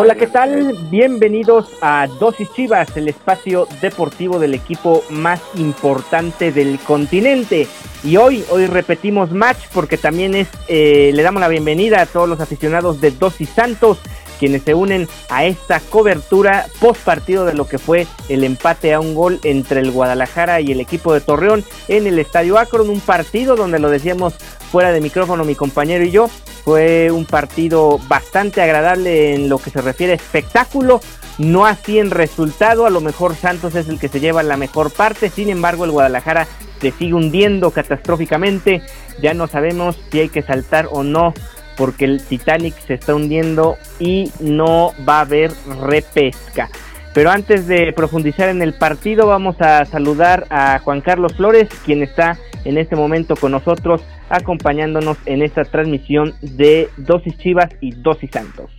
Hola, 0.00 0.14
¿qué 0.14 0.28
tal? 0.28 0.78
Bienvenidos 0.90 1.70
a 1.80 2.06
Dosis 2.20 2.48
Chivas, 2.52 2.96
el 2.96 3.08
espacio 3.08 3.66
deportivo 3.82 4.38
del 4.38 4.54
equipo 4.54 5.02
más 5.10 5.40
importante 5.56 6.52
del 6.52 6.78
continente. 6.78 7.66
Y 8.04 8.16
hoy, 8.16 8.44
hoy 8.48 8.66
repetimos 8.66 9.32
match 9.32 9.58
porque 9.74 9.96
también 9.96 10.36
es, 10.36 10.46
eh, 10.68 11.10
le 11.12 11.22
damos 11.24 11.40
la 11.40 11.48
bienvenida 11.48 12.00
a 12.00 12.06
todos 12.06 12.28
los 12.28 12.38
aficionados 12.38 13.00
de 13.00 13.10
Dosis 13.10 13.48
Santos 13.48 13.98
quienes 14.38 14.62
se 14.62 14.72
unen 14.72 15.08
a 15.30 15.44
esta 15.44 15.80
cobertura 15.80 16.66
post 16.80 17.02
partido 17.02 17.44
de 17.44 17.54
lo 17.54 17.66
que 17.66 17.78
fue 17.78 18.06
el 18.28 18.44
empate 18.44 18.94
a 18.94 19.00
un 19.00 19.16
gol 19.16 19.40
entre 19.42 19.80
el 19.80 19.90
Guadalajara 19.90 20.60
y 20.60 20.70
el 20.70 20.80
equipo 20.80 21.12
de 21.12 21.20
Torreón 21.20 21.64
en 21.88 22.06
el 22.06 22.20
Estadio 22.20 22.56
Akron, 22.56 22.88
un 22.88 23.00
partido 23.00 23.56
donde 23.56 23.80
lo 23.80 23.90
decíamos 23.90 24.34
fuera 24.70 24.92
de 24.92 25.00
micrófono 25.00 25.44
mi 25.44 25.54
compañero 25.54 26.04
y 26.04 26.10
yo, 26.10 26.30
fue 26.64 27.10
un 27.10 27.24
partido 27.24 27.98
bastante 28.08 28.60
agradable 28.60 29.34
en 29.34 29.48
lo 29.48 29.58
que 29.58 29.70
se 29.70 29.80
refiere 29.80 30.12
a 30.12 30.16
espectáculo, 30.16 31.00
no 31.38 31.66
así 31.66 31.98
en 31.98 32.10
resultado, 32.10 32.86
a 32.86 32.90
lo 32.90 33.00
mejor 33.00 33.34
Santos 33.36 33.74
es 33.74 33.88
el 33.88 33.98
que 33.98 34.08
se 34.08 34.20
lleva 34.20 34.42
la 34.42 34.56
mejor 34.56 34.90
parte, 34.92 35.30
sin 35.30 35.48
embargo 35.48 35.84
el 35.84 35.92
Guadalajara 35.92 36.46
se 36.80 36.90
sigue 36.90 37.14
hundiendo 37.14 37.70
catastróficamente, 37.70 38.82
ya 39.20 39.34
no 39.34 39.46
sabemos 39.46 39.98
si 40.10 40.20
hay 40.20 40.28
que 40.28 40.42
saltar 40.42 40.88
o 40.90 41.02
no 41.02 41.34
porque 41.76 42.04
el 42.04 42.22
Titanic 42.22 42.74
se 42.86 42.94
está 42.94 43.14
hundiendo 43.14 43.76
y 44.00 44.32
no 44.40 44.92
va 45.08 45.18
a 45.18 45.22
haber 45.22 45.52
repesca. 45.80 46.68
Pero 47.14 47.30
antes 47.30 47.66
de 47.66 47.92
profundizar 47.92 48.48
en 48.48 48.62
el 48.62 48.74
partido, 48.74 49.26
vamos 49.26 49.56
a 49.60 49.84
saludar 49.86 50.46
a 50.50 50.80
Juan 50.80 51.00
Carlos 51.00 51.34
Flores, 51.34 51.68
quien 51.84 52.02
está 52.02 52.36
en 52.64 52.78
este 52.78 52.96
momento 52.96 53.36
con 53.36 53.52
nosotros, 53.52 54.02
acompañándonos 54.30 55.18
en 55.26 55.42
esta 55.42 55.64
transmisión 55.64 56.32
de 56.42 56.88
Dosis 56.96 57.36
Chivas 57.38 57.68
y 57.80 57.92
Dosis 58.02 58.30
Santos. 58.30 58.70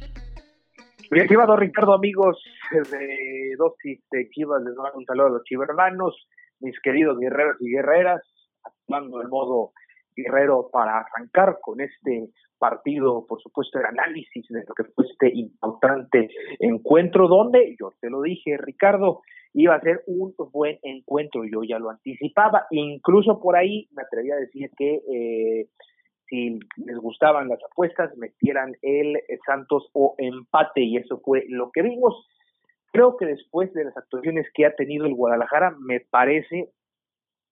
Bien, 1.11 1.23
estimado 1.23 1.55
Ricardo, 1.55 1.93
amigos 1.93 2.43
de 2.71 3.55
Dosis 3.57 3.99
de 4.11 4.29
Chivas, 4.29 4.61
les 4.63 4.75
doy 4.75 4.89
un 4.93 5.05
saludo 5.05 5.27
a 5.27 5.31
los 5.31 5.43
chivermanos, 5.43 6.27
mis 6.59 6.79
queridos 6.81 7.17
guerreros 7.19 7.57
y 7.59 7.71
guerreras, 7.71 8.21
actuando 8.63 9.21
en 9.21 9.29
modo 9.29 9.71
guerrero 10.15 10.69
para 10.71 10.99
arrancar 10.99 11.57
con 11.61 11.81
este 11.81 12.29
partido, 12.59 13.25
por 13.25 13.41
supuesto, 13.41 13.79
el 13.79 13.85
análisis 13.85 14.45
de 14.49 14.63
lo 14.67 14.75
que 14.75 14.83
fue 14.93 15.05
este 15.05 15.31
importante 15.33 16.29
encuentro, 16.59 17.27
donde 17.27 17.75
yo 17.79 17.93
te 17.99 18.09
lo 18.09 18.21
dije, 18.21 18.57
Ricardo, 18.57 19.21
iba 19.53 19.75
a 19.75 19.81
ser 19.81 20.03
un 20.07 20.33
buen 20.51 20.77
encuentro, 20.83 21.43
yo 21.43 21.63
ya 21.63 21.79
lo 21.79 21.89
anticipaba, 21.89 22.67
incluso 22.71 23.39
por 23.39 23.55
ahí 23.55 23.87
me 23.91 24.03
atreví 24.03 24.31
a 24.31 24.35
decir 24.35 24.69
que 24.77 25.01
eh, 25.11 25.67
si 26.27 26.59
les 26.77 26.97
gustaban 26.97 27.49
las 27.49 27.59
apuestas, 27.63 28.15
metieran 28.17 28.75
el 28.81 29.19
Santos 29.45 29.89
o 29.93 30.15
empate, 30.17 30.81
y 30.81 30.97
eso 30.97 31.19
fue 31.25 31.45
lo 31.49 31.71
que 31.71 31.81
vimos. 31.81 32.27
Creo 32.91 33.17
que 33.17 33.25
después 33.25 33.73
de 33.73 33.85
las 33.85 33.97
actuaciones 33.97 34.47
que 34.53 34.65
ha 34.65 34.75
tenido 34.75 35.05
el 35.05 35.15
Guadalajara, 35.15 35.75
me 35.79 35.99
parece 35.99 36.69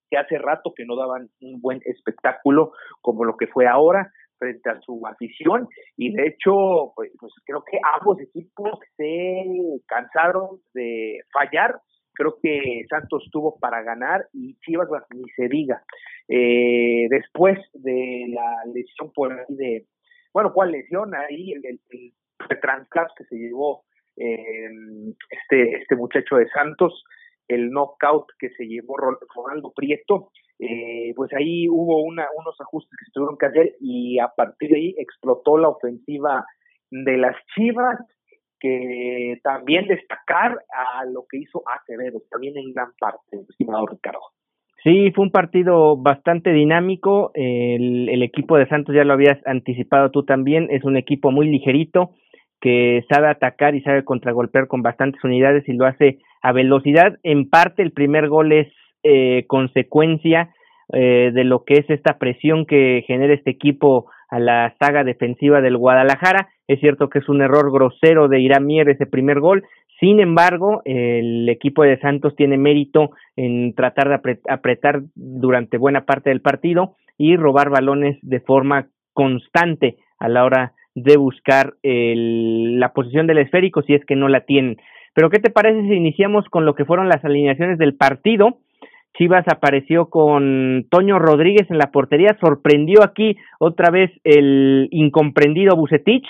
que 0.09 0.18
hace 0.18 0.38
rato 0.38 0.74
que 0.75 0.86
no 0.86 0.96
daban 0.96 1.30
un 1.41 1.59
buen 1.59 1.81
espectáculo 1.86 2.72
como 3.02 3.25
lo 3.25 3.36
que 3.36 3.47
fue 3.47 3.68
ahora 3.68 4.12
frente 4.38 4.70
a 4.70 4.80
su 4.81 5.06
afición. 5.06 5.68
Y 5.96 6.14
de 6.14 6.28
hecho 6.28 6.94
pues, 6.96 7.12
pues, 7.20 7.34
creo 7.46 7.64
que 7.64 7.80
ambos 8.00 8.20
equipos 8.22 8.80
se 8.96 9.46
cansaron 9.88 10.59
de 10.74 11.20
fallar. 11.31 11.80
Creo 12.14 12.38
que 12.42 12.84
Santos 12.90 13.30
tuvo 13.31 13.59
para 13.59 13.84
ganar 13.84 14.28
y 14.34 14.56
Chivas 14.62 14.90
ni 15.14 15.30
se 15.36 15.48
diga. 15.48 15.84
Eh, 16.28 17.08
después 17.09 17.59
de 17.74 18.25
la 18.30 18.66
lesión 18.74 19.12
por 19.14 19.31
ahí 19.31 19.46
de 19.50 19.86
bueno 20.34 20.52
cuál 20.52 20.72
lesión 20.72 21.16
ahí 21.16 21.54
el, 21.54 21.66
el, 21.66 21.80
el 21.90 22.14
que 23.18 23.24
se 23.30 23.36
llevó 23.38 23.86
eh, 24.18 24.68
este 25.30 25.78
este 25.78 25.96
muchacho 25.96 26.36
de 26.36 26.50
Santos 26.50 27.06
el 27.48 27.72
knockout 27.72 28.28
que 28.40 28.50
se 28.52 28.66
llevó 28.66 28.98
Ronaldo 28.98 29.72
Prieto, 29.75 30.31
eh, 30.59 31.13
pues 31.16 31.31
ahí 31.34 31.68
hubo 31.69 32.01
una, 32.03 32.25
unos 32.35 32.59
ajustes 32.59 32.91
que 32.97 33.06
se 33.06 33.12
tuvieron 33.12 33.38
que 33.38 33.45
hacer 33.45 33.75
y 33.79 34.19
a 34.19 34.29
partir 34.29 34.72
de 34.72 34.78
ahí 34.78 34.95
explotó 34.97 35.57
la 35.57 35.69
ofensiva 35.69 36.45
de 36.90 37.18
las 37.18 37.35
Chivas, 37.56 38.00
que 38.59 39.40
también 39.44 39.88
destacar 39.88 40.57
a 40.73 41.06
lo 41.06 41.25
que 41.29 41.38
hizo 41.38 41.62
Acevedo, 41.68 42.22
también 42.31 42.57
en 42.57 42.73
gran 42.73 42.91
parte, 43.00 43.45
estimado 43.50 43.85
Ricardo. 43.85 44.19
Sí, 44.84 45.12
fue 45.12 45.25
un 45.25 45.31
partido 45.31 45.97
bastante 45.97 46.51
dinámico. 46.53 47.31
El, 47.34 48.09
el, 48.09 48.24
equipo 48.24 48.57
de 48.57 48.68
Santos 48.68 48.95
ya 48.95 49.03
lo 49.03 49.13
habías 49.13 49.38
anticipado 49.45 50.12
tú 50.12 50.24
también. 50.24 50.68
Es 50.72 50.84
un 50.84 50.97
equipo 50.97 51.31
muy 51.31 51.47
ligerito 51.50 52.16
que 52.62 53.03
sabe 53.12 53.28
atacar 53.28 53.75
y 53.75 53.81
sabe 53.81 54.06
contragolpear 54.06 54.68
con 54.68 54.81
bastantes 54.81 55.24
unidades 55.24 55.68
y 55.68 55.74
lo 55.74 55.85
hace 55.85 56.19
a 56.41 56.51
velocidad. 56.51 57.18
En 57.24 57.50
parte 57.50 57.84
el 57.84 57.91
primer 57.91 58.29
gol 58.29 58.51
es 58.51 58.68
eh, 59.09 59.45
consecuencia 59.47 60.53
eh, 60.91 61.31
de 61.34 61.44
lo 61.44 61.63
que 61.63 61.75
es 61.75 61.90
esta 61.90 62.18
presión 62.18 62.66
que 62.66 63.03
genera 63.07 63.34
este 63.34 63.51
equipo 63.51 64.09
a 64.29 64.40
la 64.40 64.75
saga 64.81 65.06
defensiva 65.06 65.62
del 65.62 65.78
Guadalajara. 65.78 66.50
Es 66.68 66.81
cierto 66.81 67.09
que 67.09 67.19
es 67.19 67.29
un 67.29 67.41
error 67.41 67.72
grosero 67.72 68.28
de 68.28 68.41
Irán 68.41 68.66
Mier 68.66 68.90
ese 68.90 69.06
primer 69.06 69.40
gol. 69.40 69.63
Sin 70.01 70.19
embargo, 70.19 70.81
el 70.84 71.47
equipo 71.47 71.84
de 71.84 71.97
Santos 72.00 72.35
tiene 72.35 72.57
mérito 72.57 73.12
en 73.35 73.73
tratar 73.75 74.09
de 74.09 74.40
apretar 74.50 75.01
durante 75.16 75.78
buena 75.78 76.06
parte 76.06 76.29
del 76.29 76.41
partido 76.41 76.95
y 77.18 77.38
robar 77.38 77.69
balones 77.69 78.18
de 78.22 78.41
forma 78.41 78.88
constante 79.13 79.95
a 80.19 80.28
la 80.28 80.44
hora 80.44 80.74
de 80.95 81.16
buscar 81.16 81.75
el, 81.84 82.79
la 82.79 82.91
posición 82.91 83.28
del 83.28 83.38
esférico 83.38 83.81
si 83.84 83.94
es 83.94 84.03
que 84.06 84.16
no 84.16 84.28
la 84.28 84.41
tienen. 84.41 84.78
Pero 85.13 85.29
¿qué 85.29 85.39
te 85.39 85.50
parece 85.50 85.81
si 85.88 85.95
iniciamos 85.95 86.45
con 86.50 86.66
lo 86.66 86.75
que 86.75 86.85
fueron 86.85 87.09
las 87.09 87.25
alineaciones 87.25 87.79
del 87.79 87.95
partido? 87.95 88.59
Chivas 89.18 89.46
apareció 89.48 90.10
con 90.10 90.86
Toño 90.90 91.18
Rodríguez 91.18 91.69
en 91.72 91.80
la 91.80 91.92
portería, 91.92 92.38
sorprendió 92.40 93.04
aquí 93.04 93.36
otra 93.60 93.90
vez 93.90 94.12
el 94.24 94.88
incomprendido 94.92 95.75
Bucetich, 95.75 96.28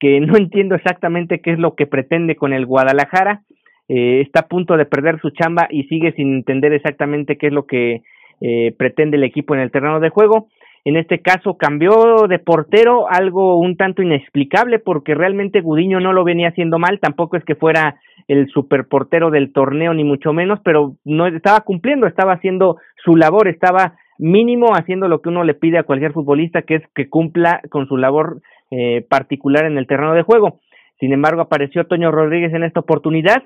que 0.00 0.20
no 0.20 0.36
entiendo 0.36 0.74
exactamente 0.74 1.40
qué 1.40 1.52
es 1.52 1.58
lo 1.58 1.74
que 1.74 1.86
pretende 1.86 2.36
con 2.36 2.52
el 2.52 2.66
Guadalajara, 2.66 3.42
eh, 3.88 4.22
está 4.22 4.40
a 4.40 4.48
punto 4.48 4.76
de 4.76 4.86
perder 4.86 5.20
su 5.20 5.30
chamba 5.30 5.68
y 5.70 5.84
sigue 5.84 6.12
sin 6.12 6.34
entender 6.34 6.72
exactamente 6.72 7.36
qué 7.36 7.48
es 7.48 7.52
lo 7.52 7.66
que 7.66 8.02
eh, 8.40 8.74
pretende 8.76 9.16
el 9.16 9.24
equipo 9.24 9.54
en 9.54 9.60
el 9.60 9.70
terreno 9.70 10.00
de 10.00 10.10
juego. 10.10 10.48
En 10.86 10.96
este 10.96 11.20
caso 11.20 11.56
cambió 11.56 12.26
de 12.28 12.38
portero, 12.38 13.06
algo 13.08 13.58
un 13.58 13.76
tanto 13.76 14.02
inexplicable 14.02 14.78
porque 14.78 15.14
realmente 15.14 15.62
Gudiño 15.62 16.00
no 16.00 16.12
lo 16.12 16.24
venía 16.24 16.48
haciendo 16.48 16.78
mal, 16.78 16.98
tampoco 17.00 17.36
es 17.36 17.44
que 17.44 17.54
fuera 17.54 17.96
el 18.28 18.48
superportero 18.48 19.30
del 19.30 19.52
torneo 19.52 19.94
ni 19.94 20.04
mucho 20.04 20.32
menos, 20.32 20.60
pero 20.64 20.96
no 21.04 21.26
estaba 21.26 21.60
cumpliendo, 21.60 22.06
estaba 22.06 22.32
haciendo 22.32 22.78
su 23.04 23.16
labor, 23.16 23.48
estaba 23.48 23.96
mínimo 24.18 24.74
haciendo 24.74 25.08
lo 25.08 25.20
que 25.20 25.28
uno 25.28 25.44
le 25.44 25.54
pide 25.54 25.78
a 25.78 25.82
cualquier 25.82 26.12
futbolista, 26.12 26.62
que 26.62 26.76
es 26.76 26.82
que 26.94 27.08
cumpla 27.08 27.60
con 27.70 27.86
su 27.86 27.96
labor 27.96 28.40
eh, 28.70 29.04
particular 29.08 29.64
en 29.66 29.78
el 29.78 29.86
terreno 29.86 30.14
de 30.14 30.22
juego. 30.22 30.60
Sin 31.00 31.12
embargo, 31.12 31.42
apareció 31.42 31.86
Toño 31.86 32.10
Rodríguez 32.10 32.52
en 32.54 32.64
esta 32.64 32.80
oportunidad 32.80 33.44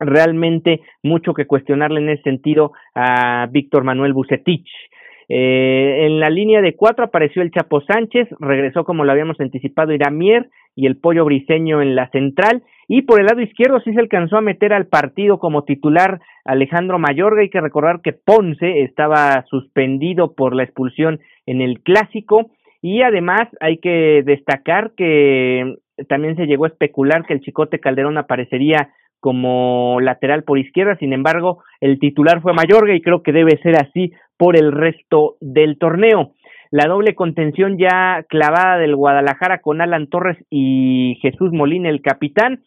realmente 0.00 0.80
mucho 1.02 1.34
que 1.34 1.46
cuestionarle 1.46 2.00
en 2.00 2.08
ese 2.08 2.22
sentido 2.22 2.72
a 2.94 3.46
Víctor 3.50 3.84
Manuel 3.84 4.14
Bucetich. 4.14 4.66
Eh, 5.28 6.06
en 6.06 6.18
la 6.18 6.28
línea 6.28 6.60
de 6.60 6.74
cuatro 6.74 7.04
apareció 7.04 7.42
el 7.42 7.52
Chapo 7.52 7.82
Sánchez, 7.82 8.28
regresó 8.40 8.82
como 8.82 9.04
lo 9.04 9.12
habíamos 9.12 9.38
anticipado 9.38 9.92
Iramier 9.92 10.48
y 10.74 10.86
el 10.86 10.96
Pollo 10.96 11.24
Briseño 11.24 11.82
en 11.82 11.94
la 11.94 12.08
central. 12.10 12.64
Y 12.92 13.02
por 13.02 13.20
el 13.20 13.26
lado 13.26 13.40
izquierdo 13.40 13.78
sí 13.78 13.92
se 13.94 14.00
alcanzó 14.00 14.36
a 14.36 14.40
meter 14.40 14.72
al 14.72 14.88
partido 14.88 15.38
como 15.38 15.62
titular 15.62 16.20
Alejandro 16.44 16.98
Mayorga. 16.98 17.42
Hay 17.42 17.48
que 17.48 17.60
recordar 17.60 18.00
que 18.02 18.12
Ponce 18.12 18.82
estaba 18.82 19.44
suspendido 19.48 20.34
por 20.34 20.56
la 20.56 20.64
expulsión 20.64 21.20
en 21.46 21.60
el 21.60 21.82
clásico. 21.82 22.50
Y 22.82 23.02
además 23.02 23.42
hay 23.60 23.78
que 23.78 24.24
destacar 24.26 24.90
que 24.96 25.76
también 26.08 26.34
se 26.34 26.46
llegó 26.46 26.64
a 26.64 26.68
especular 26.68 27.24
que 27.26 27.34
el 27.34 27.42
Chicote 27.42 27.78
Calderón 27.78 28.18
aparecería 28.18 28.90
como 29.20 30.00
lateral 30.00 30.42
por 30.42 30.58
izquierda, 30.58 30.96
sin 30.96 31.12
embargo, 31.12 31.62
el 31.80 32.00
titular 32.00 32.40
fue 32.40 32.54
Mayorga 32.54 32.94
y 32.94 33.02
creo 33.02 33.22
que 33.22 33.32
debe 33.32 33.58
ser 33.58 33.76
así 33.76 34.14
por 34.36 34.56
el 34.56 34.72
resto 34.72 35.36
del 35.40 35.78
torneo. 35.78 36.32
La 36.72 36.86
doble 36.86 37.14
contención 37.14 37.78
ya 37.78 38.24
clavada 38.28 38.78
del 38.78 38.96
Guadalajara 38.96 39.60
con 39.60 39.80
Alan 39.80 40.06
Torres 40.06 40.38
y 40.50 41.18
Jesús 41.20 41.52
Molina, 41.52 41.88
el 41.88 42.00
capitán, 42.00 42.60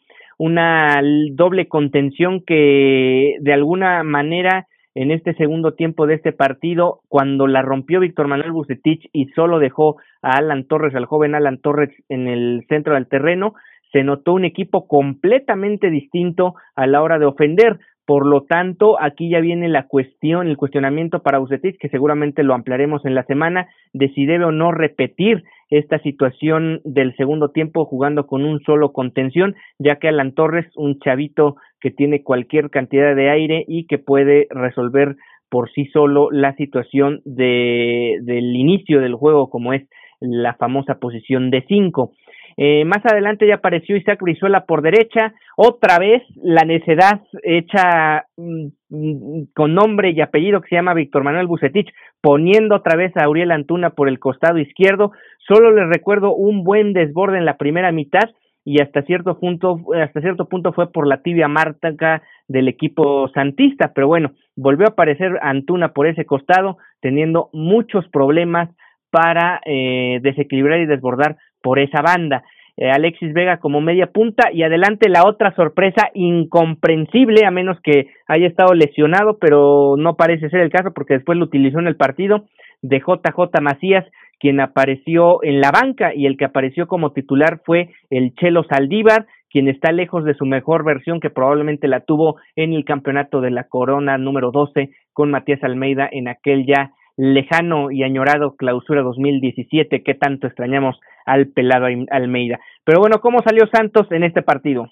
una 0.44 1.01
doble 1.31 1.69
contención 1.69 2.44
que 2.45 3.38
de 3.40 3.54
alguna 3.54 4.04
manera 4.04 4.68
en 4.94 5.10
este 5.10 5.34
segundo 5.36 5.74
tiempo 5.74 6.06
de 6.06 6.16
este 6.16 6.34
partido, 6.34 7.00
cuando 7.07 7.48
la 7.48 7.62
rompió 7.62 8.01
Víctor 8.01 8.28
Manuel 8.28 8.51
Bucetich 8.51 9.10
y 9.13 9.28
solo 9.28 9.60
dejó 9.60 9.95
a 10.22 10.31
Alan 10.40 10.66
Torres, 10.66 10.95
al 10.95 11.06
joven 11.06 11.34
Alan 11.34 11.60
Torres 11.60 11.92
en 12.10 12.28
el 12.28 12.66
centro 12.68 12.95
del 12.95 13.07
terreno, 13.07 13.54
se 13.94 14.04
notó 14.04 14.34
un 14.34 14.44
equipo 14.44 14.86
completamente 14.86 15.90
distinto 15.90 16.56
a 16.75 16.88
la 16.88 17.01
hora 17.01 17.19
de 17.19 17.25
ofender. 17.25 17.80
Por 18.06 18.25
lo 18.25 18.42
tanto, 18.42 19.01
aquí 19.01 19.30
ya 19.30 19.39
viene 19.39 19.69
la 19.69 19.88
cuestión, 19.88 20.50
el 20.50 20.57
cuestionamiento 20.57 21.24
para 21.24 21.39
Bucetich, 21.39 21.78
que 21.80 21.88
seguramente 21.88 22.44
lo 22.44 22.54
ampliaremos 22.54 23.06
en 23.06 23.16
la 23.16 23.24
semana, 23.24 23.69
de 23.94 24.10
si 24.10 24.25
debe 24.25 24.44
o 24.44 24.51
no 24.51 24.74
repetir 24.74 25.46
esta 25.78 26.00
situación 26.00 26.81
del 26.84 27.16
segundo 27.16 27.50
tiempo 27.50 27.86
jugando 27.86 28.28
con 28.28 28.46
un 28.46 28.62
solo 28.62 28.94
contención, 28.94 29.56
ya 29.80 29.98
que 29.98 30.08
Alan 30.08 30.34
Torres, 30.34 30.68
un 30.75 31.00
chavito 31.00 31.56
que 31.81 31.90
tiene 31.90 32.24
cualquier 32.24 32.70
cantidad 32.70 33.16
de 33.16 33.30
aire 33.30 33.66
y 33.68 33.88
que 33.88 33.98
puede 33.98 34.48
resolver 34.52 35.16
por 35.50 35.72
sí 35.72 35.86
solo 35.88 36.30
la 36.31 36.56
situación 36.56 37.22
de, 37.25 38.20
del 38.22 38.56
inicio 38.56 39.02
del 39.02 39.16
juego, 39.16 39.50
como 39.50 39.74
es 39.74 39.84
la 40.20 40.54
famosa 40.56 41.00
posición 41.00 41.50
de 41.50 41.66
cinco. 41.68 42.14
Eh, 42.57 42.85
más 42.85 43.05
adelante 43.05 43.47
ya 43.47 43.55
apareció 43.55 43.95
Isaac 43.95 44.19
Brizuela 44.21 44.65
por 44.65 44.81
derecha, 44.81 45.33
otra 45.57 45.97
vez 46.00 46.21
la 46.35 46.63
necedad 46.65 47.21
hecha 47.44 48.25
mm, 48.38 48.67
mm, 48.89 49.44
con 49.53 49.73
nombre 49.73 50.11
y 50.11 50.21
apellido 50.21 50.61
que 50.61 50.69
se 50.69 50.75
llama 50.75 50.94
Víctor 50.94 51.23
Manuel 51.23 51.47
Bucetich, 51.47 51.91
poniendo 52.21 52.75
otra 52.75 52.95
vez 52.95 53.11
a 53.17 53.27
Uriel 53.27 53.51
Antuna 53.51 53.91
por 53.91 54.07
el 54.07 54.19
costado 54.19 54.59
izquierdo. 54.59 55.11
Solo 55.47 55.71
les 55.71 55.88
recuerdo 55.89 56.33
un 56.33 56.63
buen 56.63 56.94
desborde 56.94 57.38
en 57.38 57.45
la 57.45 57.57
primera 57.57 57.91
mitad 57.91 58.29
y 58.65 58.81
hasta 58.81 59.01
cierto 59.03 59.39
punto, 59.39 59.79
hasta 60.01 60.21
cierto 60.21 60.47
punto 60.47 60.71
fue 60.73 60.91
por 60.91 61.07
la 61.07 61.21
tibia 61.21 61.47
mártaca 61.47 62.23
del 62.47 62.67
equipo 62.67 63.27
santista, 63.29 63.91
pero 63.94 64.07
bueno, 64.07 64.31
volvió 64.55 64.88
a 64.88 64.91
aparecer 64.91 65.38
Antuna 65.41 65.94
por 65.94 66.07
ese 66.07 66.25
costado, 66.25 66.77
teniendo 67.01 67.50
muchos 67.51 68.07
problemas 68.09 68.69
para 69.09 69.61
eh, 69.65 70.19
desequilibrar 70.21 70.79
y 70.79 70.85
desbordar 70.85 71.38
por 71.63 71.80
esa 71.80 72.04
banda. 72.04 72.44
Eh, 72.75 72.89
Alexis 72.89 73.33
Vega 73.33 73.57
como 73.57 73.81
media 73.81 74.07
punta 74.07 74.51
y 74.51 74.63
adelante 74.63 75.07
la 75.07 75.27
otra 75.27 75.56
sorpresa 75.56 76.10
incomprensible 76.15 77.45
a 77.45 77.51
menos 77.51 77.80
que 77.81 78.07
haya 78.27 78.48
estado 78.48 78.74
lesionado 78.74 79.38
pero 79.39 79.94
no 79.95 80.15
parece 80.15 80.50
ser 80.50 80.62
el 80.62 80.71
caso 80.71 80.92
porque 80.92 81.13
después 81.13 81.38
lo 81.38 81.45
utilizó 81.45 81.77
en 81.77 81.86
el 81.86 81.98
partido 81.98 82.45
de 82.81 82.98
JJ 82.98 83.62
Macías 83.62 84.06
quien 84.39 84.60
apareció 84.60 85.44
en 85.44 85.62
la 85.62 85.69
banca 85.69 86.15
y 86.15 86.25
el 86.25 86.36
que 86.36 86.45
apareció 86.45 86.88
como 86.88 87.12
titular 87.12 87.62
fue 87.63 87.92
el 88.10 88.33
Chelo 88.38 88.63
Saldívar 88.63 89.27
quien 89.51 89.68
está 89.68 89.92
lejos 89.92 90.25
de 90.25 90.33
su 90.33 90.48
mejor 90.48 90.83
versión 90.83 91.19
que 91.19 91.30
probablemente 91.30 91.88
la 91.88 92.00
tuvo 92.00 92.38
en 92.56 92.74
el 92.74 92.86
campeonato 92.86 93.39
de 93.39 93.51
la 93.51 93.65
Corona 93.65 94.18
número 94.18 94.50
12 94.50 94.89
con 95.13 95.30
Matías 95.30 95.63
Almeida 95.63 96.10
en 96.12 96.27
aquel 96.27 96.65
ya 96.65 96.92
lejano 97.18 97.92
y 97.92 98.01
añorado 98.01 98.56
clausura 98.56 99.04
2017 99.04 100.01
que 100.01 100.15
tanto 100.15 100.48
extrañamos 100.48 101.00
al 101.25 101.48
pelado 101.48 101.88
Almeida. 102.10 102.60
Pero 102.84 103.00
bueno, 103.00 103.20
¿cómo 103.22 103.42
salió 103.42 103.68
Santos 103.68 104.12
en 104.12 104.24
este 104.24 104.42
partido? 104.42 104.88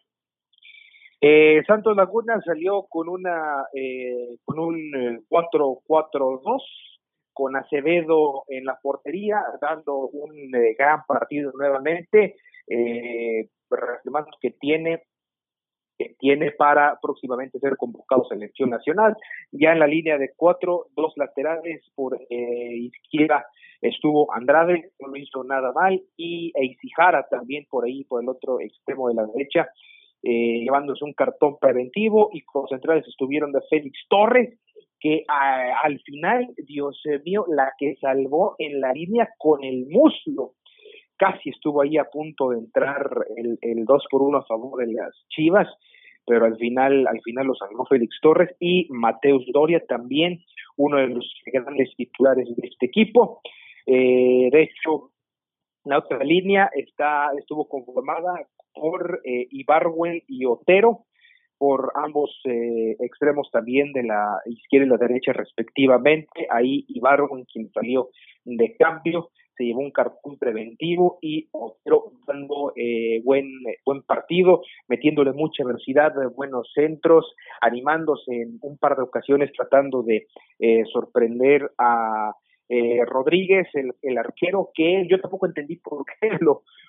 Eh, 1.19 1.61
Santos 1.67 1.95
Laguna 1.95 2.41
salió 2.43 2.83
con 2.89 3.07
una 3.07 3.65
eh, 3.75 4.37
con 4.43 4.57
un 4.59 5.23
4-4-2 5.29 6.41
eh, 6.41 6.91
con 7.33 7.55
Acevedo 7.55 8.43
en 8.47 8.65
la 8.65 8.79
portería 8.81 9.41
dando 9.61 10.07
un 10.07 10.55
eh, 10.55 10.75
gran 10.77 11.05
partido 11.05 11.51
nuevamente 11.55 12.37
eh, 12.67 13.49
que 14.41 14.51
tiene 14.59 15.03
tiene 16.19 16.51
para 16.51 16.97
próximamente 17.01 17.59
ser 17.59 17.77
convocado 17.77 18.23
a 18.25 18.29
selección 18.29 18.69
nacional. 18.69 19.15
Ya 19.51 19.71
en 19.71 19.79
la 19.79 19.87
línea 19.87 20.17
de 20.17 20.31
cuatro, 20.35 20.87
dos 20.95 21.13
laterales 21.17 21.81
por 21.95 22.19
eh, 22.29 22.75
izquierda 22.77 23.45
estuvo 23.81 24.31
Andrade, 24.33 24.91
no 24.99 25.07
lo 25.07 25.17
hizo 25.17 25.43
nada 25.43 25.71
mal, 25.73 26.01
y 26.15 26.51
Eisijara 26.55 27.25
también 27.29 27.65
por 27.69 27.85
ahí, 27.85 28.03
por 28.03 28.21
el 28.21 28.29
otro 28.29 28.59
extremo 28.59 29.09
de 29.09 29.15
la 29.15 29.25
derecha, 29.25 29.69
eh, 30.21 30.59
llevándose 30.59 31.03
un 31.03 31.13
cartón 31.13 31.57
preventivo, 31.59 32.29
y 32.31 32.41
con 32.41 32.67
centrales 32.67 33.07
estuvieron 33.07 33.51
de 33.51 33.61
Félix 33.69 33.97
Torres, 34.07 34.59
que 34.99 35.23
al 35.27 35.99
final, 36.01 36.53
Dios 36.57 37.01
mío, 37.25 37.45
la 37.47 37.73
que 37.79 37.95
salvó 37.95 38.53
en 38.59 38.79
la 38.79 38.93
línea 38.93 39.27
con 39.39 39.63
el 39.63 39.87
muslo 39.87 40.53
casi 41.21 41.51
estuvo 41.51 41.83
ahí 41.83 41.97
a 41.97 42.05
punto 42.05 42.49
de 42.49 42.57
entrar 42.57 43.07
el, 43.37 43.59
el 43.61 43.85
2 43.85 44.05
por 44.09 44.23
1 44.23 44.39
a 44.39 44.45
favor 44.45 44.83
de 44.83 44.91
las 44.91 45.13
Chivas, 45.29 45.67
pero 46.25 46.45
al 46.45 46.57
final, 46.57 47.05
al 47.05 47.21
final 47.21 47.45
lo 47.45 47.85
Félix 47.85 48.19
Torres 48.23 48.49
y 48.59 48.87
Mateus 48.89 49.45
Doria 49.53 49.85
también, 49.87 50.39
uno 50.77 50.97
de 50.97 51.09
los 51.09 51.31
grandes 51.53 51.95
titulares 51.95 52.47
de 52.55 52.67
este 52.67 52.87
equipo. 52.87 53.41
Eh, 53.85 54.49
de 54.51 54.63
hecho, 54.63 55.11
la 55.83 55.99
otra 55.99 56.23
línea 56.23 56.71
está, 56.73 57.29
estuvo 57.37 57.67
conformada 57.69 58.47
por 58.73 59.21
eh, 59.23 59.45
Ibarwen 59.51 60.23
y 60.27 60.45
Otero, 60.45 61.05
por 61.59 61.91
ambos 62.03 62.31
eh, 62.45 62.95
extremos 62.99 63.47
también 63.51 63.93
de 63.93 64.01
la 64.01 64.39
izquierda 64.45 64.87
y 64.87 64.89
la 64.89 64.97
derecha 64.97 65.33
respectivamente. 65.33 66.47
Ahí 66.49 66.83
Ibarwen 66.87 67.45
quien 67.45 67.69
salió 67.71 68.09
de 68.43 68.75
cambio 68.75 69.29
llevó 69.65 69.81
un 69.81 69.91
cartón 69.91 70.37
preventivo 70.37 71.17
y 71.21 71.47
otro 71.51 72.13
dando 72.27 72.73
eh, 72.75 73.21
buen, 73.23 73.49
buen 73.85 74.01
partido, 74.03 74.61
metiéndole 74.87 75.33
mucha 75.33 75.63
velocidad, 75.63 76.13
buenos 76.35 76.71
centros, 76.73 77.33
animándose 77.61 78.33
en 78.33 78.59
un 78.61 78.77
par 78.77 78.95
de 78.95 79.03
ocasiones 79.03 79.51
tratando 79.53 80.03
de 80.03 80.27
eh, 80.59 80.83
sorprender 80.91 81.71
a 81.77 82.33
eh, 82.73 83.03
Rodríguez, 83.05 83.67
el, 83.73 84.17
arquero, 84.17 84.69
que 84.73 85.05
yo 85.09 85.19
tampoco 85.19 85.45
entendí 85.45 85.75
por 85.75 86.05
qué 86.05 86.29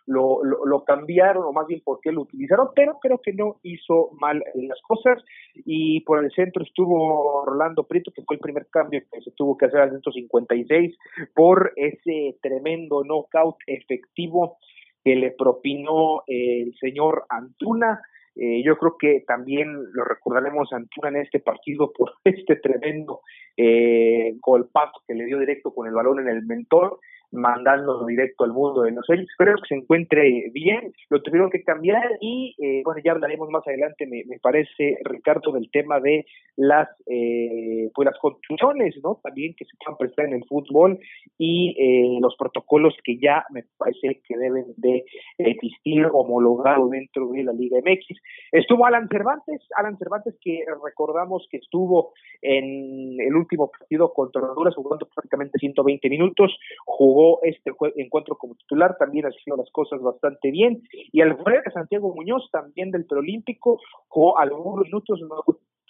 lo, 0.07 0.85
cambiaron, 0.87 1.43
o 1.43 1.53
más 1.53 1.67
bien 1.67 1.81
por 1.85 1.99
qué 2.01 2.12
lo 2.12 2.23
utilizaron, 2.23 2.69
pero 2.73 3.01
creo 3.01 3.21
que 3.21 3.33
no 3.33 3.59
hizo 3.65 4.11
mal 4.21 4.45
las 4.55 4.81
cosas. 4.83 5.21
Y 5.65 6.01
por 6.03 6.25
el 6.25 6.31
centro 6.31 6.62
estuvo 6.62 7.45
Rolando 7.45 7.83
Prieto, 7.83 8.12
que 8.12 8.23
fue 8.23 8.37
el 8.37 8.41
primer 8.41 8.69
cambio 8.69 9.03
que 9.12 9.23
se 9.23 9.33
tuvo 9.33 9.57
que 9.57 9.67
hacer 9.67 9.81
al 9.81 9.91
156 9.91 10.97
por 11.35 11.73
ese 11.75 12.39
tremendo 12.41 13.03
knockout 13.03 13.57
efectivo 13.67 14.59
que 15.03 15.17
le 15.17 15.33
propinó 15.33 16.23
el 16.29 16.77
señor 16.79 17.25
Antuna. 17.29 18.01
Eh, 18.35 18.62
yo 18.65 18.79
creo 18.79 18.97
que 18.99 19.25
también 19.27 19.69
lo 19.93 20.05
recordaremos 20.05 20.73
a 20.73 20.77
Antuna 20.77 21.09
en 21.11 21.17
este 21.17 21.41
partido 21.41 21.93
por 21.93 22.12
este 22.25 22.57
tremendo 22.57 23.21
eh, 23.57 24.35
golpazo 24.41 25.03
que 25.07 25.15
le 25.15 25.27
dio 25.27 25.39
directo 25.39 25.75
con 25.75 25.87
el 25.87 25.95
balón 25.95 26.21
en 26.21 26.29
el 26.29 26.43
mentor 26.45 26.99
mandándolo 27.33 28.07
directo 28.07 28.45
al 28.45 28.53
mundo 28.53 28.83
de 28.83 28.93
los 28.93 29.09
ellos. 29.09 29.27
Espero 29.31 29.57
que 29.57 29.69
se 29.69 29.75
encuentre 29.75 30.51
bien. 30.53 30.93
Lo 31.09 31.23
tuvieron 31.23 31.51
que 31.51 31.62
cambiar 31.62 32.09
y, 32.21 32.55
eh, 32.59 32.83
bueno, 32.85 33.01
ya 33.05 33.12
hablaremos 33.12 33.49
más 33.51 33.67
adelante, 33.67 34.07
me, 34.07 34.25
me 34.27 34.39
parece, 34.39 34.99
Ricardo, 35.05 35.53
del 35.53 35.71
tema 35.71 35.99
de 36.01 36.27
las, 36.57 36.89
eh, 37.07 37.91
pues 37.95 38.07
las 38.07 38.19
construcciones, 38.19 38.95
¿no? 39.03 39.19
También 39.23 39.55
que 39.57 39.65
se 39.65 39.77
puedan 39.79 39.99
prestar 39.99 40.27
en 40.27 40.35
el 40.35 40.45
fútbol 40.45 40.99
y 41.39 41.75
eh, 41.79 42.19
los 42.21 42.37
protocolos 42.37 42.95
que 43.03 43.19
ya 43.19 43.45
me 43.51 43.65
parece 43.79 44.21
que 44.27 44.37
deben 44.37 44.67
de 44.77 45.05
existir 45.39 46.07
homologado 46.12 46.89
dentro 46.89 47.29
de 47.29 47.45
la 47.45 47.53
Liga 47.53 47.79
MX. 47.79 48.21
Estuvo 48.53 48.87
Alan 48.87 49.09
Cervantes, 49.09 49.62
Alan 49.77 49.97
Cervantes 49.97 50.37
que 50.41 50.65
recordamos 50.85 51.47
que 51.51 51.57
estuvo 51.57 52.12
en 52.43 53.21
el 53.21 53.35
último 53.35 53.71
partido 53.71 54.12
contra 54.12 54.43
Honduras 54.43 54.75
jugando 54.75 55.09
prácticamente 55.15 55.59
120 55.59 56.09
minutos, 56.11 56.57
jugó 56.85 57.22
jugó 57.23 57.41
este 57.43 57.71
encuentro 57.97 58.37
como 58.37 58.55
titular, 58.55 58.97
también 58.99 59.26
ha 59.26 59.31
sido 59.31 59.57
las 59.57 59.71
cosas 59.71 60.00
bastante 60.00 60.50
bien. 60.50 60.83
Y 61.12 61.21
el 61.21 61.37
de 61.37 61.71
Santiago 61.73 62.14
Muñoz, 62.14 62.49
también 62.50 62.91
del 62.91 63.07
preolímpico, 63.07 63.81
jugó 64.09 64.38
algunos 64.38 64.85
minutos, 64.85 65.21
no 65.21 65.43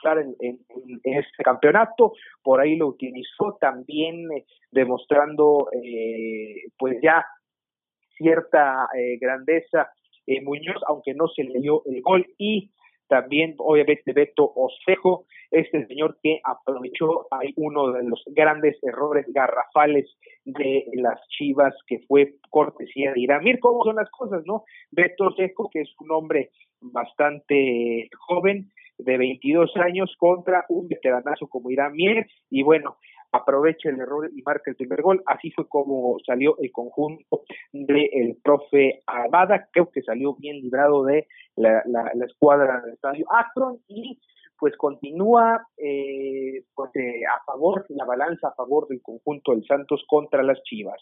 en, 0.04 0.34
en, 0.40 0.58
este 1.04 1.44
campeonato, 1.44 2.12
por 2.42 2.60
ahí 2.60 2.74
lo 2.74 2.88
utilizó 2.88 3.56
también 3.60 4.32
eh, 4.32 4.44
demostrando 4.72 5.68
eh, 5.72 6.56
pues 6.76 6.98
ya 7.00 7.24
cierta 8.16 8.88
eh, 8.98 9.16
grandeza 9.20 9.92
Muñoz, 10.42 10.82
aunque 10.88 11.14
no 11.14 11.28
se 11.28 11.44
le 11.44 11.60
dio 11.60 11.82
el 11.86 12.00
gol 12.02 12.26
y 12.36 12.70
también 13.12 13.54
obviamente 13.58 14.14
Beto 14.14 14.50
Osejo, 14.56 15.26
este 15.50 15.86
señor 15.86 16.16
que 16.22 16.40
aprovechó 16.42 17.26
ahí 17.30 17.52
uno 17.56 17.92
de 17.92 18.04
los 18.04 18.24
grandes 18.28 18.82
errores 18.82 19.26
garrafales 19.34 20.10
de 20.46 20.86
las 20.94 21.20
Chivas 21.28 21.74
que 21.86 21.98
fue 22.08 22.36
cortesía 22.48 23.12
de 23.12 23.20
Iramir, 23.20 23.60
cómo 23.60 23.84
son 23.84 23.96
las 23.96 24.08
cosas, 24.08 24.44
¿no? 24.46 24.64
Beto 24.90 25.26
Osejo, 25.26 25.68
que 25.70 25.82
es 25.82 25.90
un 26.00 26.10
hombre 26.10 26.52
bastante 26.80 28.08
joven, 28.16 28.70
de 28.96 29.18
22 29.18 29.76
años 29.76 30.14
contra 30.18 30.64
un 30.68 30.88
veteranazo 30.88 31.48
como 31.48 31.70
Irán 31.70 31.92
Mier 31.92 32.26
y 32.50 32.62
bueno, 32.62 32.96
aprovecha 33.32 33.88
el 33.88 33.98
error 34.00 34.30
y 34.34 34.42
marca 34.42 34.70
el 34.70 34.76
primer 34.76 35.02
gol. 35.02 35.22
Así 35.26 35.50
fue 35.50 35.66
como 35.68 36.16
salió 36.24 36.56
el 36.58 36.70
conjunto 36.70 37.42
del 37.72 38.36
profe 38.42 39.02
Armada. 39.06 39.68
Creo 39.72 39.90
que 39.90 40.02
salió 40.02 40.34
bien 40.34 40.60
librado 40.60 41.04
de 41.04 41.26
la, 41.56 41.82
la, 41.86 42.24
escuadra 42.24 42.80
del 42.82 42.94
estadio 42.94 43.26
Akron 43.32 43.78
y 43.88 44.20
pues 44.58 44.76
continúa 44.76 45.66
eh, 45.76 46.62
pues, 46.74 46.90
eh, 46.94 47.22
a 47.26 47.44
favor, 47.44 47.84
la 47.88 48.04
balanza 48.04 48.48
a 48.48 48.54
favor 48.54 48.86
del 48.86 49.02
conjunto 49.02 49.52
del 49.52 49.64
Santos 49.66 50.04
contra 50.06 50.42
las 50.42 50.62
Chivas. 50.62 51.00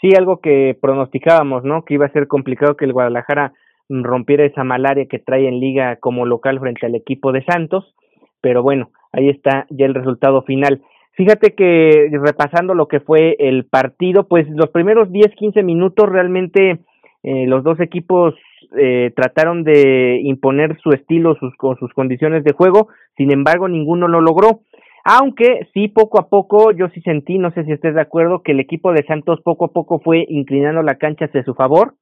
Sí, 0.00 0.08
algo 0.16 0.40
que 0.40 0.76
pronosticábamos, 0.80 1.64
¿no? 1.64 1.84
Que 1.84 1.94
iba 1.94 2.06
a 2.06 2.12
ser 2.12 2.28
complicado 2.28 2.76
que 2.76 2.86
el 2.86 2.92
Guadalajara 2.92 3.52
rompiera 3.88 4.44
esa 4.44 4.64
malaria 4.64 5.06
que 5.06 5.18
trae 5.18 5.46
en 5.46 5.60
liga 5.60 5.96
como 5.96 6.24
local 6.24 6.58
frente 6.60 6.86
al 6.86 6.94
equipo 6.94 7.32
de 7.32 7.44
Santos, 7.44 7.94
pero 8.40 8.62
bueno, 8.62 8.90
ahí 9.12 9.28
está 9.28 9.66
ya 9.70 9.86
el 9.86 9.94
resultado 9.94 10.42
final. 10.42 10.82
Fíjate 11.16 11.54
que 11.54 12.10
repasando 12.12 12.74
lo 12.74 12.88
que 12.88 13.00
fue 13.00 13.36
el 13.38 13.64
partido, 13.64 14.26
pues 14.26 14.48
los 14.50 14.70
primeros 14.70 15.10
10, 15.12 15.34
15 15.36 15.62
minutos 15.62 16.08
realmente 16.08 16.80
eh, 17.22 17.46
los 17.46 17.62
dos 17.62 17.80
equipos 17.80 18.34
eh, 18.76 19.12
trataron 19.14 19.62
de 19.62 20.20
imponer 20.22 20.76
su 20.80 20.90
estilo, 20.90 21.36
sus, 21.36 21.54
sus 21.78 21.92
condiciones 21.92 22.42
de 22.44 22.52
juego, 22.52 22.88
sin 23.16 23.32
embargo 23.32 23.68
ninguno 23.68 24.08
lo 24.08 24.20
logró. 24.20 24.60
Aunque 25.04 25.68
sí, 25.74 25.88
poco 25.88 26.18
a 26.18 26.28
poco, 26.28 26.72
yo 26.72 26.88
sí 26.88 27.00
sentí, 27.02 27.38
no 27.38 27.50
sé 27.52 27.64
si 27.64 27.72
estés 27.72 27.94
de 27.94 28.00
acuerdo, 28.00 28.42
que 28.42 28.52
el 28.52 28.60
equipo 28.60 28.92
de 28.92 29.04
Santos 29.04 29.40
poco 29.42 29.66
a 29.66 29.72
poco 29.72 30.00
fue 30.00 30.24
inclinando 30.28 30.82
la 30.82 30.96
cancha 30.96 31.26
hacia 31.26 31.44
su 31.44 31.54
favor 31.54 31.94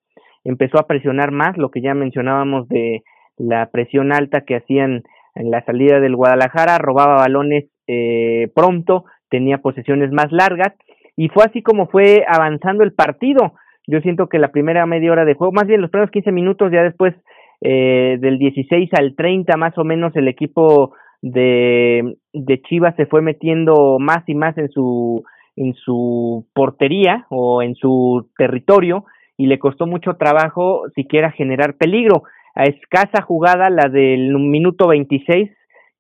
empezó 0.45 0.79
a 0.79 0.87
presionar 0.87 1.31
más, 1.31 1.57
lo 1.57 1.71
que 1.71 1.81
ya 1.81 1.95
mencionábamos 1.95 2.69
de 2.69 3.03
la 3.37 3.71
presión 3.71 4.13
alta 4.13 4.43
que 4.43 4.57
hacían 4.57 5.03
en 5.35 5.51
la 5.51 5.65
salida 5.65 6.01
del 6.01 6.17
Guadalajara, 6.17 6.79
robaba 6.79 7.17
balones 7.17 7.71
eh, 7.93 8.49
pronto, 8.55 9.05
tenía 9.29 9.59
posesiones 9.59 10.13
más 10.13 10.31
largas 10.33 10.73
y 11.17 11.29
fue 11.29 11.45
así 11.45 11.63
como 11.63 11.89
fue 11.89 12.25
avanzando 12.27 12.85
el 12.85 12.93
partido. 12.93 13.55
Yo 13.87 14.01
siento 14.01 14.29
que 14.29 14.39
la 14.39 14.53
primera 14.53 14.87
media 14.87 15.13
hora 15.13 15.25
de 15.25 15.35
juego, 15.35 15.53
más 15.53 15.67
bien 15.67 15.81
los 15.81 15.91
primeros 15.91 16.11
15 16.11 16.33
minutos, 16.33 16.73
ya 16.73 16.83
después 16.83 17.15
eh, 17.61 18.17
del 18.21 18.39
16 18.39 18.91
al 18.99 19.15
30 19.15 19.57
más 19.57 19.77
o 19.79 19.85
menos 19.85 20.15
el 20.17 20.29
equipo 20.29 20.95
de, 21.21 22.17
de 22.33 22.63
Chivas 22.63 22.97
se 22.97 23.07
fue 23.07 23.23
metiendo 23.23 23.99
más 23.99 24.23
y 24.27 24.35
más 24.35 24.57
en 24.59 24.69
su 24.71 25.23
en 25.57 25.75
su 25.75 26.47
portería 26.55 27.27
o 27.29 27.63
en 27.63 27.75
su 27.75 28.31
territorio 28.37 29.05
y 29.37 29.47
le 29.47 29.59
costó 29.59 29.87
mucho 29.87 30.15
trabajo 30.15 30.85
siquiera 30.95 31.31
generar 31.31 31.77
peligro. 31.77 32.25
A 32.55 32.65
escasa 32.65 33.23
jugada, 33.23 33.71
la 33.71 33.89
del 33.89 34.39
minuto 34.39 34.89
26, 34.89 35.51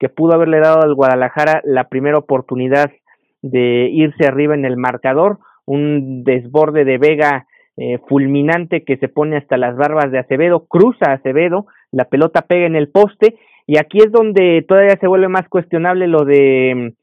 que 0.03 0.09
pudo 0.09 0.35
haberle 0.35 0.59
dado 0.59 0.83
al 0.83 0.97
Guadalajara 0.97 1.61
la 1.63 1.85
primera 1.85 2.19
oportunidad 2.19 2.91
de 3.41 3.89
irse 3.89 4.27
arriba 4.27 4.57
en 4.57 4.65
el 4.65 4.77
marcador, 4.77 5.39
un 5.65 6.25
desborde 6.25 6.85
de 6.85 6.99
Vega 6.99 7.47
eh, 7.77 7.99
fulminante 8.09 8.83
que 8.83 8.97
se 8.97 9.07
pone 9.07 9.37
hasta 9.37 9.57
las 9.57 9.77
barbas 9.77 10.11
de 10.11 10.19
Acevedo, 10.19 10.67
cruza 10.67 11.13
Acevedo, 11.13 11.67
la 11.93 12.07
pelota 12.07 12.43
pega 12.43 12.67
en 12.67 12.75
el 12.75 12.89
poste 12.89 13.37
y 13.65 13.79
aquí 13.79 13.99
es 13.99 14.11
donde 14.11 14.65
todavía 14.67 14.97
se 15.01 15.07
vuelve 15.07 15.29
más 15.29 15.49
cuestionable 15.49 16.09
lo 16.09 16.25
de 16.25 16.95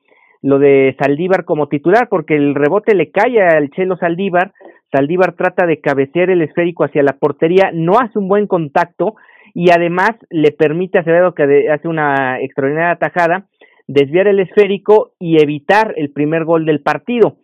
lo 0.42 0.60
de 0.60 0.94
Saldívar 1.00 1.46
como 1.46 1.70
titular 1.70 2.10
porque 2.10 2.36
el 2.36 2.54
rebote 2.54 2.96
le 2.96 3.12
cae 3.12 3.42
al 3.42 3.70
Chelo 3.70 3.96
Saldívar, 3.96 4.52
Saldívar 4.92 5.38
trata 5.38 5.66
de 5.66 5.80
cabecear 5.80 6.32
el 6.32 6.42
esférico 6.42 6.84
hacia 6.84 7.02
la 7.02 7.14
portería, 7.14 7.72
no 7.74 7.94
hace 7.98 8.20
un 8.20 8.28
buen 8.28 8.46
contacto 8.46 9.16
y 9.54 9.72
además 9.72 10.12
le 10.30 10.52
permite 10.52 10.98
a 10.98 11.02
Acevedo 11.02 11.34
que 11.34 11.70
hace 11.70 11.88
una 11.88 12.40
extraordinaria 12.42 12.92
atajada 12.92 13.48
desviar 13.88 14.28
el 14.28 14.40
esférico 14.40 15.14
y 15.20 15.42
evitar 15.42 15.94
el 15.98 16.12
primer 16.12 16.46
gol 16.46 16.66
del 16.66 16.82
partido. 16.82 17.38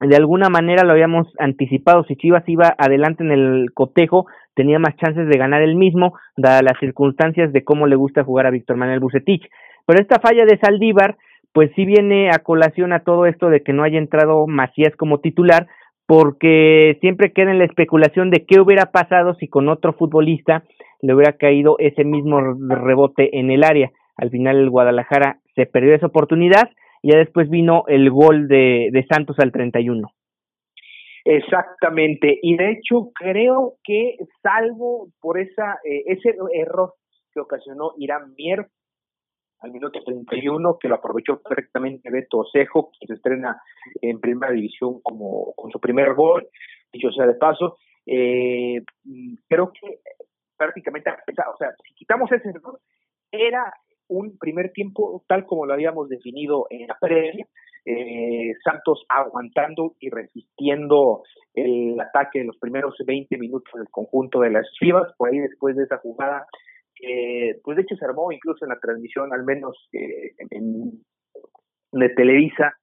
De 0.00 0.16
alguna 0.16 0.48
manera 0.48 0.84
lo 0.84 0.92
habíamos 0.92 1.28
anticipado, 1.38 2.04
si 2.04 2.16
Chivas 2.16 2.46
iba 2.48 2.74
adelante 2.78 3.22
en 3.22 3.32
el 3.32 3.72
cotejo, 3.74 4.26
tenía 4.54 4.78
más 4.78 4.96
chances 4.96 5.28
de 5.28 5.38
ganar 5.38 5.62
el 5.62 5.76
mismo, 5.76 6.14
dadas 6.36 6.62
las 6.62 6.78
circunstancias 6.80 7.52
de 7.52 7.64
cómo 7.64 7.86
le 7.86 7.96
gusta 7.96 8.24
jugar 8.24 8.46
a 8.46 8.50
Víctor 8.50 8.76
Manuel 8.76 9.00
Bucetich. 9.00 9.46
Pero 9.86 10.00
esta 10.00 10.20
falla 10.20 10.44
de 10.44 10.58
Saldívar, 10.58 11.16
pues 11.52 11.70
sí 11.76 11.84
viene 11.84 12.30
a 12.30 12.38
colación 12.38 12.92
a 12.92 13.00
todo 13.00 13.26
esto 13.26 13.50
de 13.50 13.62
que 13.62 13.72
no 13.72 13.82
haya 13.82 13.98
entrado 13.98 14.46
Macías 14.46 14.94
como 14.96 15.20
titular, 15.20 15.66
porque 16.06 16.98
siempre 17.00 17.32
queda 17.32 17.52
en 17.52 17.58
la 17.58 17.64
especulación 17.64 18.30
de 18.30 18.44
qué 18.44 18.60
hubiera 18.60 18.86
pasado 18.86 19.34
si 19.34 19.48
con 19.48 19.68
otro 19.68 19.92
futbolista 19.92 20.64
le 21.02 21.14
hubiera 21.14 21.36
caído 21.36 21.76
ese 21.78 22.04
mismo 22.04 22.40
rebote 22.40 23.38
en 23.38 23.50
el 23.50 23.64
área. 23.64 23.90
Al 24.16 24.30
final 24.30 24.58
el 24.58 24.70
Guadalajara 24.70 25.40
se 25.54 25.66
perdió 25.66 25.94
esa 25.94 26.06
oportunidad 26.06 26.70
y 27.02 27.12
ya 27.12 27.18
después 27.18 27.48
vino 27.48 27.84
el 27.88 28.10
gol 28.10 28.48
de, 28.48 29.06
Santos 29.10 29.38
al 29.38 29.52
31. 29.52 30.08
Exactamente, 31.24 32.38
y 32.42 32.56
de 32.56 32.72
hecho 32.72 33.10
creo 33.14 33.74
que 33.84 34.16
salvo 34.42 35.08
por 35.20 35.38
esa 35.38 35.78
eh, 35.84 36.04
ese 36.06 36.34
error 36.54 36.94
que 37.32 37.40
ocasionó 37.40 37.92
Irán 37.98 38.34
Mier, 38.36 38.66
al 39.60 39.72
minuto 39.72 40.02
31, 40.02 40.78
que 40.78 40.88
lo 40.88 40.94
aprovechó 40.94 41.40
perfectamente 41.42 42.10
Beto 42.10 42.38
Osejo, 42.38 42.90
que 42.98 43.06
se 43.06 43.14
estrena 43.14 43.60
en 44.00 44.18
primera 44.18 44.52
división 44.52 45.00
como 45.02 45.52
con 45.54 45.70
su 45.70 45.78
primer 45.78 46.14
gol, 46.14 46.48
dicho 46.92 47.10
sea 47.12 47.26
de 47.26 47.34
paso. 47.34 47.76
Eh, 48.06 48.82
creo 49.48 49.70
que 49.72 50.00
prácticamente, 50.60 51.10
o 51.10 51.56
sea, 51.56 51.72
si 51.82 51.94
quitamos 51.94 52.30
ese 52.30 52.50
error, 52.50 52.78
era 53.32 53.72
un 54.08 54.36
primer 54.36 54.72
tiempo 54.72 55.24
tal 55.26 55.46
como 55.46 55.64
lo 55.64 55.72
habíamos 55.72 56.10
definido 56.10 56.66
en 56.68 56.86
la 56.86 56.98
previa, 57.00 57.46
eh, 57.86 58.52
Santos 58.62 59.06
aguantando 59.08 59.94
y 60.00 60.10
resistiendo 60.10 61.22
el 61.54 61.98
ataque 61.98 62.40
de 62.40 62.44
los 62.44 62.58
primeros 62.58 62.94
20 63.06 63.38
minutos 63.38 63.72
del 63.74 63.88
conjunto 63.88 64.40
de 64.40 64.50
las 64.50 64.70
Chivas, 64.78 65.10
por 65.16 65.30
ahí 65.30 65.38
después 65.38 65.76
de 65.76 65.84
esa 65.84 65.96
jugada 65.96 66.46
pues 67.64 67.76
de 67.76 67.82
hecho 67.82 67.96
se 67.96 68.04
armó 68.04 68.30
incluso 68.30 68.64
en 68.64 68.70
la 68.70 68.78
transmisión, 68.78 69.32
al 69.32 69.44
menos 69.44 69.88
eh, 69.92 70.32
en, 70.50 71.02
de 71.92 72.08
Televisa, 72.10 72.74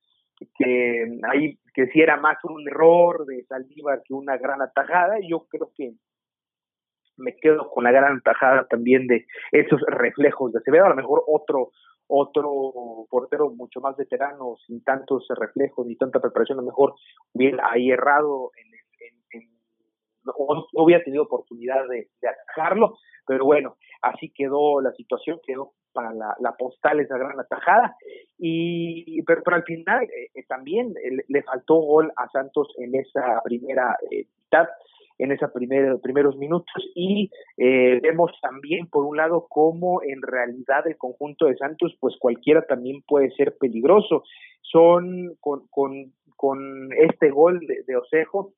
que 0.58 1.20
ahí 1.32 1.60
que 1.74 1.88
si 1.88 2.02
era 2.02 2.18
más 2.18 2.38
un 2.44 2.68
error 2.68 3.26
de 3.26 3.44
Saldívar 3.44 4.02
que 4.04 4.14
una 4.14 4.38
gran 4.38 4.62
atajada, 4.62 5.18
yo 5.28 5.46
creo 5.48 5.72
que 5.76 5.94
me 7.18 7.36
quedo 7.36 7.70
con 7.70 7.84
la 7.84 7.92
gran 7.92 8.18
atajada 8.18 8.66
también 8.68 9.08
de 9.08 9.26
esos 9.52 9.82
reflejos 9.88 10.54
de 10.54 10.60
Acevedo, 10.60 10.86
a 10.86 10.90
lo 10.90 10.96
mejor 10.96 11.24
otro 11.28 11.72
otro 12.10 13.06
portero 13.10 13.50
mucho 13.50 13.82
más 13.82 13.98
veterano, 13.98 14.56
sin 14.66 14.82
tantos 14.84 15.28
reflejos 15.38 15.86
ni 15.86 15.98
tanta 15.98 16.22
preparación, 16.22 16.60
a 16.60 16.62
lo 16.62 16.68
mejor 16.68 16.94
hubiera 17.34 17.70
ahí 17.70 17.92
errado 17.92 18.52
en, 18.56 18.68
no, 20.24 20.34
hubiera 20.74 21.04
tenido 21.04 21.24
oportunidad 21.24 21.88
de, 21.88 22.10
de 22.22 22.28
atajarlo, 22.28 22.98
pero 23.26 23.46
bueno, 23.46 23.78
así 24.02 24.32
quedó 24.34 24.82
la 24.82 24.92
situación, 24.94 25.40
quedó 25.46 25.74
para 25.98 26.14
la, 26.14 26.36
la 26.40 26.52
postal 26.52 27.00
esa 27.00 27.18
gran 27.18 27.40
atajada. 27.40 27.96
Y, 28.38 29.20
pero, 29.24 29.42
al 29.48 29.64
final 29.64 30.04
eh, 30.04 30.30
eh, 30.36 30.44
también 30.48 30.94
eh, 31.04 31.24
le 31.28 31.42
faltó 31.42 31.78
gol 31.78 32.12
a 32.16 32.30
Santos 32.30 32.68
en 32.78 32.94
esa 32.94 33.42
primera 33.44 33.98
mitad, 34.12 34.68
en 35.18 35.32
esos 35.32 35.52
primer, 35.52 36.00
primeros 36.02 36.38
minutos. 36.38 36.76
Y 36.94 37.32
vemos 37.58 38.32
también, 38.44 38.86
por 38.86 39.06
un 39.06 39.18
lado, 39.18 39.48
cómo 39.50 40.04
en 40.04 40.22
realidad 40.22 40.86
el 40.86 40.98
conjunto 40.98 41.48
de 41.48 41.58
Santos, 41.58 41.98
pues 42.00 42.16
cualquiera 42.20 42.62
también 42.68 43.02
puede 43.02 43.32
ser 43.32 43.58
peligroso. 43.58 44.24
Son 44.62 45.36
con, 45.40 45.68
con, 45.72 46.14
con 46.36 46.94
este 46.94 47.32
gol 47.32 47.60
de, 47.62 47.82
de 47.88 47.98
Osejo, 47.98 48.54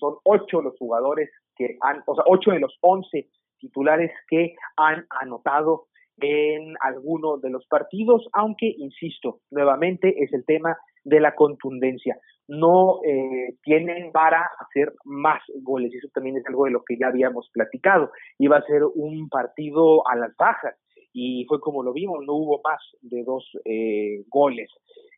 son 0.00 0.16
ocho 0.24 0.62
los 0.62 0.78
jugadores 0.78 1.30
que 1.56 1.76
han, 1.82 2.02
o 2.06 2.14
sea, 2.14 2.24
ocho 2.26 2.52
de 2.52 2.60
los 2.60 2.74
once 2.80 3.28
titulares 3.58 4.10
que 4.28 4.54
han 4.76 5.04
anotado 5.10 5.88
en 6.20 6.74
alguno 6.80 7.38
de 7.38 7.50
los 7.50 7.66
partidos, 7.66 8.28
aunque, 8.32 8.74
insisto, 8.76 9.40
nuevamente 9.50 10.22
es 10.22 10.32
el 10.32 10.44
tema 10.44 10.76
de 11.04 11.20
la 11.20 11.34
contundencia. 11.34 12.18
no 12.50 13.00
eh, 13.04 13.56
tienen 13.62 14.10
para 14.10 14.48
hacer 14.58 14.94
más 15.04 15.42
goles. 15.60 15.92
Y 15.92 15.98
eso 15.98 16.08
también 16.14 16.38
es 16.38 16.46
algo 16.46 16.64
de 16.64 16.70
lo 16.70 16.82
que 16.82 16.96
ya 16.96 17.08
habíamos 17.08 17.50
platicado. 17.52 18.10
Iba 18.38 18.56
a 18.56 18.62
ser 18.62 18.84
un 18.84 19.28
partido 19.28 20.08
a 20.08 20.16
las 20.16 20.34
bajas 20.36 20.74
y 21.12 21.44
fue 21.46 21.60
como 21.60 21.82
lo 21.82 21.92
vimos, 21.92 22.24
no 22.24 22.34
hubo 22.34 22.60
más 22.62 22.80
de 23.02 23.22
dos 23.24 23.44
eh, 23.64 24.24
goles. 24.28 24.70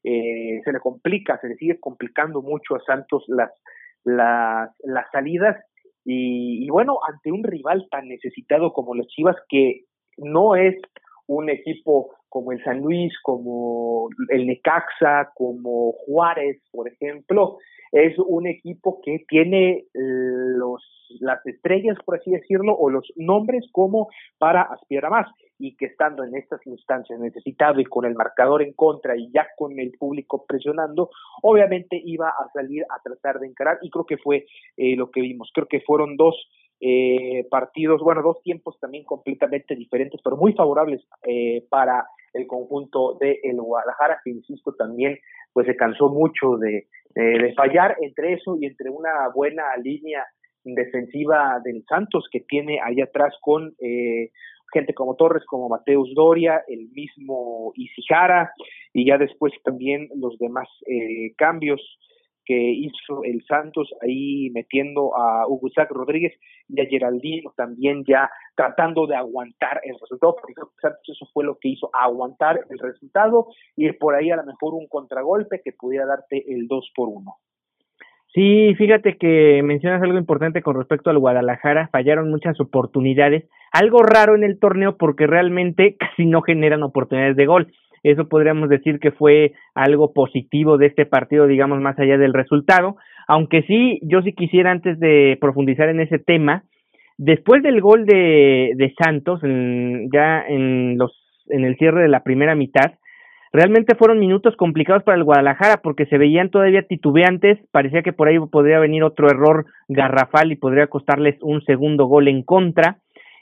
Eh, 0.03 0.61
se 0.65 0.73
le 0.73 0.81
complica, 0.81 1.39
se 1.41 1.49
le 1.49 1.57
sigue 1.57 1.79
complicando 1.79 2.41
mucho 2.43 2.75
a 2.75 2.81
Santos 2.81 3.25
las, 3.29 3.51
las, 4.05 5.11
salidas 5.13 5.57
y, 6.05 6.69
bueno, 6.71 6.99
ante 7.07 7.31
un 7.31 7.45
rival 7.45 7.87
tan 7.91 8.09
necesitado 8.09 8.73
como 8.73 8.95
las 8.95 9.07
Chivas 9.09 9.37
que 9.49 9.85
no 10.21 10.55
es 10.55 10.77
un 11.27 11.51
equipo 11.51 12.11
como 12.29 12.53
el 12.53 12.63
San 12.63 12.81
Luis, 12.81 13.13
como 13.23 14.09
el 14.29 14.47
Necaxa, 14.47 15.33
como 15.35 15.93
Juárez, 15.93 16.63
por 16.71 16.89
ejemplo, 16.89 17.59
es 17.93 18.17
un 18.19 18.47
equipo 18.47 19.01
que 19.05 19.25
tiene 19.29 19.85
los, 19.95 20.83
las 21.21 21.45
estrellas, 21.45 21.99
por 22.05 22.19
así 22.19 22.31
decirlo, 22.31 22.77
o 22.77 22.89
los 22.89 23.13
nombres 23.17 23.67
como 23.73 24.09
para 24.39 24.63
aspirar 24.63 25.11
más, 25.11 25.27
y 25.59 25.77
que 25.77 25.87
estando 25.87 26.25
en 26.25 26.37
estas 26.37 26.65
instancias 26.67 27.19
necesitado 27.19 27.81
y 27.81 27.85
con 27.85 28.05
el 28.05 28.15
marcador 28.15 28.63
en 28.63 28.73
contra 28.73 29.17
y 29.17 29.31
ya 29.33 29.49
con 29.57 29.79
el 29.79 29.91
público 29.99 30.45
presionando, 30.47 31.11
obviamente 31.43 32.01
iba 32.03 32.29
a 32.29 32.49
salir 32.53 32.85
a 32.85 33.03
tratar 33.03 33.41
de 33.41 33.49
encarar, 33.49 33.79
y 33.83 33.91
creo 33.91 34.07
que 34.07 34.19
fue 34.19 34.47
eh, 34.77 34.95
lo 34.97 35.11
que 35.11 35.21
vimos. 35.21 35.51
Creo 35.53 35.67
que 35.67 35.81
fueron 35.81 36.17
dos 36.17 36.37
eh, 36.81 37.47
partidos, 37.51 38.01
bueno, 38.03 38.23
dos 38.23 38.43
tiempos 38.43 38.79
también 38.81 39.05
completamente 39.05 39.75
diferentes, 39.77 40.21
pero 40.23 40.37
muy 40.37 40.53
favorables 40.55 41.03
eh, 41.27 41.65
para 41.69 42.07
el 42.33 42.47
conjunto 42.47 43.19
de 43.21 43.41
el 43.43 43.61
Guadalajara, 43.61 44.21
que 44.25 44.31
insisto 44.31 44.75
también, 44.75 45.19
pues 45.53 45.67
se 45.67 45.77
cansó 45.77 46.09
mucho 46.09 46.57
de, 46.57 46.87
fallar 47.57 47.97
entre 48.01 48.35
eso 48.35 48.57
y 48.61 48.67
entre 48.67 48.89
una 48.89 49.29
buena 49.35 49.65
línea 49.83 50.25
defensiva 50.65 51.61
del 51.65 51.85
Santos 51.89 52.29
que 52.31 52.41
tiene 52.41 52.79
ahí 52.81 53.01
atrás 53.01 53.35
con 53.41 53.75
eh, 53.81 54.31
gente 54.73 54.95
como 54.95 55.17
Torres, 55.17 55.45
como 55.47 55.69
Mateus 55.69 56.13
Doria, 56.15 56.63
el 56.69 56.89
mismo 56.91 57.73
Isijara 57.75 58.53
y 58.93 59.07
ya 59.07 59.19
después 59.19 59.53
también 59.65 60.09
los 60.15 60.39
demás 60.39 60.69
eh, 60.87 61.35
cambios 61.37 61.81
que 62.51 62.73
hizo 62.73 63.23
el 63.23 63.45
Santos 63.47 63.89
ahí 64.03 64.51
metiendo 64.51 65.17
a 65.17 65.47
Hugo 65.47 65.69
Isaac 65.69 65.93
Rodríguez 65.93 66.33
y 66.69 66.81
a 66.81 66.87
Geraldino 66.87 67.53
también 67.57 68.03
ya 68.05 68.29
tratando 68.57 69.07
de 69.07 69.15
aguantar 69.15 69.81
el 69.85 69.95
resultado, 70.01 70.35
porque 70.35 70.55
Santos 70.83 71.09
eso 71.09 71.29
fue 71.33 71.45
lo 71.45 71.59
que 71.61 71.69
hizo, 71.69 71.91
aguantar 71.93 72.59
el 72.69 72.79
resultado 72.81 73.47
y 73.77 73.93
por 73.93 74.17
ahí 74.17 74.33
a 74.33 74.37
lo 74.37 74.45
mejor 74.45 74.75
un 74.75 74.89
contragolpe 74.89 75.61
que 75.65 75.71
pudiera 75.71 76.07
darte 76.07 76.43
el 76.53 76.67
2 76.67 76.91
por 76.97 77.09
1. 77.09 77.37
Sí, 78.35 78.75
fíjate 78.77 79.17
que 79.17 79.63
mencionas 79.63 80.03
algo 80.03 80.19
importante 80.19 80.61
con 80.61 80.77
respecto 80.77 81.11
al 81.11 81.19
Guadalajara, 81.21 81.89
fallaron 81.93 82.31
muchas 82.31 82.61
oportunidades, 82.61 83.49
algo 83.71 84.03
raro 84.03 84.35
en 84.35 84.43
el 84.43 84.59
torneo 84.59 84.97
porque 84.97 85.29
realmente 85.29 85.97
casi 86.01 86.27
no 86.27 86.43
generan 86.43 86.83
oportunidades 86.83 87.37
de 87.37 87.47
gol. 87.47 87.73
Eso 88.03 88.29
podríamos 88.29 88.69
decir 88.69 88.99
que 88.99 89.11
fue 89.11 89.53
algo 89.75 90.13
positivo 90.13 90.79
de 90.79 90.87
este 90.87 91.07
partido, 91.07 91.47
digamos, 91.47 91.81
más 91.81 91.99
allá 91.99 92.17
del 92.19 92.33
resultado. 92.33 92.97
Aunque 93.29 93.63
sí, 93.63 94.01
yo 94.03 94.23
sí 94.23 94.33
quisiera 94.33 94.71
antes 94.71 94.99
de 94.99 95.37
profundizar 95.41 95.89
en 95.89 96.01
ese 96.01 96.19
tema, 96.19 96.65
después 97.19 97.63
del 97.63 97.81
gol 97.81 98.07
de, 98.07 98.73
de 98.77 98.95
Santos, 98.99 99.41
ya 99.43 100.43
en, 100.49 100.97
los, 100.97 101.13
en 101.49 101.65
el 101.65 101.77
cierre 101.77 102.03
de 102.03 102.09
la 102.09 102.23
primera 102.23 102.55
mitad, 102.55 102.95
realmente 103.53 103.95
fueron 103.95 104.19
minutos 104.19 104.57
complicados 104.57 105.03
para 105.03 105.19
el 105.19 105.25
Guadalajara 105.25 105.81
porque 105.83 106.07
se 106.07 106.17
veían 106.17 106.51
todavía 106.51 106.83
titubeantes, 106.83 107.59
parecía 107.73 108.03
que 108.03 108.15
por 108.15 108.29
ahí 108.29 108.39
podría 108.51 108.79
venir 108.79 109.05
otro 109.05 109.29
error 109.29 109.67
garrafal 109.89 110.51
y 110.51 110.57
podría 110.57 110.87
costarles 110.87 111.37
un 111.43 111.63
segundo 111.63 112.07
gol 112.07 112.29
en 112.29 112.43
contra. 112.43 112.97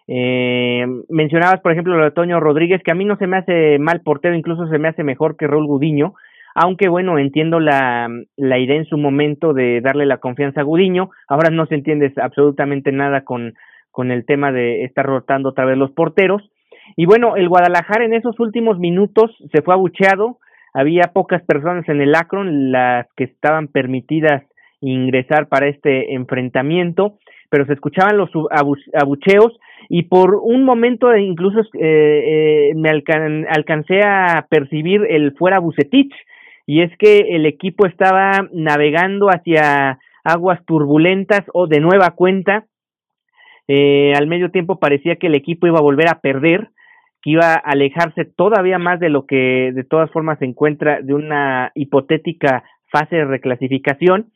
Eh, 0.08 0.86
mencionabas, 1.10 1.60
por 1.60 1.72
ejemplo, 1.72 1.96
lo 1.96 2.04
de 2.04 2.10
Toño 2.10 2.40
Rodríguez, 2.40 2.82
que 2.82 2.92
a 2.92 2.94
mí 2.94 3.04
no 3.04 3.16
se 3.16 3.26
me 3.26 3.36
hace 3.36 3.78
mal 3.78 4.00
portero, 4.00 4.34
incluso 4.34 4.66
se 4.68 4.78
me 4.78 4.88
hace 4.88 5.04
mejor 5.04 5.36
que 5.36 5.46
Raúl 5.46 5.66
Gudiño, 5.66 6.14
aunque 6.54 6.88
bueno, 6.88 7.18
entiendo 7.18 7.60
la, 7.60 8.08
la 8.36 8.58
idea 8.58 8.76
en 8.76 8.86
su 8.86 8.96
momento 8.96 9.52
de 9.52 9.82
darle 9.82 10.06
la 10.06 10.16
confianza 10.16 10.62
a 10.62 10.64
Gudiño, 10.64 11.10
ahora 11.28 11.50
no 11.50 11.66
se 11.66 11.74
entiende 11.74 12.12
absolutamente 12.22 12.90
nada 12.90 13.20
con, 13.20 13.52
con 13.90 14.10
el 14.10 14.24
tema 14.24 14.50
de 14.50 14.84
estar 14.84 15.04
rotando 15.04 15.50
otra 15.50 15.66
vez 15.66 15.76
los 15.76 15.92
porteros, 15.92 16.42
y 16.96 17.04
bueno, 17.04 17.36
el 17.36 17.48
Guadalajara 17.48 18.06
en 18.06 18.14
esos 18.14 18.40
últimos 18.40 18.78
minutos 18.78 19.30
se 19.52 19.60
fue 19.60 19.74
abucheado, 19.74 20.38
había 20.72 21.10
pocas 21.12 21.42
personas 21.42 21.86
en 21.88 22.00
el 22.00 22.14
Akron, 22.14 22.72
las 22.72 23.06
que 23.14 23.24
estaban 23.24 23.68
permitidas 23.68 24.42
ingresar 24.80 25.48
para 25.48 25.68
este 25.68 26.14
enfrentamiento, 26.14 27.18
pero 27.50 27.66
se 27.66 27.72
escuchaban 27.74 28.16
los 28.16 28.30
abucheos 28.94 29.58
y 29.88 30.04
por 30.04 30.34
un 30.34 30.64
momento 30.64 31.14
incluso 31.16 31.60
eh, 31.60 32.70
eh, 32.70 32.72
me 32.74 32.90
alcancé 32.90 34.00
a 34.04 34.46
percibir 34.48 35.06
el 35.08 35.34
fuera 35.36 35.60
Bucetich 35.60 36.12
y 36.66 36.82
es 36.82 36.94
que 36.98 37.20
el 37.30 37.46
equipo 37.46 37.86
estaba 37.86 38.46
navegando 38.52 39.28
hacia 39.28 39.98
aguas 40.22 40.60
turbulentas 40.66 41.44
o 41.54 41.66
de 41.66 41.80
nueva 41.80 42.10
cuenta. 42.10 42.66
Eh, 43.66 44.12
al 44.14 44.26
medio 44.26 44.50
tiempo 44.50 44.78
parecía 44.78 45.16
que 45.16 45.28
el 45.28 45.34
equipo 45.34 45.66
iba 45.66 45.78
a 45.78 45.82
volver 45.82 46.08
a 46.08 46.20
perder 46.20 46.68
que 47.22 47.30
iba 47.30 47.52
a 47.52 47.54
alejarse 47.54 48.24
todavía 48.24 48.78
más 48.78 49.00
de 49.00 49.08
lo 49.08 49.26
que 49.26 49.72
de 49.74 49.84
todas 49.84 50.10
formas 50.10 50.38
se 50.38 50.44
encuentra 50.44 51.00
de 51.02 51.14
una 51.14 51.72
hipotética 51.74 52.64
fase 52.92 53.16
de 53.16 53.24
reclasificación. 53.24 54.30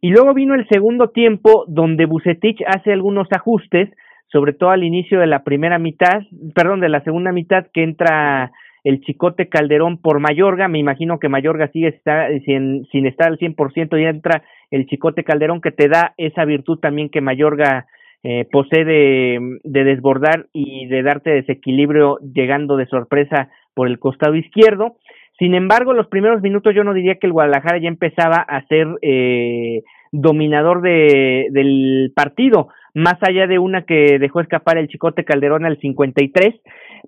Y 0.00 0.10
luego 0.10 0.34
vino 0.34 0.54
el 0.54 0.68
segundo 0.68 1.10
tiempo 1.10 1.64
donde 1.68 2.06
Bucetich 2.06 2.60
hace 2.66 2.92
algunos 2.92 3.28
ajustes 3.30 3.88
sobre 4.28 4.52
todo 4.52 4.70
al 4.70 4.84
inicio 4.84 5.20
de 5.20 5.26
la 5.26 5.44
primera 5.44 5.78
mitad, 5.78 6.22
perdón, 6.54 6.80
de 6.80 6.88
la 6.88 7.02
segunda 7.02 7.32
mitad 7.32 7.66
que 7.72 7.82
entra 7.82 8.52
el 8.84 9.00
Chicote 9.00 9.48
Calderón 9.48 9.98
por 9.98 10.20
Mayorga, 10.20 10.68
me 10.68 10.78
imagino 10.78 11.18
que 11.18 11.30
Mayorga 11.30 11.68
sigue 11.68 12.00
sin, 12.44 12.86
sin 12.92 13.06
estar 13.06 13.28
al 13.28 13.38
100% 13.38 13.98
y 13.98 14.04
entra 14.04 14.42
el 14.70 14.86
Chicote 14.86 15.24
Calderón 15.24 15.60
que 15.60 15.72
te 15.72 15.88
da 15.88 16.12
esa 16.18 16.44
virtud 16.44 16.78
también 16.78 17.08
que 17.08 17.22
Mayorga 17.22 17.86
eh, 18.22 18.46
posee 18.50 18.84
de, 18.84 19.58
de 19.64 19.84
desbordar 19.84 20.46
y 20.52 20.86
de 20.86 21.02
darte 21.02 21.30
desequilibrio 21.30 22.18
llegando 22.18 22.76
de 22.76 22.86
sorpresa 22.86 23.50
por 23.74 23.88
el 23.88 23.98
costado 23.98 24.34
izquierdo. 24.34 24.96
Sin 25.38 25.54
embargo, 25.54 25.94
los 25.94 26.06
primeros 26.08 26.42
minutos 26.42 26.74
yo 26.74 26.84
no 26.84 26.94
diría 26.94 27.16
que 27.16 27.26
el 27.26 27.32
Guadalajara 27.32 27.78
ya 27.78 27.88
empezaba 27.88 28.36
a 28.36 28.66
ser 28.66 28.86
eh, 29.02 29.82
dominador 30.12 30.80
de, 30.80 31.48
del 31.50 32.12
partido 32.14 32.68
más 32.94 33.16
allá 33.22 33.46
de 33.46 33.58
una 33.58 33.82
que 33.82 34.18
dejó 34.18 34.40
escapar 34.40 34.78
el 34.78 34.88
Chicote 34.88 35.24
Calderón 35.24 35.64
al 35.64 35.78
53, 35.78 36.54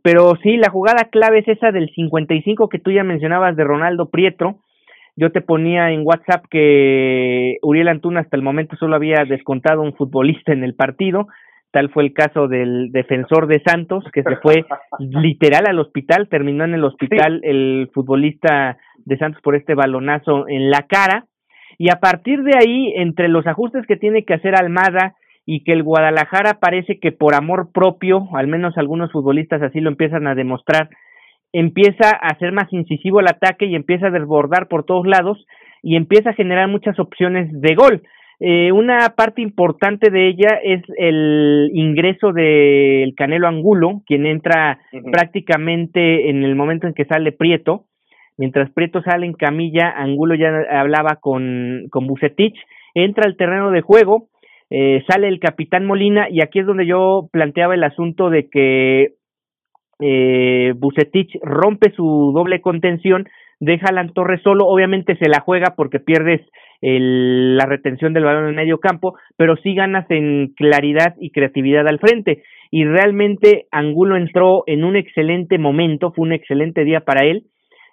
pero 0.02 0.34
sí, 0.42 0.56
la 0.56 0.70
jugada 0.70 1.08
clave 1.10 1.38
es 1.38 1.48
esa 1.48 1.70
del 1.72 1.90
55 1.94 2.68
que 2.68 2.78
tú 2.78 2.90
ya 2.90 3.04
mencionabas 3.04 3.56
de 3.56 3.64
Ronaldo 3.64 4.10
Prieto. 4.10 4.58
Yo 5.16 5.32
te 5.32 5.40
ponía 5.40 5.92
en 5.92 6.02
WhatsApp 6.04 6.44
que 6.50 7.56
Uriel 7.62 7.88
Antuna 7.88 8.20
hasta 8.20 8.36
el 8.36 8.42
momento 8.42 8.76
solo 8.76 8.96
había 8.96 9.24
descontado 9.24 9.80
un 9.80 9.94
futbolista 9.94 10.52
en 10.52 10.62
el 10.62 10.74
partido, 10.74 11.28
tal 11.70 11.90
fue 11.90 12.02
el 12.04 12.12
caso 12.12 12.48
del 12.48 12.90
defensor 12.92 13.46
de 13.46 13.62
Santos, 13.64 14.04
que 14.12 14.22
se 14.22 14.36
fue 14.36 14.66
literal 14.98 15.64
al 15.66 15.78
hospital, 15.78 16.28
terminó 16.28 16.64
en 16.64 16.74
el 16.74 16.84
hospital 16.84 17.40
el 17.44 17.90
futbolista 17.94 18.76
de 19.04 19.16
Santos 19.18 19.40
por 19.42 19.54
este 19.56 19.74
balonazo 19.74 20.48
en 20.48 20.70
la 20.70 20.82
cara, 20.82 21.26
y 21.78 21.90
a 21.90 22.00
partir 22.00 22.42
de 22.42 22.52
ahí, 22.58 22.92
entre 22.96 23.28
los 23.28 23.46
ajustes 23.46 23.86
que 23.86 23.96
tiene 23.96 24.24
que 24.24 24.34
hacer 24.34 24.54
Almada, 24.54 25.14
y 25.46 25.62
que 25.62 25.72
el 25.72 25.84
Guadalajara 25.84 26.58
parece 26.60 26.98
que 26.98 27.12
por 27.12 27.34
amor 27.34 27.70
propio, 27.72 28.28
al 28.34 28.48
menos 28.48 28.76
algunos 28.76 29.12
futbolistas 29.12 29.62
así 29.62 29.80
lo 29.80 29.88
empiezan 29.88 30.26
a 30.26 30.34
demostrar, 30.34 30.90
empieza 31.52 32.10
a 32.10 32.36
ser 32.38 32.52
más 32.52 32.70
incisivo 32.72 33.20
el 33.20 33.28
ataque 33.28 33.66
y 33.66 33.76
empieza 33.76 34.08
a 34.08 34.10
desbordar 34.10 34.66
por 34.66 34.84
todos 34.84 35.06
lados 35.06 35.46
y 35.82 35.96
empieza 35.96 36.30
a 36.30 36.34
generar 36.34 36.68
muchas 36.68 36.98
opciones 36.98 37.48
de 37.52 37.74
gol. 37.76 38.02
Eh, 38.40 38.70
una 38.72 39.14
parte 39.16 39.40
importante 39.40 40.10
de 40.10 40.28
ella 40.28 40.58
es 40.62 40.82
el 40.98 41.70
ingreso 41.72 42.32
del 42.32 43.14
Canelo 43.14 43.48
Angulo, 43.48 44.02
quien 44.04 44.26
entra 44.26 44.80
prácticamente 45.10 46.28
en 46.28 46.42
el 46.42 46.56
momento 46.56 46.86
en 46.86 46.92
que 46.92 47.06
sale 47.06 47.32
Prieto. 47.32 47.84
Mientras 48.36 48.70
Prieto 48.72 49.00
sale 49.02 49.24
en 49.24 49.32
camilla, 49.32 49.90
Angulo 49.96 50.34
ya 50.34 50.50
hablaba 50.70 51.16
con, 51.20 51.86
con 51.90 52.06
Bucetich, 52.06 52.56
entra 52.94 53.24
al 53.24 53.36
terreno 53.36 53.70
de 53.70 53.80
juego, 53.80 54.28
eh, 54.70 55.04
sale 55.08 55.28
el 55.28 55.38
capitán 55.38 55.86
Molina 55.86 56.28
y 56.30 56.40
aquí 56.40 56.60
es 56.60 56.66
donde 56.66 56.86
yo 56.86 57.28
planteaba 57.32 57.74
el 57.74 57.84
asunto 57.84 58.30
de 58.30 58.48
que 58.48 59.14
eh, 60.00 60.74
rompe 61.42 61.92
su 61.92 62.32
doble 62.34 62.60
contención, 62.60 63.28
deja 63.60 63.86
a 63.86 63.90
Alan 63.90 64.12
Torres 64.12 64.42
solo, 64.42 64.66
obviamente 64.66 65.16
se 65.16 65.28
la 65.28 65.40
juega 65.40 65.74
porque 65.76 66.00
pierdes 66.00 66.42
la 66.82 67.64
retención 67.64 68.12
del 68.12 68.24
balón 68.24 68.50
en 68.50 68.54
medio 68.54 68.78
campo, 68.78 69.14
pero 69.36 69.56
sí 69.56 69.74
ganas 69.74 70.04
en 70.10 70.52
claridad 70.54 71.14
y 71.18 71.30
creatividad 71.30 71.88
al 71.88 71.98
frente. 71.98 72.42
Y 72.70 72.84
realmente 72.84 73.66
Angulo 73.70 74.16
entró 74.16 74.62
en 74.66 74.84
un 74.84 74.94
excelente 74.96 75.58
momento, 75.58 76.12
fue 76.12 76.26
un 76.26 76.32
excelente 76.32 76.84
día 76.84 77.00
para 77.00 77.24
él. 77.24 77.44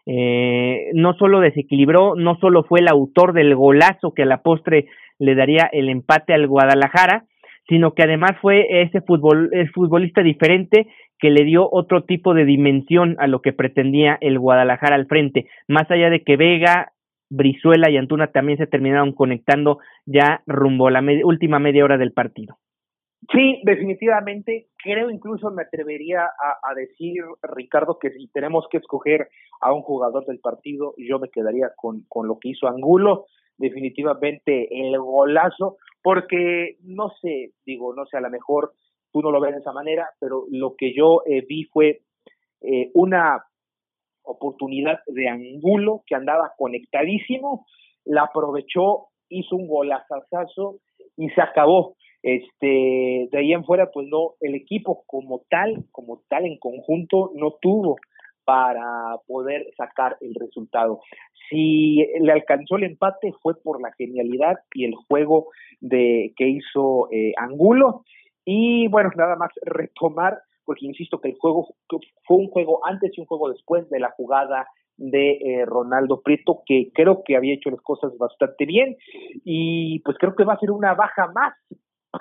eh, 0.06 0.90
no 0.96 1.14
solo 1.14 1.40
desequilibró, 1.40 2.16
no 2.16 2.36
solo 2.36 2.66
fue 2.66 2.82
el 2.82 2.90
autor 2.90 3.32
del 3.32 3.56
golazo 3.56 4.14
que 4.14 4.24
a 4.24 4.26
la 4.26 4.42
postre 4.42 4.88
le 5.24 5.36
daría 5.36 5.70
el 5.72 5.90
empate 5.90 6.34
al 6.34 6.48
Guadalajara, 6.48 7.26
sino 7.68 7.94
que 7.94 8.04
además 8.04 8.32
fue 8.42 8.82
ese 8.82 9.02
fútbol, 9.02 9.50
el 9.54 9.72
futbolista 9.72 10.22
diferente 10.22 10.88
que 11.18 11.30
le 11.30 11.46
dio 11.46 11.70
otro 11.72 12.04
tipo 12.04 12.34
de 12.34 12.44
dimensión 12.44 13.16
a 13.20 13.28
lo 13.28 13.42
que 13.42 13.54
pretendía 13.54 14.18
el 14.20 14.38
Guadalajara 14.38 14.96
al 14.96 15.08
frente, 15.08 15.48
más 15.68 15.90
allá 15.90 16.10
de 16.10 16.24
que 16.24 16.36
Vega, 16.36 16.92
Brizuela 17.30 17.90
y 17.90 17.98
Antuna 17.98 18.28
también 18.28 18.58
se 18.58 18.68
terminaron 18.68 19.14
conectando 19.14 19.80
ya 20.06 20.44
rumbo 20.46 20.88
a 20.88 20.92
la 20.92 21.02
última 21.24 21.60
media 21.60 21.86
hora 21.86 21.98
del 21.98 22.12
partido. 22.12 22.58
Sí, 23.32 23.62
definitivamente. 23.64 24.68
Creo 24.84 25.10
incluso 25.10 25.50
me 25.50 25.64
atrevería 25.64 26.26
a, 26.26 26.74
decir, 26.76 27.24
Ricardo, 27.42 27.98
que 27.98 28.12
si 28.12 28.28
tenemos 28.28 28.68
que 28.70 28.78
escoger 28.78 29.30
a 29.62 29.74
un 29.74 29.82
jugador 29.82 30.26
del 30.26 30.40
partido, 30.40 30.94
yo 30.98 31.20
me 31.20 31.30
quedaría 31.30 31.72
con, 31.78 32.04
con 32.10 32.28
lo 32.28 32.38
que 32.40 32.50
hizo 32.50 32.68
Angulo. 32.68 33.28
Definitivamente 33.58 34.68
el 34.72 35.00
golazo, 35.00 35.78
porque 36.02 36.78
no 36.82 37.12
sé, 37.22 37.52
digo, 37.66 37.94
no 37.94 38.06
sé, 38.06 38.18
a 38.18 38.22
lo 38.22 38.30
mejor 38.30 38.74
tú 39.12 39.22
no 39.22 39.32
lo 39.32 39.40
ves 39.40 39.54
de 39.54 39.60
esa 39.60 39.72
manera, 39.72 40.10
pero 40.20 40.46
lo 40.50 40.76
que 40.76 40.94
yo 40.94 41.22
eh, 41.26 41.46
vi 41.48 41.66
fue 41.66 42.02
eh, 42.62 42.90
una 42.94 43.44
oportunidad 44.24 45.00
de 45.08 45.28
Angulo 45.30 46.04
que 46.08 46.16
andaba 46.16 46.54
conectadísimo, 46.58 47.66
la 48.06 48.24
aprovechó, 48.24 49.08
hizo 49.30 49.56
un 49.56 49.68
golazazazo 49.68 50.80
y 51.18 51.30
se 51.30 51.42
acabó. 51.42 51.96
Este, 52.22 53.28
de 53.32 53.38
ahí 53.38 53.52
en 53.52 53.66
fuera, 53.66 53.92
pues 53.92 54.08
no, 54.08 54.36
el 54.40 54.56
equipo 54.56 55.04
como 55.08 55.44
tal, 55.50 55.86
como 55.92 56.24
tal 56.30 56.46
en 56.46 56.58
conjunto, 56.58 57.32
no 57.36 57.52
tuvo 57.62 57.98
para 58.46 59.18
poder 59.28 59.66
sacar 59.78 60.18
el 60.22 60.36
resultado. 60.36 61.02
Si 61.50 62.06
le 62.20 62.32
alcanzó 62.32 62.78
el 62.78 62.84
empate 62.84 63.34
fue 63.42 63.56
por 63.62 63.82
la 63.82 63.92
genialidad 63.94 64.60
y 64.74 64.86
el 64.86 64.96
juego 64.96 65.50
de 65.80 66.34
que 66.36 66.48
hizo 66.48 67.10
eh, 67.12 67.34
Angulo. 67.38 68.04
Y 68.46 68.88
bueno, 68.88 69.12
nada 69.16 69.36
más 69.36 69.52
retomar, 69.64 70.40
porque 70.66 70.86
insisto 70.86 71.20
que 71.20 71.30
el 71.30 71.38
juego 71.38 71.76
fue 72.26 72.38
un 72.38 72.48
juego 72.48 72.86
antes 72.86 73.12
y 73.16 73.22
un 73.22 73.28
juego 73.28 73.50
después 73.50 73.90
de 73.90 74.00
la 74.00 74.12
jugada 74.12 74.68
de 74.98 75.32
eh, 75.32 75.66
Ronaldo 75.66 76.22
Prieto, 76.22 76.62
que 76.66 76.92
creo 76.94 77.24
que 77.24 77.36
había 77.36 77.56
hecho 77.56 77.72
las 77.72 77.82
cosas 77.82 78.18
bastante 78.18 78.66
bien 78.66 78.96
y 79.44 80.00
pues 80.00 80.18
creo 80.20 80.36
que 80.36 80.44
va 80.44 80.54
a 80.54 80.60
ser 80.60 80.72
una 80.72 80.94
baja 80.94 81.32
más 81.34 81.54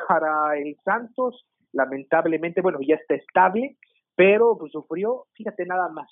para 0.09 0.59
el 0.59 0.77
Santos, 0.85 1.45
lamentablemente, 1.73 2.63
bueno, 2.63 2.79
ya 2.81 2.95
está 2.95 3.15
estable, 3.15 3.77
pero 4.15 4.57
pues 4.59 4.73
sufrió, 4.73 5.25
fíjate 5.35 5.65
nada 5.67 5.89
más, 5.89 6.09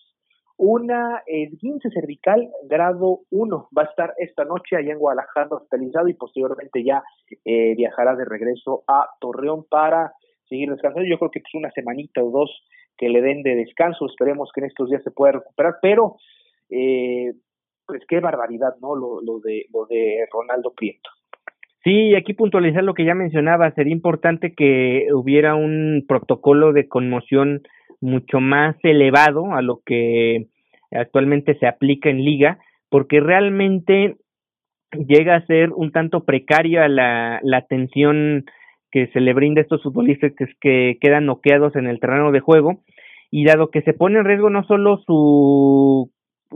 una 0.57 1.23
esguince 1.27 1.89
cervical 1.91 2.51
grado 2.65 3.21
1. 3.31 3.69
Va 3.77 3.83
a 3.83 3.87
estar 3.87 4.13
esta 4.19 4.45
noche 4.45 4.77
allá 4.77 4.93
en 4.93 4.99
Guadalajara 4.99 5.49
hospitalizado 5.51 6.09
y 6.09 6.15
posteriormente 6.15 6.85
ya 6.85 7.03
eh, 7.47 7.75
viajará 7.77 8.15
de 8.15 8.27
regreso 8.27 8.85
a 8.87 9.09
Torreón 9.21 9.65
para 9.71 10.13
seguir 10.51 10.69
descansando. 10.71 11.09
Yo 11.09 11.19
creo 11.19 11.31
que 11.31 11.39
es 11.39 11.55
una 11.55 11.71
semanita 11.71 12.23
o 12.23 12.31
dos 12.31 12.51
que 12.99 13.09
le 13.09 13.23
den 13.23 13.43
de 13.43 13.55
descanso. 13.55 14.05
Esperemos 14.05 14.51
que 14.55 14.61
en 14.61 14.67
estos 14.67 14.91
días 14.91 15.03
se 15.03 15.11
pueda 15.11 15.33
recuperar, 15.33 15.77
pero 15.81 16.17
eh, 16.69 17.33
pues 17.87 18.03
qué 18.07 18.21
barbaridad, 18.21 18.75
¿no? 18.83 18.95
Lo, 18.95 19.23
lo, 19.23 19.41
de, 19.41 19.65
lo 19.73 19.87
de 19.87 20.27
Ronaldo 20.31 20.75
Prieto. 20.77 21.09
Sí, 21.83 22.15
aquí 22.15 22.35
puntualizar 22.35 22.85
lo 22.85 22.93
que 22.93 23.07
ya 23.07 23.15
mencionaba, 23.15 23.71
sería 23.71 23.95
importante 23.95 24.55
que 24.55 25.07
hubiera 25.15 25.55
un 25.55 26.05
protocolo 26.07 26.75
de 26.75 26.87
conmoción 26.87 27.63
mucho 28.01 28.41
más 28.41 28.77
elevado 28.83 29.53
a 29.55 29.63
lo 29.63 29.81
que 29.85 30.47
actualmente 30.91 31.57
se 31.59 31.67
aplica 31.67 32.11
en 32.11 32.25
liga, 32.25 32.59
porque 32.89 33.21
realmente 33.21 34.17
llega 34.93 35.37
a 35.37 35.47
ser 35.47 35.71
un 35.71 35.93
tanto 35.93 36.25
precaria 36.25 36.89
la, 36.89 37.41
la 37.43 37.59
atención 37.59 38.45
que 38.91 39.07
se 39.09 39.21
le 39.21 39.33
brinda 39.35 39.61
a 39.61 39.63
estos 39.63 39.83
futbolistas 39.83 40.33
que, 40.37 40.47
que 40.61 40.99
quedan 41.01 41.27
noqueados 41.27 41.77
en 41.77 41.87
el 41.87 42.01
terreno 42.01 42.33
de 42.33 42.41
juego, 42.41 42.83
y 43.31 43.45
dado 43.45 43.71
que 43.71 43.83
se 43.83 43.93
pone 43.93 44.19
en 44.19 44.25
riesgo 44.25 44.51
no 44.51 44.65
solo 44.65 44.99
su 45.07 46.11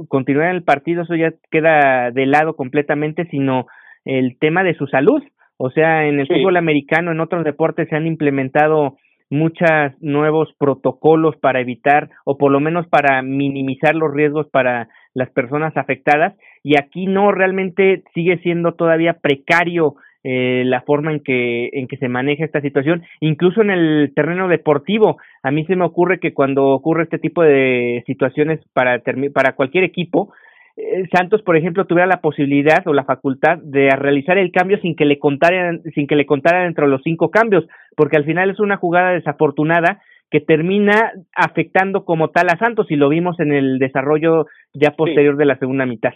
continuidad 0.08 0.50
en 0.50 0.56
el 0.56 0.64
partido, 0.64 1.02
eso 1.02 1.14
ya 1.14 1.32
queda 1.50 2.10
de 2.10 2.26
lado 2.26 2.56
completamente, 2.56 3.26
sino 3.26 3.66
el 4.04 4.36
tema 4.38 4.64
de 4.64 4.74
su 4.74 4.88
salud. 4.88 5.22
O 5.56 5.70
sea, 5.70 6.08
en 6.08 6.18
el 6.18 6.26
fútbol 6.26 6.56
americano, 6.56 7.12
en 7.12 7.20
otros 7.20 7.44
deportes 7.44 7.88
se 7.88 7.94
han 7.94 8.08
implementado 8.08 8.96
muchos 9.34 9.68
nuevos 10.00 10.48
protocolos 10.58 11.36
para 11.36 11.60
evitar 11.60 12.10
o 12.24 12.38
por 12.38 12.52
lo 12.52 12.60
menos 12.60 12.86
para 12.86 13.20
minimizar 13.22 13.94
los 13.94 14.12
riesgos 14.14 14.46
para 14.48 14.88
las 15.12 15.30
personas 15.30 15.76
afectadas. 15.76 16.34
Y 16.62 16.78
aquí 16.78 17.06
no 17.06 17.32
realmente 17.32 18.02
sigue 18.14 18.38
siendo 18.38 18.72
todavía 18.72 19.18
precario 19.20 19.96
eh, 20.26 20.62
la 20.64 20.80
forma 20.80 21.12
en 21.12 21.20
que 21.20 21.68
en 21.74 21.86
que 21.86 21.98
se 21.98 22.08
maneja 22.08 22.46
esta 22.46 22.62
situación 22.62 23.02
incluso 23.20 23.60
en 23.60 23.70
el 23.70 24.12
terreno 24.14 24.48
deportivo. 24.48 25.18
A 25.42 25.50
mí 25.50 25.66
se 25.66 25.76
me 25.76 25.84
ocurre 25.84 26.18
que 26.18 26.32
cuando 26.32 26.68
ocurre 26.68 27.02
este 27.02 27.18
tipo 27.18 27.42
de 27.42 28.02
situaciones 28.06 28.60
para 28.72 29.02
para 29.34 29.54
cualquier 29.54 29.84
equipo 29.84 30.32
eh, 30.76 31.08
Santos, 31.12 31.42
por 31.42 31.56
ejemplo, 31.56 31.86
tuviera 31.86 32.06
la 32.06 32.20
posibilidad 32.20 32.86
o 32.86 32.92
la 32.92 33.04
facultad 33.04 33.58
de 33.58 33.90
realizar 33.90 34.38
el 34.38 34.50
cambio 34.50 34.78
sin 34.80 34.96
que 34.96 35.04
le 35.04 35.18
contaran, 35.18 35.82
sin 35.94 36.06
que 36.06 36.16
le 36.16 36.26
contaran 36.26 36.64
dentro 36.64 36.86
de 36.86 36.90
los 36.90 37.02
cinco 37.02 37.30
cambios, 37.30 37.64
porque 37.96 38.16
al 38.16 38.24
final 38.24 38.50
es 38.50 38.58
una 38.58 38.76
jugada 38.76 39.12
desafortunada 39.12 40.02
que 40.30 40.40
termina 40.40 41.12
afectando 41.34 42.04
como 42.04 42.30
tal 42.30 42.48
a 42.48 42.58
Santos 42.58 42.90
y 42.90 42.96
lo 42.96 43.08
vimos 43.08 43.38
en 43.38 43.52
el 43.52 43.78
desarrollo 43.78 44.46
ya 44.72 44.90
posterior 44.92 45.36
de 45.36 45.44
la 45.44 45.58
segunda 45.58 45.86
mitad. 45.86 46.12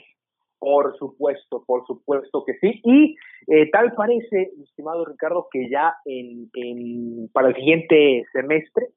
Por 0.58 0.96
supuesto, 0.98 1.62
por 1.64 1.86
supuesto 1.86 2.42
que 2.44 2.54
sí. 2.54 2.80
Y 2.82 3.14
eh, 3.46 3.70
tal 3.70 3.92
parece, 3.94 4.50
estimado 4.64 5.04
Ricardo, 5.04 5.46
que 5.52 5.70
ya 5.70 5.94
en, 6.04 6.50
en, 6.54 7.28
para 7.32 7.48
el 7.48 7.54
siguiente 7.54 8.24
semestre 8.32 8.88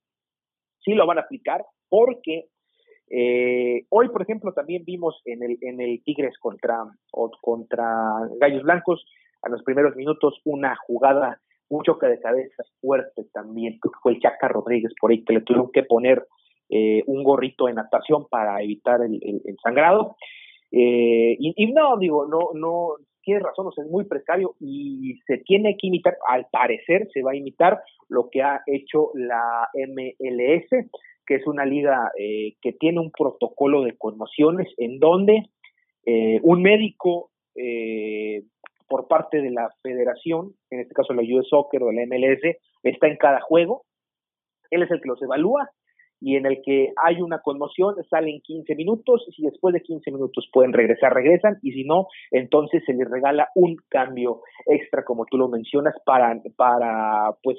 sí 0.80 0.94
lo 0.96 1.06
van 1.06 1.20
a 1.20 1.22
aplicar 1.22 1.64
porque 1.88 2.46
eh, 3.14 3.84
hoy, 3.90 4.08
por 4.08 4.22
ejemplo, 4.22 4.54
también 4.54 4.86
vimos 4.86 5.22
en 5.26 5.44
el, 5.44 5.58
en 5.62 5.82
el 5.82 6.02
Tigres 6.04 6.34
contra, 6.40 6.78
Gallos 8.40 8.64
Blancos, 8.64 9.06
a 9.42 9.50
los 9.50 9.62
primeros 9.64 9.96
minutos, 9.98 10.40
una 10.46 10.78
jugada, 10.88 11.42
un 11.68 11.84
choque 11.84 12.08
de 12.08 12.22
cabeza 12.22 12.64
fuerte 12.80 13.26
también, 13.34 13.80
que 13.82 13.90
fue 14.02 14.14
el 14.14 14.22
Chaca 14.22 14.48
Rodríguez 14.48 14.94
por 15.00 15.12
ahí, 15.12 15.26
que 15.26 15.34
le 15.34 15.42
tuvieron 15.42 15.72
que 15.72 15.84
poner 15.84 16.26
eh, 16.70 17.04
un 17.06 17.24
gorrito 17.24 17.66
de 17.66 17.74
natación 17.74 18.28
para 18.30 18.62
evitar 18.62 19.02
el, 19.02 19.58
sangrado. 19.62 20.16
Eh, 20.72 21.36
y, 21.38 21.74
no, 21.74 21.98
digo, 21.98 22.28
no, 22.28 22.52
no, 22.54 22.94
tiene 23.24 23.42
razón, 23.42 23.70
es 23.76 23.92
muy 23.92 24.06
precario 24.06 24.56
y 24.62 25.20
se 25.28 25.40
tiene 25.40 25.76
que 25.78 25.88
imitar, 25.88 26.16
al 26.30 26.48
parecer 26.50 27.10
se 27.14 27.22
va 27.24 27.32
a 27.32 27.36
imitar 27.36 27.82
lo 28.08 28.30
que 28.30 28.42
ha 28.42 28.62
hecho 28.68 29.12
la 29.16 29.68
MLS 29.74 30.88
que 31.26 31.36
es 31.36 31.48
una 31.48 31.66
liga 31.66 32.12
eh, 32.18 32.56
que 32.62 32.74
tiene 32.74 33.00
un 33.00 33.12
protocolo 33.12 33.84
de 33.84 33.98
conmociones 33.98 34.68
en 34.78 35.00
donde 35.00 35.50
eh, 36.06 36.40
un 36.44 36.62
médico 36.62 37.32
eh, 37.56 38.44
por 38.88 39.08
parte 39.08 39.42
de 39.42 39.52
la 39.52 39.70
federación, 39.82 40.54
en 40.70 40.82
este 40.82 40.94
caso 40.94 41.14
la 41.14 41.22
US 41.22 41.48
Soccer 41.50 41.84
o 41.84 41.92
la 41.92 42.06
MLS, 42.06 42.58
está 42.84 43.08
en 43.08 43.18
cada 43.18 43.40
juego, 43.42 43.86
él 44.70 44.84
es 44.84 44.92
el 44.92 45.02
que 45.02 45.10
los 45.10 45.22
evalúa 45.22 45.70
y 46.22 46.36
en 46.36 46.46
el 46.46 46.62
que 46.64 46.94
hay 47.04 47.20
una 47.20 47.40
conmoción, 47.40 47.96
salen 48.10 48.42
15 48.42 48.76
minutos, 48.76 49.26
y 49.28 49.32
si 49.34 49.44
después 49.44 49.74
de 49.74 49.82
15 49.82 50.12
minutos 50.12 50.48
pueden 50.54 50.72
regresar, 50.72 51.14
regresan, 51.14 51.58
y 51.64 51.72
si 51.72 51.84
no, 51.84 52.08
entonces 52.30 52.84
se 52.86 52.94
les 52.94 53.10
regala 53.10 53.50
un 53.56 53.76
cambio 53.90 54.42
extra, 54.68 55.04
como 55.04 55.26
tú 55.26 55.38
lo 55.38 55.50
mencionas, 55.50 55.96
para, 56.06 56.40
para, 56.56 57.36
pues, 57.42 57.58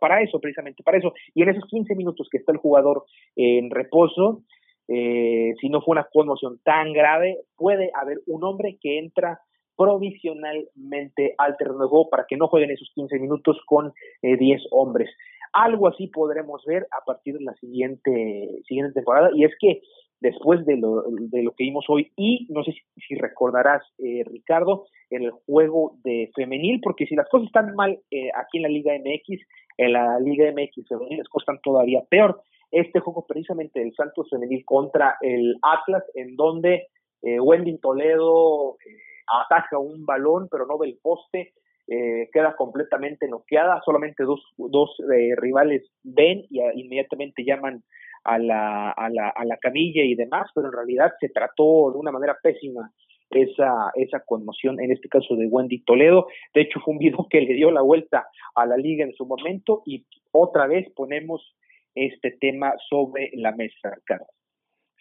para, 0.00 0.22
eso, 0.22 0.38
precisamente, 0.38 0.82
para 0.82 0.98
eso. 0.98 1.14
Y 1.34 1.42
en 1.42 1.48
esos 1.48 1.64
15 1.64 1.94
minutos 1.96 2.28
que 2.30 2.38
está 2.38 2.52
el 2.52 2.58
jugador 2.58 3.04
en 3.36 3.70
reposo, 3.70 4.42
eh, 4.86 5.54
si 5.60 5.70
no 5.70 5.80
fue 5.80 5.92
una 5.92 6.06
conmoción 6.12 6.60
tan 6.62 6.92
grave, 6.92 7.38
puede 7.56 7.90
haber 7.94 8.18
un 8.26 8.44
hombre 8.44 8.76
que 8.82 8.98
entra 8.98 9.40
provisionalmente 9.76 11.34
al 11.38 11.56
terreno 11.56 11.80
de 11.80 11.88
juego 11.88 12.08
para 12.10 12.26
que 12.28 12.36
no 12.36 12.48
jueguen 12.48 12.70
esos 12.70 12.90
15 12.94 13.18
minutos 13.18 13.58
con 13.66 13.92
10 14.22 14.40
eh, 14.40 14.64
hombres. 14.70 15.10
Algo 15.54 15.88
así 15.88 16.08
podremos 16.08 16.62
ver 16.66 16.86
a 16.90 17.04
partir 17.04 17.38
de 17.38 17.44
la 17.44 17.54
siguiente, 17.54 18.60
siguiente 18.66 18.92
temporada. 18.92 19.30
Y 19.34 19.44
es 19.44 19.52
que 19.58 19.80
después 20.20 20.64
de 20.66 20.76
lo, 20.76 21.04
de 21.08 21.42
lo 21.42 21.52
que 21.52 21.64
vimos 21.64 21.84
hoy, 21.88 22.10
y 22.16 22.46
no 22.50 22.64
sé 22.64 22.74
si, 22.96 23.14
recordarás, 23.14 23.82
eh, 23.98 24.24
Ricardo, 24.26 24.86
en 25.10 25.22
el 25.24 25.30
juego 25.46 25.96
de 26.02 26.30
femenil, 26.34 26.80
porque 26.82 27.06
si 27.06 27.14
las 27.14 27.28
cosas 27.28 27.46
están 27.46 27.74
mal 27.74 27.98
eh, 28.10 28.30
aquí 28.34 28.58
en 28.58 28.62
la 28.62 28.68
Liga 28.68 28.92
MX, 28.94 29.40
en 29.78 29.92
la 29.92 30.18
Liga 30.20 30.50
MX 30.50 30.88
femenil 30.88 31.18
las 31.18 31.28
cosas 31.28 31.48
están 31.48 31.60
todavía 31.62 32.02
peor. 32.08 32.42
Este 32.70 33.00
juego 33.00 33.24
precisamente 33.26 33.80
del 33.80 33.94
Santos 33.94 34.28
femenil 34.30 34.64
contra 34.64 35.16
el 35.20 35.56
Atlas, 35.62 36.04
en 36.14 36.36
donde 36.36 36.88
eh, 37.22 37.40
Wendy 37.40 37.78
Toledo 37.78 38.76
eh, 38.84 38.96
ataja 39.44 39.78
un 39.78 40.04
balón, 40.04 40.48
pero 40.50 40.66
no 40.66 40.78
ve 40.78 40.88
el 40.88 40.98
poste, 41.00 41.52
eh, 41.88 42.28
queda 42.32 42.56
completamente 42.56 43.28
noqueada, 43.28 43.80
solamente 43.84 44.24
dos, 44.24 44.40
dos 44.56 44.90
eh, 45.14 45.34
rivales 45.36 45.82
ven 46.02 46.44
y 46.50 46.60
inmediatamente 46.80 47.44
llaman 47.44 47.82
a 48.24 48.38
la, 48.38 48.90
a 48.90 49.10
la, 49.10 49.28
a 49.28 49.44
la 49.44 49.56
camilla 49.58 50.02
y 50.02 50.14
demás, 50.14 50.50
pero 50.54 50.68
en 50.68 50.72
realidad 50.72 51.12
se 51.20 51.28
trató 51.28 51.92
de 51.92 51.98
una 51.98 52.10
manera 52.10 52.36
pésima 52.42 52.90
esa, 53.30 53.90
esa 53.94 54.20
conmoción, 54.20 54.80
en 54.80 54.92
este 54.92 55.08
caso 55.08 55.36
de 55.36 55.46
Wendy 55.46 55.82
Toledo. 55.84 56.26
De 56.54 56.62
hecho, 56.62 56.80
fue 56.80 56.92
un 56.92 56.98
video 56.98 57.26
que 57.28 57.40
le 57.40 57.54
dio 57.54 57.70
la 57.70 57.82
vuelta 57.82 58.26
a 58.54 58.66
la 58.66 58.76
liga 58.76 59.04
en 59.04 59.12
su 59.14 59.26
momento 59.26 59.82
y 59.84 60.06
otra 60.32 60.66
vez 60.66 60.90
ponemos 60.94 61.54
este 61.94 62.36
tema 62.40 62.72
sobre 62.88 63.30
la 63.34 63.52
mesa, 63.52 63.96
Carlos. 64.04 64.28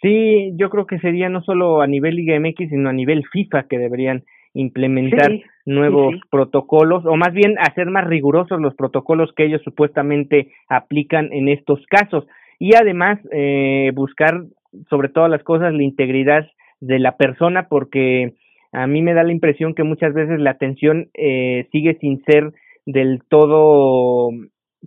Sí, 0.01 0.51
yo 0.57 0.69
creo 0.69 0.85
que 0.85 0.99
sería 0.99 1.29
no 1.29 1.41
solo 1.43 1.81
a 1.81 1.87
nivel 1.87 2.17
Liga 2.17 2.37
MX, 2.37 2.69
sino 2.69 2.89
a 2.89 2.93
nivel 2.93 3.23
FIFA 3.31 3.67
que 3.69 3.77
deberían 3.77 4.25
implementar 4.53 5.31
nuevos 5.65 6.15
protocolos 6.29 7.05
o 7.05 7.15
más 7.15 7.33
bien 7.33 7.55
hacer 7.59 7.87
más 7.87 8.05
rigurosos 8.05 8.59
los 8.59 8.75
protocolos 8.75 9.31
que 9.35 9.45
ellos 9.45 9.61
supuestamente 9.63 10.51
aplican 10.67 11.31
en 11.31 11.47
estos 11.49 11.85
casos. 11.87 12.25
Y 12.59 12.75
además 12.75 13.19
eh, 13.31 13.91
buscar 13.93 14.43
sobre 14.89 15.09
todas 15.09 15.29
las 15.29 15.43
cosas 15.43 15.73
la 15.73 15.83
integridad 15.83 16.47
de 16.79 16.99
la 16.99 17.17
persona 17.17 17.67
porque 17.67 18.33
a 18.71 18.87
mí 18.87 19.01
me 19.01 19.13
da 19.13 19.23
la 19.23 19.31
impresión 19.31 19.73
que 19.73 19.83
muchas 19.83 20.13
veces 20.13 20.39
la 20.39 20.51
atención 20.51 21.09
eh, 21.13 21.67
sigue 21.71 21.97
sin 21.99 22.23
ser 22.25 22.53
del 22.85 23.21
todo 23.29 24.31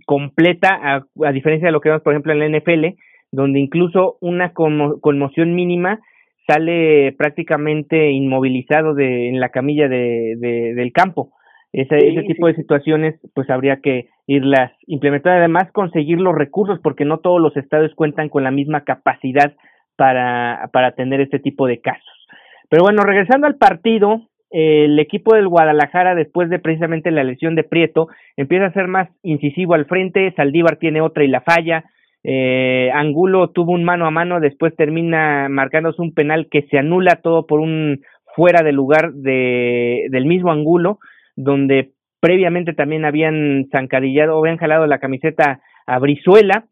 completa, 0.05 0.79
a, 1.23 1.31
diferencia 1.31 1.67
de 1.67 1.71
lo 1.71 1.81
que 1.81 1.89
vemos, 1.89 2.03
por 2.03 2.13
ejemplo, 2.13 2.33
en 2.33 2.39
la 2.39 2.59
NFL, 2.59 2.97
donde 3.31 3.59
incluso 3.59 4.17
una 4.21 4.53
conmoción 4.53 5.55
mínima 5.55 5.99
sale 6.47 7.11
prácticamente 7.17 8.11
inmovilizado 8.11 8.93
de, 8.93 9.29
en 9.29 9.39
la 9.39 9.49
camilla 9.49 9.87
de, 9.87 10.35
del 10.75 10.91
campo. 10.93 11.33
Ese, 11.73 11.97
ese 11.97 12.23
tipo 12.23 12.47
de 12.47 12.55
situaciones, 12.55 13.19
pues 13.35 13.49
habría 13.49 13.81
que 13.81 14.07
irlas 14.25 14.71
implementando. 14.87 15.37
Además, 15.37 15.71
conseguir 15.73 16.19
los 16.19 16.33
recursos, 16.33 16.79
porque 16.81 17.05
no 17.05 17.19
todos 17.19 17.41
los 17.41 17.55
estados 17.57 17.93
cuentan 17.93 18.29
con 18.29 18.43
la 18.43 18.51
misma 18.51 18.83
capacidad 18.83 19.53
para, 19.95 20.69
para 20.71 20.87
atender 20.87 21.21
este 21.21 21.39
tipo 21.39 21.67
de 21.67 21.81
casos. 21.81 22.27
Pero 22.69 22.83
bueno, 22.83 23.03
regresando 23.03 23.47
al 23.47 23.55
partido, 23.55 24.21
el 24.49 24.97
equipo 24.99 25.35
del 25.35 25.47
Guadalajara, 25.49 26.15
después 26.15 26.49
de 26.49 26.59
precisamente 26.59 27.11
la 27.11 27.23
lesión 27.23 27.55
de 27.55 27.63
Prieto, 27.63 28.07
empieza 28.37 28.67
a 28.67 28.73
ser 28.73 28.87
más 28.87 29.09
incisivo 29.23 29.73
al 29.73 29.85
frente, 29.85 30.33
Saldívar 30.35 30.77
tiene 30.77 31.01
otra 31.01 31.23
y 31.23 31.27
la 31.27 31.41
falla, 31.41 31.83
eh, 32.23 32.89
Angulo 32.93 33.49
tuvo 33.49 33.71
un 33.71 33.83
mano 33.83 34.05
a 34.05 34.11
mano, 34.11 34.39
después 34.39 34.75
termina 34.75 35.47
marcándose 35.49 36.01
un 36.01 36.13
penal 36.13 36.47
que 36.49 36.63
se 36.63 36.77
anula 36.77 37.21
todo 37.21 37.45
por 37.45 37.59
un 37.59 38.01
fuera 38.35 38.63
de 38.63 38.71
lugar 38.71 39.13
de, 39.13 40.07
del 40.09 40.25
mismo 40.25 40.51
Angulo, 40.51 40.99
donde 41.35 41.91
previamente 42.19 42.73
también 42.73 43.05
habían 43.05 43.67
zancadillado 43.71 44.35
o 44.35 44.39
habían 44.39 44.57
jalado 44.57 44.85
la 44.87 44.99
camiseta 44.99 45.61
a 45.85 45.99
Brizuela, 45.99 46.65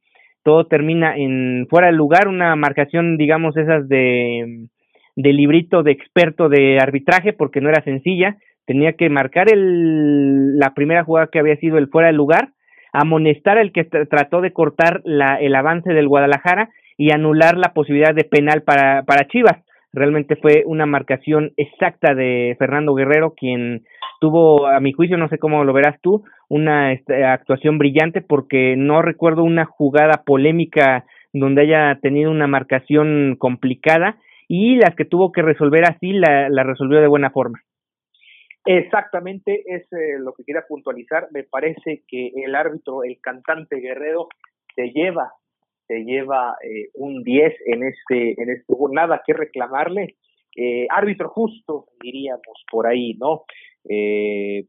todo 0.44 0.68
termina 0.68 1.16
en 1.18 1.66
fuera 1.70 1.88
de 1.88 1.94
lugar, 1.94 2.28
una 2.28 2.56
marcación, 2.56 3.18
digamos, 3.18 3.58
esas 3.58 3.88
de 3.88 4.68
de 5.16 5.34
librito 5.34 5.84
de 5.84 5.92
experto 5.92 6.50
de 6.50 6.80
arbitraje 6.80 7.34
porque 7.34 7.62
no 7.62 7.70
era 7.70 7.84
sencilla, 7.84 8.38
tenía 8.66 8.94
que 8.94 9.10
marcar 9.10 9.52
el, 9.52 10.58
la 10.60 10.74
primera 10.74 11.04
jugada 11.04 11.30
que 11.32 11.40
había 11.40 11.56
sido 11.58 11.78
el 11.78 11.88
fuera 11.88 12.08
de 12.08 12.14
lugar, 12.14 12.50
amonestar 12.96 13.58
al 13.58 13.72
que 13.72 13.84
trató 13.84 14.42
de 14.42 14.54
cortar 14.54 15.02
la, 15.04 15.36
el 15.36 15.56
avance 15.56 15.94
del 15.94 16.08
Guadalajara 16.08 16.70
y 16.98 17.12
anular 17.12 17.58
la 17.58 17.74
posibilidad 17.74 18.16
de 18.16 18.24
penal 18.24 18.64
para, 18.64 19.04
para 19.04 19.28
Chivas. 19.28 19.58
Realmente 19.92 20.36
fue 20.36 20.64
una 20.66 20.86
marcación 20.86 21.52
exacta 21.58 22.16
de 22.16 22.56
Fernando 22.60 22.94
Guerrero, 22.96 23.34
quien 23.36 23.84
tuvo, 24.20 24.68
a 24.68 24.80
mi 24.80 24.92
juicio, 24.92 25.18
no 25.18 25.30
sé 25.30 25.38
cómo 25.38 25.64
lo 25.64 25.74
verás 25.74 26.00
tú, 26.02 26.24
una 26.50 26.94
este, 26.94 27.24
actuación 27.24 27.78
brillante 27.78 28.22
porque 28.22 28.76
no 28.78 29.02
recuerdo 29.02 29.44
una 29.44 29.66
jugada 29.66 30.24
polémica 30.26 31.06
donde 31.34 31.64
haya 31.64 32.00
tenido 32.02 32.32
una 32.32 32.48
marcación 32.48 33.36
complicada 33.38 34.18
y 34.48 34.76
las 34.76 34.96
que 34.96 35.06
tuvo 35.06 35.32
que 35.32 35.42
resolver 35.42 35.84
así 35.86 36.14
la, 36.14 36.50
la 36.50 36.64
resolvió 36.64 37.02
de 37.02 37.08
buena 37.08 37.30
forma. 37.30 37.60
Exactamente, 38.66 39.64
es 39.68 39.84
eh, 39.94 40.18
lo 40.18 40.34
que 40.34 40.44
quería 40.44 40.66
puntualizar. 40.68 41.28
Me 41.32 41.44
parece 41.44 42.04
que 42.08 42.32
el 42.36 42.56
árbitro, 42.56 43.04
el 43.04 43.20
cantante 43.22 43.78
Guerrero, 43.78 44.28
se 44.76 44.90
lleva, 44.90 45.32
se 45.88 46.04
lleva 46.04 46.56
eh, 46.64 46.90
un 46.96 47.24
10 47.24 47.54
en 47.68 47.84
este, 47.84 48.42
en 48.42 48.50
este, 48.50 48.74
nada 48.92 49.22
que 49.26 49.34
reclamarle. 49.34 50.16
Eh, 50.56 50.88
árbitro 50.90 51.30
justo, 51.30 51.88
diríamos 52.02 52.66
por 52.72 52.88
ahí, 52.88 53.14
¿no? 53.16 53.44
Eh, 53.90 54.66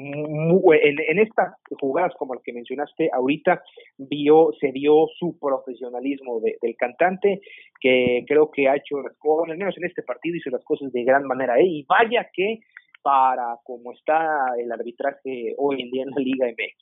en, 0.00 1.18
estas 1.18 1.54
jugadas 1.80 2.12
como 2.18 2.34
las 2.34 2.42
que 2.42 2.52
mencionaste 2.52 3.10
ahorita, 3.12 3.62
vio, 3.98 4.50
se 4.60 4.70
vio 4.70 5.06
su 5.18 5.38
profesionalismo 5.38 6.40
del 6.40 6.76
cantante, 6.76 7.40
que 7.80 8.24
creo 8.26 8.50
que 8.50 8.68
ha 8.68 8.76
hecho, 8.76 8.96
bueno, 9.22 9.52
al 9.52 9.58
menos 9.58 9.76
en 9.76 9.86
este 9.86 10.02
partido, 10.02 10.36
hizo 10.36 10.50
las 10.50 10.64
cosas 10.64 10.92
de 10.92 11.04
gran 11.04 11.24
manera. 11.24 11.60
Y 11.60 11.84
vaya 11.88 12.28
que 12.32 12.60
para 13.08 13.56
como 13.64 13.92
está 13.92 14.52
el 14.58 14.70
arbitraje 14.70 15.54
hoy 15.56 15.80
en 15.80 15.90
día 15.90 16.02
en 16.02 16.10
la 16.10 16.20
Liga 16.20 16.46
MX. 16.46 16.76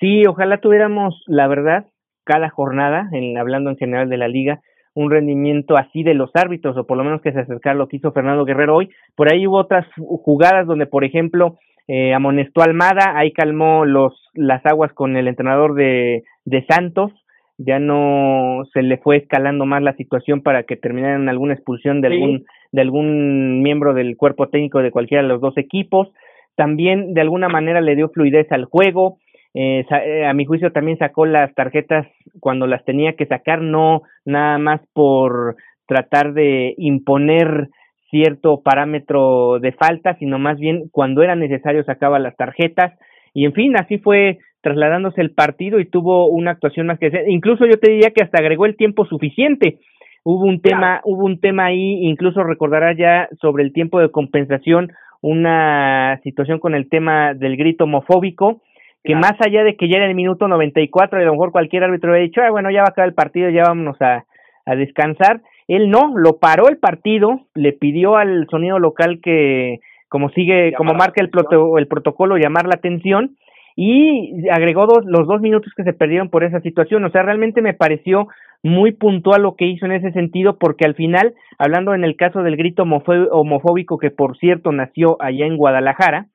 Sí, 0.00 0.26
ojalá 0.26 0.58
tuviéramos, 0.58 1.22
la 1.28 1.46
verdad, 1.46 1.86
cada 2.24 2.50
jornada, 2.50 3.08
en, 3.12 3.38
hablando 3.38 3.70
en 3.70 3.76
general 3.76 4.08
de 4.08 4.16
la 4.16 4.26
liga, 4.26 4.60
un 4.94 5.12
rendimiento 5.12 5.76
así 5.76 6.02
de 6.02 6.14
los 6.14 6.32
árbitros, 6.34 6.76
o 6.76 6.84
por 6.84 6.98
lo 6.98 7.04
menos 7.04 7.22
que 7.22 7.30
se 7.30 7.38
acercara 7.38 7.76
lo 7.76 7.86
que 7.86 7.98
hizo 7.98 8.10
Fernando 8.10 8.44
Guerrero 8.44 8.74
hoy. 8.74 8.90
Por 9.14 9.32
ahí 9.32 9.46
hubo 9.46 9.58
otras 9.58 9.86
jugadas 9.96 10.66
donde, 10.66 10.86
por 10.86 11.04
ejemplo, 11.04 11.58
eh, 11.86 12.12
amonestó 12.12 12.62
Almada, 12.62 13.16
ahí 13.16 13.30
calmó 13.30 13.84
los, 13.84 14.30
las 14.34 14.66
aguas 14.66 14.92
con 14.94 15.16
el 15.16 15.28
entrenador 15.28 15.74
de, 15.74 16.24
de 16.44 16.66
Santos, 16.66 17.12
ya 17.56 17.78
no 17.78 18.64
se 18.72 18.82
le 18.82 18.96
fue 18.96 19.18
escalando 19.18 19.64
más 19.64 19.80
la 19.80 19.94
situación 19.94 20.42
para 20.42 20.64
que 20.64 20.74
terminara 20.74 21.14
en 21.14 21.28
alguna 21.28 21.54
expulsión 21.54 22.00
de 22.00 22.08
algún, 22.08 22.46
de 22.72 22.80
algún 22.80 23.62
miembro 23.62 23.94
del 23.94 24.16
cuerpo 24.16 24.48
técnico 24.48 24.82
de 24.82 24.90
cualquiera 24.90 25.22
de 25.22 25.28
los 25.28 25.40
dos 25.40 25.56
equipos. 25.56 26.08
También 26.56 27.14
de 27.14 27.20
alguna 27.20 27.48
manera 27.48 27.80
le 27.80 27.94
dio 27.94 28.08
fluidez 28.08 28.50
al 28.50 28.64
juego. 28.64 29.18
Eh, 29.54 29.84
eh, 29.90 30.26
a 30.26 30.32
mi 30.32 30.46
juicio 30.46 30.72
también 30.72 30.98
sacó 30.98 31.26
las 31.26 31.54
tarjetas 31.54 32.06
cuando 32.40 32.66
las 32.66 32.84
tenía 32.84 33.12
que 33.14 33.26
sacar, 33.26 33.60
no 33.60 34.02
nada 34.24 34.58
más 34.58 34.80
por 34.94 35.56
tratar 35.86 36.32
de 36.32 36.74
imponer 36.78 37.68
cierto 38.10 38.62
parámetro 38.62 39.58
de 39.60 39.72
falta, 39.72 40.16
sino 40.18 40.38
más 40.38 40.58
bien 40.58 40.88
cuando 40.90 41.22
era 41.22 41.36
necesario 41.36 41.84
sacaba 41.84 42.18
las 42.18 42.36
tarjetas 42.36 42.98
y 43.34 43.46
en 43.46 43.52
fin, 43.52 43.74
así 43.76 43.98
fue 43.98 44.38
trasladándose 44.60 45.20
el 45.20 45.32
partido 45.32 45.80
y 45.80 45.86
tuvo 45.86 46.28
una 46.28 46.52
actuación 46.52 46.86
más 46.86 46.98
que 46.98 47.10
incluso 47.28 47.66
yo 47.66 47.78
te 47.78 47.90
diría 47.90 48.10
que 48.10 48.22
hasta 48.22 48.38
agregó 48.38 48.66
el 48.66 48.76
tiempo 48.76 49.04
suficiente. 49.06 49.78
Hubo 50.24 50.46
un 50.46 50.60
tema, 50.60 51.00
hubo 51.04 51.24
un 51.24 51.40
tema 51.40 51.66
ahí, 51.66 52.04
incluso 52.04 52.44
recordarás 52.44 52.96
ya 52.96 53.28
sobre 53.40 53.64
el 53.64 53.72
tiempo 53.72 53.98
de 53.98 54.10
compensación, 54.10 54.92
una 55.20 56.20
situación 56.22 56.58
con 56.58 56.74
el 56.74 56.88
tema 56.88 57.34
del 57.34 57.56
grito 57.56 57.84
homofóbico, 57.84 58.62
que 59.02 59.16
más 59.16 59.34
allá 59.40 59.64
de 59.64 59.76
que 59.76 59.88
ya 59.88 59.96
era 59.96 60.06
el 60.06 60.14
minuto 60.14 60.46
94 60.46 61.18
y 61.18 61.22
a 61.22 61.26
lo 61.26 61.32
mejor 61.32 61.50
cualquier 61.50 61.84
árbitro 61.84 62.12
había 62.12 62.22
dicho, 62.22 62.40
ah, 62.40 62.50
bueno, 62.50 62.70
ya 62.70 62.82
va 62.82 62.86
a 62.86 62.90
acabar 62.90 63.08
el 63.08 63.14
partido, 63.14 63.50
ya 63.50 63.64
vámonos 63.64 64.00
a, 64.00 64.24
a 64.64 64.76
descansar, 64.76 65.40
él 65.66 65.90
no, 65.90 66.12
lo 66.16 66.38
paró 66.38 66.68
el 66.68 66.78
partido, 66.78 67.46
le 67.54 67.72
pidió 67.72 68.16
al 68.16 68.46
sonido 68.48 68.78
local 68.78 69.20
que, 69.22 69.80
como 70.08 70.28
sigue, 70.30 70.72
como 70.76 70.94
marca 70.94 71.22
el, 71.22 71.30
el 71.78 71.86
protocolo, 71.88 72.36
llamar 72.36 72.66
la 72.66 72.74
atención 72.74 73.36
y 73.74 74.48
agregó 74.50 74.86
dos, 74.86 75.04
los 75.06 75.26
dos 75.26 75.40
minutos 75.40 75.72
que 75.76 75.84
se 75.84 75.92
perdieron 75.92 76.28
por 76.28 76.44
esa 76.44 76.60
situación. 76.60 77.04
O 77.04 77.10
sea, 77.10 77.22
realmente 77.22 77.62
me 77.62 77.74
pareció 77.74 78.28
muy 78.62 78.92
puntual 78.92 79.42
lo 79.42 79.56
que 79.56 79.66
hizo 79.66 79.86
en 79.86 79.92
ese 79.92 80.12
sentido, 80.12 80.58
porque 80.58 80.84
al 80.84 80.94
final, 80.94 81.34
hablando 81.58 81.94
en 81.94 82.04
el 82.04 82.16
caso 82.16 82.42
del 82.42 82.56
grito 82.56 82.84
homofóbico, 82.84 83.98
que 83.98 84.10
por 84.10 84.36
cierto 84.38 84.70
nació 84.72 85.16
allá 85.20 85.46
en 85.46 85.56
Guadalajara, 85.56 86.26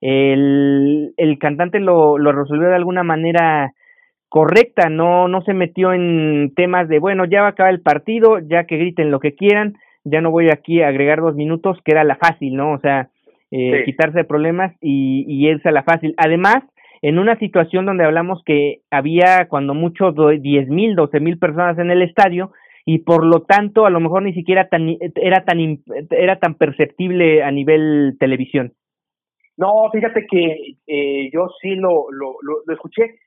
el, 0.00 1.12
el 1.16 1.38
cantante 1.38 1.80
lo, 1.80 2.18
lo 2.18 2.32
resolvió 2.32 2.68
de 2.68 2.76
alguna 2.76 3.02
manera 3.02 3.72
correcta, 4.28 4.88
no, 4.88 5.28
no 5.28 5.42
se 5.42 5.54
metió 5.54 5.92
en 5.92 6.52
temas 6.56 6.88
de, 6.88 6.98
bueno, 6.98 7.24
ya 7.24 7.42
va 7.42 7.48
a 7.48 7.50
acabar 7.50 7.72
el 7.72 7.82
partido, 7.82 8.38
ya 8.38 8.64
que 8.64 8.78
griten 8.78 9.10
lo 9.10 9.20
que 9.20 9.34
quieran, 9.34 9.74
ya 10.04 10.20
no 10.20 10.30
voy 10.30 10.48
aquí 10.50 10.80
a 10.80 10.88
agregar 10.88 11.20
dos 11.20 11.34
minutos, 11.34 11.78
que 11.84 11.92
era 11.92 12.02
la 12.02 12.16
fácil, 12.16 12.56
¿no? 12.56 12.72
O 12.72 12.78
sea, 12.78 13.10
eh, 13.50 13.82
quitarse 13.84 14.18
de 14.18 14.24
problemas 14.24 14.72
y, 14.80 15.24
y 15.28 15.48
irse 15.48 15.68
a 15.68 15.72
la 15.72 15.82
fácil. 15.82 16.14
Además, 16.16 16.64
en 17.02 17.18
una 17.18 17.36
situación 17.38 17.84
donde 17.84 18.04
hablamos 18.04 18.42
que 18.44 18.80
había 18.90 19.48
cuando 19.48 19.74
mucho 19.74 20.12
diez 20.12 20.68
mil, 20.68 20.94
doce 20.94 21.20
mil 21.20 21.38
personas 21.38 21.78
en 21.78 21.90
el 21.90 22.02
estadio 22.02 22.52
y 22.84 23.00
por 23.00 23.24
lo 23.24 23.42
tanto 23.42 23.86
a 23.86 23.90
lo 23.90 24.00
mejor 24.00 24.22
ni 24.22 24.32
siquiera 24.32 24.68
tan, 24.68 24.96
era 25.16 25.44
tan 25.44 25.82
era 26.10 26.38
tan 26.38 26.54
perceptible 26.54 27.42
a 27.42 27.50
nivel 27.50 28.16
televisión. 28.18 28.72
No, 29.56 29.90
fíjate 29.92 30.26
que 30.30 30.76
eh, 30.86 31.30
yo 31.32 31.48
sí 31.60 31.74
lo, 31.74 32.10
lo, 32.10 32.36
lo 32.42 32.74
escuché 32.74 33.18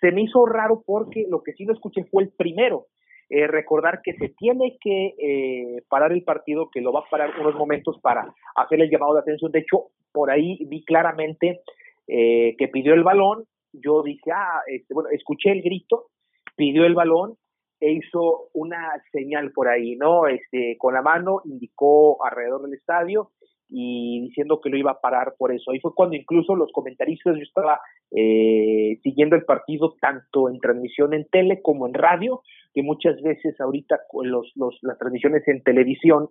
se 0.00 0.12
me 0.12 0.22
hizo 0.22 0.46
raro 0.46 0.82
porque 0.86 1.26
lo 1.28 1.42
que 1.42 1.52
sí 1.52 1.64
lo 1.64 1.72
escuché 1.72 2.04
fue 2.04 2.24
el 2.24 2.30
primero. 2.30 2.86
Eh, 3.30 3.46
recordar 3.46 4.00
que 4.02 4.12
se 4.14 4.28
tiene 4.28 4.76
que 4.80 5.14
eh, 5.18 5.82
parar 5.88 6.12
el 6.12 6.22
partido, 6.24 6.68
que 6.70 6.82
lo 6.82 6.92
va 6.92 7.00
a 7.00 7.10
parar 7.10 7.30
unos 7.40 7.54
momentos 7.54 7.98
para 8.02 8.32
hacer 8.54 8.80
el 8.82 8.90
llamado 8.90 9.14
de 9.14 9.20
atención. 9.20 9.50
De 9.50 9.60
hecho, 9.60 9.86
por 10.12 10.30
ahí 10.30 10.58
vi 10.66 10.84
claramente 10.84 11.60
eh, 12.06 12.54
que 12.58 12.68
pidió 12.68 12.94
el 12.94 13.04
balón. 13.04 13.44
Yo 13.72 14.02
dije, 14.02 14.30
ah, 14.32 14.60
este, 14.66 14.94
bueno, 14.94 15.10
escuché 15.10 15.50
el 15.50 15.62
grito, 15.62 16.08
pidió 16.56 16.84
el 16.84 16.94
balón 16.94 17.36
e 17.80 17.92
hizo 17.92 18.48
una 18.52 18.92
señal 19.12 19.52
por 19.52 19.68
ahí, 19.68 19.96
¿no? 19.96 20.26
Este, 20.26 20.76
con 20.78 20.94
la 20.94 21.02
mano 21.02 21.42
indicó 21.44 22.24
alrededor 22.24 22.62
del 22.62 22.74
estadio 22.74 23.32
y 23.68 24.20
diciendo 24.28 24.60
que 24.60 24.70
lo 24.70 24.76
iba 24.76 24.92
a 24.92 25.00
parar 25.00 25.34
por 25.36 25.52
eso. 25.52 25.70
Ahí 25.70 25.80
fue 25.80 25.94
cuando 25.94 26.16
incluso 26.16 26.54
los 26.54 26.70
comentaristas, 26.72 27.36
yo 27.36 27.42
estaba 27.42 27.80
eh, 28.12 28.98
siguiendo 29.02 29.34
el 29.36 29.44
partido 29.44 29.96
tanto 30.00 30.48
en 30.48 30.60
transmisión 30.60 31.14
en 31.14 31.26
tele 31.28 31.60
como 31.60 31.86
en 31.86 31.94
radio, 31.94 32.42
que 32.72 32.82
muchas 32.82 33.20
veces 33.22 33.60
ahorita 33.60 34.00
los, 34.22 34.52
los, 34.54 34.78
las 34.82 34.98
transmisiones 34.98 35.46
en 35.48 35.62
televisión 35.62 36.28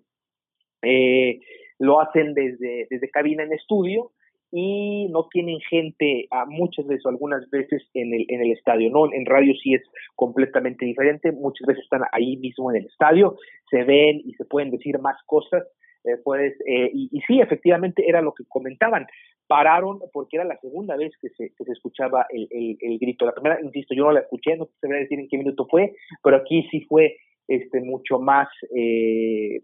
eh, 0.82 1.40
lo 1.80 2.00
hacen 2.00 2.34
desde, 2.34 2.88
desde 2.90 3.10
cabina 3.10 3.44
en 3.44 3.54
estudio 3.54 4.12
y 4.56 5.08
no 5.10 5.28
tienen 5.32 5.60
gente 5.62 6.28
a 6.30 6.46
muchas 6.46 6.86
veces 6.86 7.04
o 7.08 7.10
algunas 7.10 7.50
veces 7.50 7.82
en 7.96 8.14
el, 8.14 8.24
en 8.30 8.40
el 8.40 8.52
estadio, 8.52 8.92
¿no? 8.92 9.12
En 9.12 9.26
radio 9.26 9.52
sí 9.56 9.74
es 9.74 9.82
completamente 10.16 10.86
diferente, 10.86 11.32
muchas 11.32 11.66
veces 11.66 11.84
están 11.84 12.04
ahí 12.12 12.38
mismo 12.38 12.70
en 12.70 12.78
el 12.78 12.86
estadio, 12.86 13.36
se 13.72 13.84
ven 13.84 14.22
y 14.24 14.36
se 14.36 14.46
pueden 14.46 14.70
decir 14.70 15.00
más 15.00 15.18
cosas, 15.26 15.64
eh, 16.04 16.18
pues, 16.24 16.54
eh, 16.68 16.92
y, 16.94 17.10
y, 17.12 17.22
sí, 17.22 17.42
efectivamente 17.42 18.08
era 18.08 18.22
lo 18.22 18.36
que 18.36 18.44
comentaban, 18.48 19.08
pararon 19.48 20.00
porque 20.14 20.38
era 20.38 20.46
la 20.46 20.60
segunda 20.60 20.96
vez 20.98 21.14
que 21.20 21.30
se, 21.30 21.52
que 21.58 21.64
se 21.64 21.72
escuchaba 21.72 22.28
el, 22.30 22.48
el, 22.52 22.78
el, 22.80 23.00
grito, 23.00 23.26
la 23.26 23.34
primera, 23.34 23.60
insisto, 23.60 23.96
yo 23.96 24.04
no 24.04 24.12
la 24.12 24.20
escuché, 24.20 24.56
no 24.56 24.70
te 24.80 24.88
a 24.88 25.00
decir 25.00 25.20
en 25.20 25.30
qué 25.30 25.38
minuto 25.40 25.66
fue, 25.66 25.96
pero 26.24 26.38
aquí 26.38 26.68
sí 26.70 26.82
fue 26.82 27.18
este 27.48 27.82
mucho 27.82 28.20
más 28.20 28.48
eh, 28.76 29.64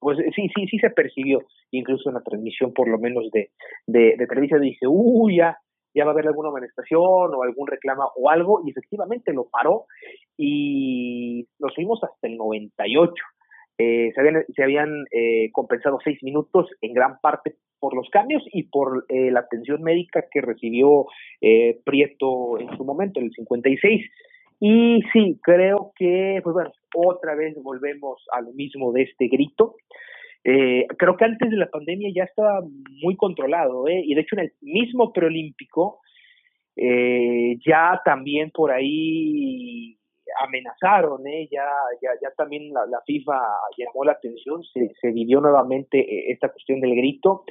pues 0.00 0.18
sí, 0.34 0.48
sí, 0.54 0.66
sí 0.68 0.78
se 0.78 0.90
percibió, 0.90 1.42
incluso 1.70 2.08
en 2.08 2.14
la 2.14 2.22
transmisión 2.22 2.72
por 2.72 2.88
lo 2.88 2.98
menos 2.98 3.30
de, 3.32 3.50
de, 3.86 4.16
de 4.16 4.58
dije, 4.60 4.86
uy, 4.86 5.38
ya, 5.38 5.58
ya 5.94 6.04
va 6.04 6.10
a 6.10 6.14
haber 6.14 6.28
alguna 6.28 6.50
manifestación 6.50 7.34
o 7.34 7.42
algún 7.42 7.66
reclamo 7.66 8.10
o 8.16 8.30
algo, 8.30 8.62
y 8.64 8.70
efectivamente 8.70 9.32
lo 9.32 9.48
paró 9.48 9.86
y 10.36 11.46
nos 11.58 11.74
fuimos 11.74 12.02
hasta 12.02 12.28
el 12.28 12.36
98. 12.36 13.12
Eh, 13.80 14.10
se 14.12 14.20
habían, 14.20 14.44
se 14.54 14.62
habían 14.62 15.04
eh, 15.12 15.50
compensado 15.52 15.98
seis 16.02 16.20
minutos 16.22 16.66
en 16.80 16.94
gran 16.94 17.18
parte 17.20 17.56
por 17.78 17.94
los 17.94 18.08
cambios 18.10 18.42
y 18.52 18.64
por 18.64 19.06
eh, 19.08 19.30
la 19.30 19.40
atención 19.40 19.82
médica 19.82 20.24
que 20.30 20.40
recibió 20.40 21.06
eh, 21.40 21.78
Prieto 21.84 22.58
en 22.58 22.76
su 22.76 22.84
momento, 22.84 23.20
en 23.20 23.26
el 23.26 23.32
56. 23.32 24.10
Y 24.60 25.02
sí, 25.12 25.38
creo 25.42 25.92
que, 25.96 26.40
pues 26.42 26.54
bueno, 26.54 26.72
otra 26.94 27.34
vez 27.34 27.54
volvemos 27.62 28.24
a 28.32 28.40
lo 28.40 28.52
mismo 28.52 28.92
de 28.92 29.02
este 29.02 29.28
grito. 29.28 29.76
Eh, 30.44 30.86
creo 30.96 31.16
que 31.16 31.24
antes 31.24 31.50
de 31.50 31.56
la 31.56 31.68
pandemia 31.68 32.10
ya 32.14 32.24
estaba 32.24 32.62
muy 33.02 33.16
controlado, 33.16 33.86
¿eh? 33.88 34.02
y 34.04 34.14
de 34.14 34.20
hecho 34.22 34.36
en 34.36 34.44
el 34.44 34.52
mismo 34.60 35.12
preolímpico 35.12 36.00
eh, 36.80 37.58
ya 37.66 38.00
también 38.04 38.52
por 38.52 38.70
ahí 38.70 39.98
amenazaron, 40.40 41.26
¿eh? 41.26 41.48
ya, 41.50 41.66
ya, 42.00 42.10
ya 42.22 42.30
también 42.36 42.72
la, 42.72 42.86
la 42.86 43.00
FIFA 43.04 43.34
llamó 43.76 44.04
la 44.04 44.12
atención, 44.12 44.62
se, 44.62 44.92
se 45.00 45.10
vivió 45.10 45.40
nuevamente 45.40 45.98
eh, 45.98 46.30
esta 46.30 46.50
cuestión 46.50 46.80
del 46.80 46.94
grito, 46.94 47.42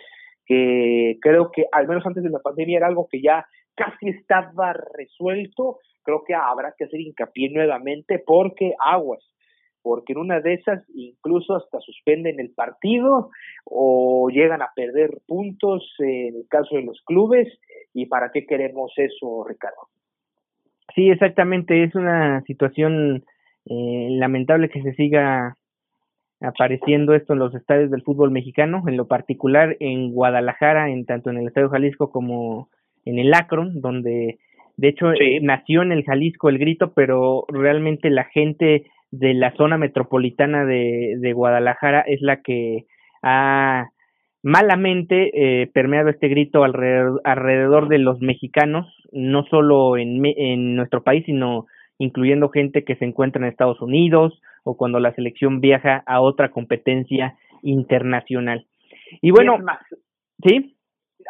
que 0.46 1.18
creo 1.22 1.52
que 1.52 1.66
al 1.74 1.90
menos 1.90 2.06
antes 2.06 2.24
de 2.24 2.30
la 2.30 2.40
pandemia 2.40 2.78
era 2.78 2.88
algo 2.88 3.10
que 3.12 3.22
ya 3.22 3.46
casi 3.76 4.10
estaba 4.10 4.74
resuelto, 4.98 5.80
creo 6.08 6.24
que 6.26 6.34
habrá 6.34 6.74
que 6.78 6.86
hacer 6.86 7.02
hincapié 7.02 7.50
nuevamente 7.50 8.24
porque 8.26 8.74
aguas, 8.80 9.20
porque 9.82 10.14
en 10.14 10.20
una 10.20 10.40
de 10.40 10.54
esas 10.54 10.82
incluso 10.96 11.58
hasta 11.58 11.82
suspenden 11.82 12.40
el 12.40 12.52
partido 12.52 13.30
o 13.66 14.30
llegan 14.30 14.62
a 14.62 14.72
perder 14.74 15.20
puntos 15.28 15.84
en 16.00 16.38
el 16.38 16.48
caso 16.50 16.78
de 16.78 16.84
los 16.84 17.02
clubes 17.06 17.48
y 17.94 18.06
para 18.06 18.32
qué 18.32 18.46
queremos 18.46 18.94
eso, 18.96 19.46
Ricardo. 19.46 19.90
Sí, 20.96 21.10
exactamente, 21.10 21.84
es 21.84 21.94
una 21.94 22.42
situación 22.44 23.26
eh, 23.66 24.08
lamentable 24.12 24.70
que 24.70 24.82
se 24.82 24.94
siga 24.94 25.58
apareciendo 26.40 27.16
esto 27.16 27.34
en 27.34 27.40
los 27.40 27.54
estadios 27.54 27.92
del 27.92 28.04
fútbol 28.04 28.32
mexicano, 28.32 28.84
en 28.88 28.96
lo 28.96 29.08
particular 29.08 29.76
en 29.82 30.14
Guadalajara, 30.14 30.90
en 30.90 31.06
tanto 31.06 31.32
en 31.32 31.38
el 31.40 31.48
Estadio 31.48 31.70
Jalisco 31.70 32.12
como 32.12 32.70
en 33.04 33.20
el 33.20 33.34
Akron, 33.34 33.82
donde 33.82 34.40
de 34.78 34.90
hecho, 34.90 35.12
sí. 35.14 35.40
nació 35.42 35.82
en 35.82 35.92
el 35.92 36.04
Jalisco 36.04 36.50
el 36.50 36.60
grito, 36.60 36.94
pero 36.94 37.46
realmente 37.50 38.10
la 38.10 38.26
gente 38.26 38.86
de 39.12 39.34
la 39.34 39.56
zona 39.56 39.78
metropolitana 39.78 40.66
de, 40.66 41.16
de 41.20 41.34
Guadalajara 41.34 42.02
es 42.02 42.22
la 42.22 42.42
que 42.42 42.86
ha 43.24 43.90
malamente 44.44 45.32
eh, 45.62 45.68
permeado 45.68 46.10
este 46.10 46.28
grito 46.28 46.64
alrededor, 46.64 47.22
alrededor, 47.24 47.90
de 47.90 47.98
los 47.98 48.22
mexicanos, 48.22 48.86
no 49.12 49.44
solo 49.46 49.98
en, 49.98 50.24
en 50.24 50.76
nuestro 50.76 51.04
país, 51.04 51.26
sino 51.26 51.66
incluyendo 51.98 52.50
gente 52.50 52.84
que 52.84 52.96
se 52.96 53.06
encuentra 53.06 53.42
en 53.42 53.50
Estados 53.50 53.82
Unidos 53.82 54.40
o 54.64 54.78
cuando 54.78 55.00
la 55.00 55.14
selección 55.16 55.60
viaja 55.60 56.04
a 56.06 56.22
otra 56.22 56.52
competencia 56.52 57.36
internacional. 57.64 58.68
Y 59.22 59.32
bueno, 59.32 59.58
¿sí? 60.46 60.77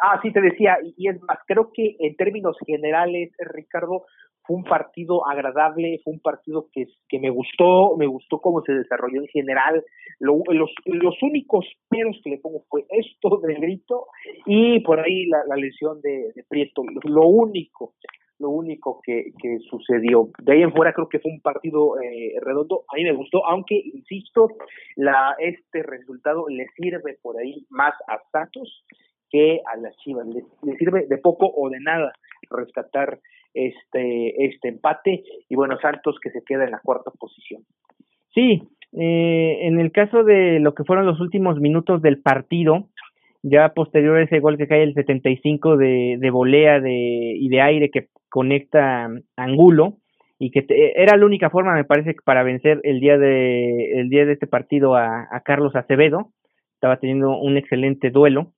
Ah, 0.01 0.19
sí, 0.21 0.31
te 0.31 0.41
decía, 0.41 0.77
y 0.97 1.07
es 1.07 1.21
más, 1.23 1.39
creo 1.47 1.71
que 1.73 1.95
en 1.99 2.15
términos 2.15 2.57
generales, 2.65 3.31
Ricardo, 3.39 4.05
fue 4.47 4.55
un 4.55 4.63
partido 4.63 5.27
agradable, 5.27 5.99
fue 6.03 6.13
un 6.13 6.21
partido 6.21 6.69
que, 6.71 6.87
que 7.09 7.19
me 7.19 7.29
gustó, 7.29 7.97
me 7.97 8.07
gustó 8.07 8.39
cómo 8.39 8.61
se 8.61 8.71
desarrolló 8.71 9.21
en 9.21 9.27
general. 9.27 9.83
Lo, 10.19 10.41
los, 10.47 10.71
los 10.85 11.21
únicos 11.21 11.65
peros 11.89 12.17
que 12.23 12.31
le 12.31 12.37
pongo 12.37 12.63
fue 12.69 12.85
esto 12.89 13.41
del 13.45 13.59
grito 13.59 14.07
y 14.45 14.79
por 14.79 15.01
ahí 15.01 15.25
la, 15.25 15.55
lesión 15.57 16.01
de, 16.01 16.31
de, 16.33 16.43
Prieto, 16.47 16.83
lo 17.03 17.27
único, 17.27 17.95
lo 18.39 18.49
único 18.49 19.01
que, 19.03 19.33
que, 19.41 19.59
sucedió. 19.69 20.29
De 20.41 20.53
ahí 20.53 20.61
en 20.61 20.71
fuera 20.71 20.93
creo 20.93 21.09
que 21.09 21.19
fue 21.19 21.31
un 21.31 21.41
partido 21.41 21.99
eh, 21.99 22.35
redondo, 22.41 22.85
a 22.87 22.95
mí 22.95 23.03
me 23.03 23.13
gustó, 23.13 23.45
aunque, 23.45 23.75
insisto, 23.75 24.47
la, 24.95 25.35
este 25.39 25.83
resultado 25.83 26.47
le 26.47 26.67
sirve 26.77 27.17
por 27.21 27.37
ahí 27.37 27.65
más 27.69 27.93
a 28.07 28.17
Santos 28.31 28.85
que 29.29 29.61
a 29.65 29.77
las 29.77 29.95
Chivas. 29.97 30.27
Le, 30.27 30.43
le, 30.63 30.77
sirve 30.77 31.05
de 31.07 31.17
poco 31.17 31.51
o 31.55 31.69
de 31.69 31.79
nada 31.79 32.13
rescatar 32.49 33.19
este, 33.53 34.45
este 34.45 34.69
empate 34.69 35.23
y 35.49 35.55
bueno, 35.55 35.77
Santos 35.79 36.17
que 36.21 36.29
se 36.31 36.43
queda 36.43 36.65
en 36.65 36.71
la 36.71 36.79
cuarta 36.79 37.11
posición. 37.11 37.63
Sí, 38.33 38.61
eh, 38.93 39.59
en 39.61 39.79
el 39.79 39.91
caso 39.91 40.23
de 40.23 40.59
lo 40.59 40.73
que 40.73 40.83
fueron 40.83 41.05
los 41.05 41.19
últimos 41.19 41.59
minutos 41.59 42.01
del 42.01 42.21
partido, 42.21 42.89
ya 43.41 43.73
posterior 43.73 44.17
a 44.17 44.23
ese 44.23 44.39
gol 44.39 44.57
que 44.57 44.67
cae 44.67 44.83
el 44.83 44.93
75 44.93 45.77
de, 45.77 46.17
de 46.19 46.29
volea 46.29 46.79
de, 46.79 47.33
y 47.35 47.49
de 47.49 47.61
aire 47.61 47.89
que 47.89 48.07
conecta 48.29 49.09
Angulo 49.35 49.97
y 50.39 50.51
que 50.51 50.61
te, 50.61 51.01
era 51.01 51.17
la 51.17 51.25
única 51.25 51.49
forma 51.49 51.73
me 51.73 51.85
parece 51.85 52.15
para 52.23 52.43
vencer 52.43 52.79
el 52.83 52.99
día 52.99 53.17
de 53.17 53.99
el 53.99 54.09
día 54.09 54.25
de 54.25 54.33
este 54.33 54.45
partido 54.45 54.95
a 54.95 55.41
Carlos 55.43 55.75
Acevedo 55.75 56.31
estaba 56.75 56.97
teniendo 56.97 57.39
un 57.39 57.57
excelente 57.57 58.11
duelo 58.11 58.53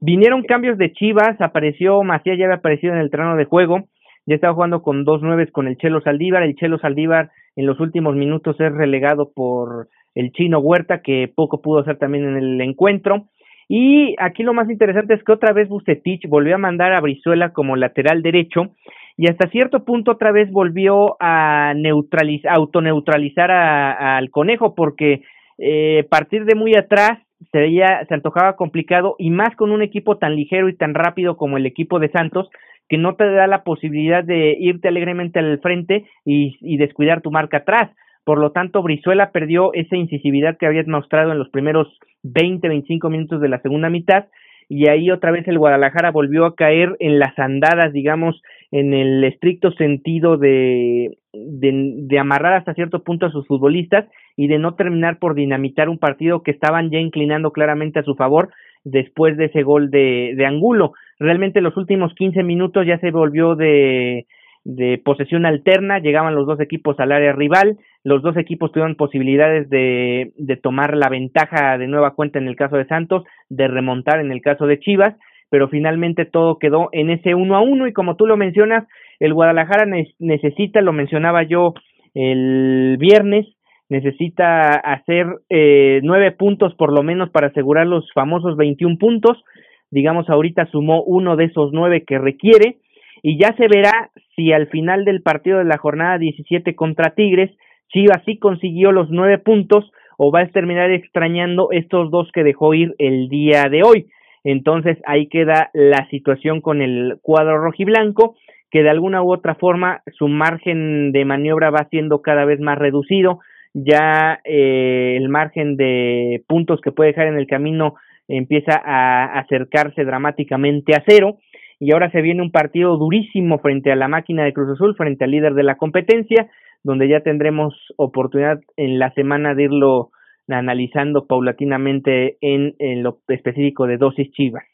Vinieron 0.00 0.42
cambios 0.42 0.78
de 0.78 0.92
Chivas, 0.92 1.40
apareció 1.40 2.02
Macías, 2.02 2.38
ya 2.38 2.44
había 2.44 2.56
aparecido 2.56 2.94
en 2.94 3.00
el 3.00 3.10
terreno 3.10 3.36
de 3.36 3.44
juego, 3.44 3.88
ya 4.26 4.34
estaba 4.34 4.54
jugando 4.54 4.82
con 4.82 5.04
dos 5.04 5.22
nueves 5.22 5.50
con 5.50 5.66
el 5.66 5.76
Chelo 5.76 6.00
Saldívar, 6.00 6.42
el 6.42 6.56
Chelo 6.56 6.78
Saldívar 6.78 7.30
en 7.56 7.66
los 7.66 7.80
últimos 7.80 8.14
minutos 8.14 8.58
es 8.60 8.72
relegado 8.72 9.32
por 9.34 9.88
el 10.14 10.32
Chino 10.32 10.58
Huerta, 10.58 11.02
que 11.02 11.30
poco 11.34 11.60
pudo 11.60 11.80
hacer 11.80 11.98
también 11.98 12.24
en 12.24 12.36
el 12.36 12.60
encuentro. 12.60 13.28
Y 13.68 14.16
aquí 14.18 14.42
lo 14.42 14.54
más 14.54 14.68
interesante 14.68 15.14
es 15.14 15.24
que 15.24 15.32
otra 15.32 15.52
vez 15.52 15.68
Bucetich 15.68 16.28
volvió 16.28 16.56
a 16.56 16.58
mandar 16.58 16.92
a 16.92 17.00
Brizuela 17.00 17.52
como 17.52 17.76
lateral 17.76 18.22
derecho 18.22 18.74
y 19.16 19.28
hasta 19.28 19.48
cierto 19.50 19.84
punto 19.84 20.12
otra 20.12 20.32
vez 20.32 20.50
volvió 20.50 21.16
a 21.20 21.72
neutralizar, 21.76 22.52
autoneutralizar 22.54 23.50
al 23.50 24.30
conejo 24.30 24.74
porque 24.74 25.22
eh, 25.58 26.06
partir 26.10 26.44
de 26.44 26.54
muy 26.54 26.74
atrás 26.74 27.18
se 27.50 27.58
veía, 27.58 28.04
se 28.06 28.14
antojaba 28.14 28.56
complicado 28.56 29.16
y 29.18 29.30
más 29.30 29.54
con 29.56 29.72
un 29.72 29.82
equipo 29.82 30.18
tan 30.18 30.36
ligero 30.36 30.68
y 30.68 30.76
tan 30.76 30.94
rápido 30.94 31.36
como 31.36 31.56
el 31.56 31.66
equipo 31.66 31.98
de 31.98 32.10
Santos, 32.10 32.50
que 32.88 32.98
no 32.98 33.14
te 33.14 33.30
da 33.30 33.46
la 33.46 33.64
posibilidad 33.64 34.22
de 34.22 34.56
irte 34.58 34.88
alegremente 34.88 35.38
al 35.38 35.58
frente 35.60 36.04
y, 36.24 36.56
y 36.60 36.76
descuidar 36.76 37.22
tu 37.22 37.30
marca 37.30 37.58
atrás. 37.58 37.90
Por 38.24 38.38
lo 38.38 38.52
tanto, 38.52 38.82
Brizuela 38.82 39.32
perdió 39.32 39.72
esa 39.74 39.96
incisividad 39.96 40.56
que 40.58 40.66
había 40.66 40.84
mostrado 40.86 41.32
en 41.32 41.38
los 41.38 41.48
primeros 41.48 41.88
20, 42.22 42.68
25 42.68 43.10
minutos 43.10 43.40
de 43.40 43.48
la 43.48 43.60
segunda 43.60 43.90
mitad 43.90 44.26
y 44.68 44.88
ahí 44.88 45.10
otra 45.10 45.30
vez 45.30 45.46
el 45.48 45.58
Guadalajara 45.58 46.10
volvió 46.10 46.46
a 46.46 46.54
caer 46.54 46.96
en 46.98 47.18
las 47.18 47.38
andadas, 47.38 47.92
digamos, 47.92 48.40
en 48.72 48.94
el 48.94 49.22
estricto 49.22 49.70
sentido 49.72 50.38
de, 50.38 51.18
de, 51.34 52.18
amarrar 52.18 52.54
hasta 52.54 52.72
cierto 52.72 53.04
punto 53.04 53.26
a 53.26 53.30
sus 53.30 53.46
futbolistas 53.46 54.06
y 54.34 54.48
de 54.48 54.58
no 54.58 54.74
terminar 54.74 55.18
por 55.18 55.34
dinamitar 55.34 55.90
un 55.90 55.98
partido 55.98 56.42
que 56.42 56.52
estaban 56.52 56.90
ya 56.90 56.98
inclinando 56.98 57.52
claramente 57.52 57.98
a 57.98 58.02
su 58.02 58.14
favor 58.14 58.50
después 58.82 59.36
de 59.36 59.46
ese 59.46 59.62
gol 59.62 59.90
de, 59.90 60.32
de 60.36 60.46
Angulo. 60.46 60.94
Realmente 61.18 61.60
los 61.60 61.76
últimos 61.76 62.14
15 62.14 62.42
minutos 62.42 62.86
ya 62.86 62.98
se 62.98 63.10
volvió 63.10 63.56
de, 63.56 64.26
de 64.64 65.00
posesión 65.04 65.44
alterna, 65.44 65.98
llegaban 65.98 66.34
los 66.34 66.46
dos 66.46 66.58
equipos 66.58 66.98
al 66.98 67.12
área 67.12 67.34
rival, 67.34 67.76
los 68.04 68.22
dos 68.22 68.38
equipos 68.38 68.72
tuvieron 68.72 68.96
posibilidades 68.96 69.68
de, 69.68 70.32
de 70.36 70.56
tomar 70.56 70.96
la 70.96 71.10
ventaja 71.10 71.76
de 71.76 71.88
nueva 71.88 72.14
cuenta 72.14 72.38
en 72.38 72.48
el 72.48 72.56
caso 72.56 72.76
de 72.76 72.86
Santos, 72.86 73.24
de 73.50 73.68
remontar 73.68 74.20
en 74.20 74.32
el 74.32 74.40
caso 74.40 74.66
de 74.66 74.80
Chivas, 74.80 75.14
pero 75.52 75.68
finalmente 75.68 76.24
todo 76.24 76.58
quedó 76.58 76.88
en 76.92 77.10
ese 77.10 77.34
uno 77.34 77.56
a 77.56 77.60
uno 77.60 77.86
y 77.86 77.92
como 77.92 78.16
tú 78.16 78.26
lo 78.26 78.38
mencionas, 78.38 78.88
el 79.20 79.34
Guadalajara 79.34 79.84
ne 79.84 80.08
necesita, 80.18 80.80
lo 80.80 80.94
mencionaba 80.94 81.42
yo 81.42 81.74
el 82.14 82.96
viernes, 82.98 83.46
necesita 83.90 84.76
hacer 84.76 85.26
eh, 85.50 86.00
nueve 86.04 86.32
puntos 86.32 86.74
por 86.76 86.90
lo 86.90 87.02
menos 87.02 87.28
para 87.28 87.48
asegurar 87.48 87.86
los 87.86 88.10
famosos 88.14 88.56
21 88.56 88.96
puntos. 88.96 89.44
Digamos, 89.90 90.30
ahorita 90.30 90.64
sumó 90.70 91.02
uno 91.02 91.36
de 91.36 91.44
esos 91.44 91.70
nueve 91.74 92.04
que 92.06 92.18
requiere 92.18 92.78
y 93.22 93.38
ya 93.38 93.54
se 93.58 93.68
verá 93.68 94.10
si 94.34 94.54
al 94.54 94.68
final 94.68 95.04
del 95.04 95.20
partido 95.20 95.58
de 95.58 95.64
la 95.64 95.76
jornada 95.76 96.16
17 96.16 96.74
contra 96.76 97.14
Tigres, 97.14 97.50
Chivas 97.92 98.22
sí 98.24 98.38
consiguió 98.38 98.90
los 98.90 99.10
nueve 99.10 99.36
puntos 99.36 99.92
o 100.16 100.32
va 100.32 100.40
a 100.40 100.48
terminar 100.48 100.90
extrañando 100.90 101.68
estos 101.72 102.10
dos 102.10 102.30
que 102.32 102.42
dejó 102.42 102.72
ir 102.72 102.94
el 102.96 103.28
día 103.28 103.64
de 103.64 103.82
hoy. 103.82 104.06
Entonces 104.44 104.98
ahí 105.06 105.28
queda 105.28 105.70
la 105.72 106.08
situación 106.10 106.60
con 106.60 106.82
el 106.82 107.18
cuadro 107.22 107.58
rojiblanco, 107.58 108.36
que 108.70 108.82
de 108.82 108.90
alguna 108.90 109.22
u 109.22 109.32
otra 109.32 109.54
forma 109.54 110.02
su 110.12 110.28
margen 110.28 111.12
de 111.12 111.24
maniobra 111.24 111.70
va 111.70 111.88
siendo 111.90 112.22
cada 112.22 112.44
vez 112.44 112.58
más 112.60 112.78
reducido. 112.78 113.40
Ya 113.74 114.40
eh, 114.44 115.14
el 115.16 115.28
margen 115.28 115.76
de 115.76 116.42
puntos 116.48 116.80
que 116.80 116.92
puede 116.92 117.10
dejar 117.10 117.26
en 117.26 117.36
el 117.36 117.46
camino 117.46 117.94
empieza 118.28 118.80
a 118.84 119.38
acercarse 119.38 120.04
dramáticamente 120.04 120.94
a 120.94 121.04
cero. 121.06 121.38
Y 121.78 121.92
ahora 121.92 122.10
se 122.10 122.22
viene 122.22 122.42
un 122.42 122.52
partido 122.52 122.96
durísimo 122.96 123.58
frente 123.58 123.90
a 123.90 123.96
la 123.96 124.08
máquina 124.08 124.44
de 124.44 124.52
Cruz 124.52 124.70
Azul, 124.70 124.94
frente 124.96 125.24
al 125.24 125.32
líder 125.32 125.54
de 125.54 125.64
la 125.64 125.76
competencia, 125.76 126.48
donde 126.84 127.08
ya 127.08 127.20
tendremos 127.20 127.74
oportunidad 127.96 128.60
en 128.76 128.98
la 128.98 129.12
semana 129.14 129.54
de 129.54 129.64
irlo 129.64 130.10
analizando 130.52 131.26
paulatinamente 131.26 132.38
en, 132.40 132.74
lo 133.02 133.20
específico 133.28 133.86
de 133.86 133.96
dosis 133.96 134.30
chivas. 134.32 134.64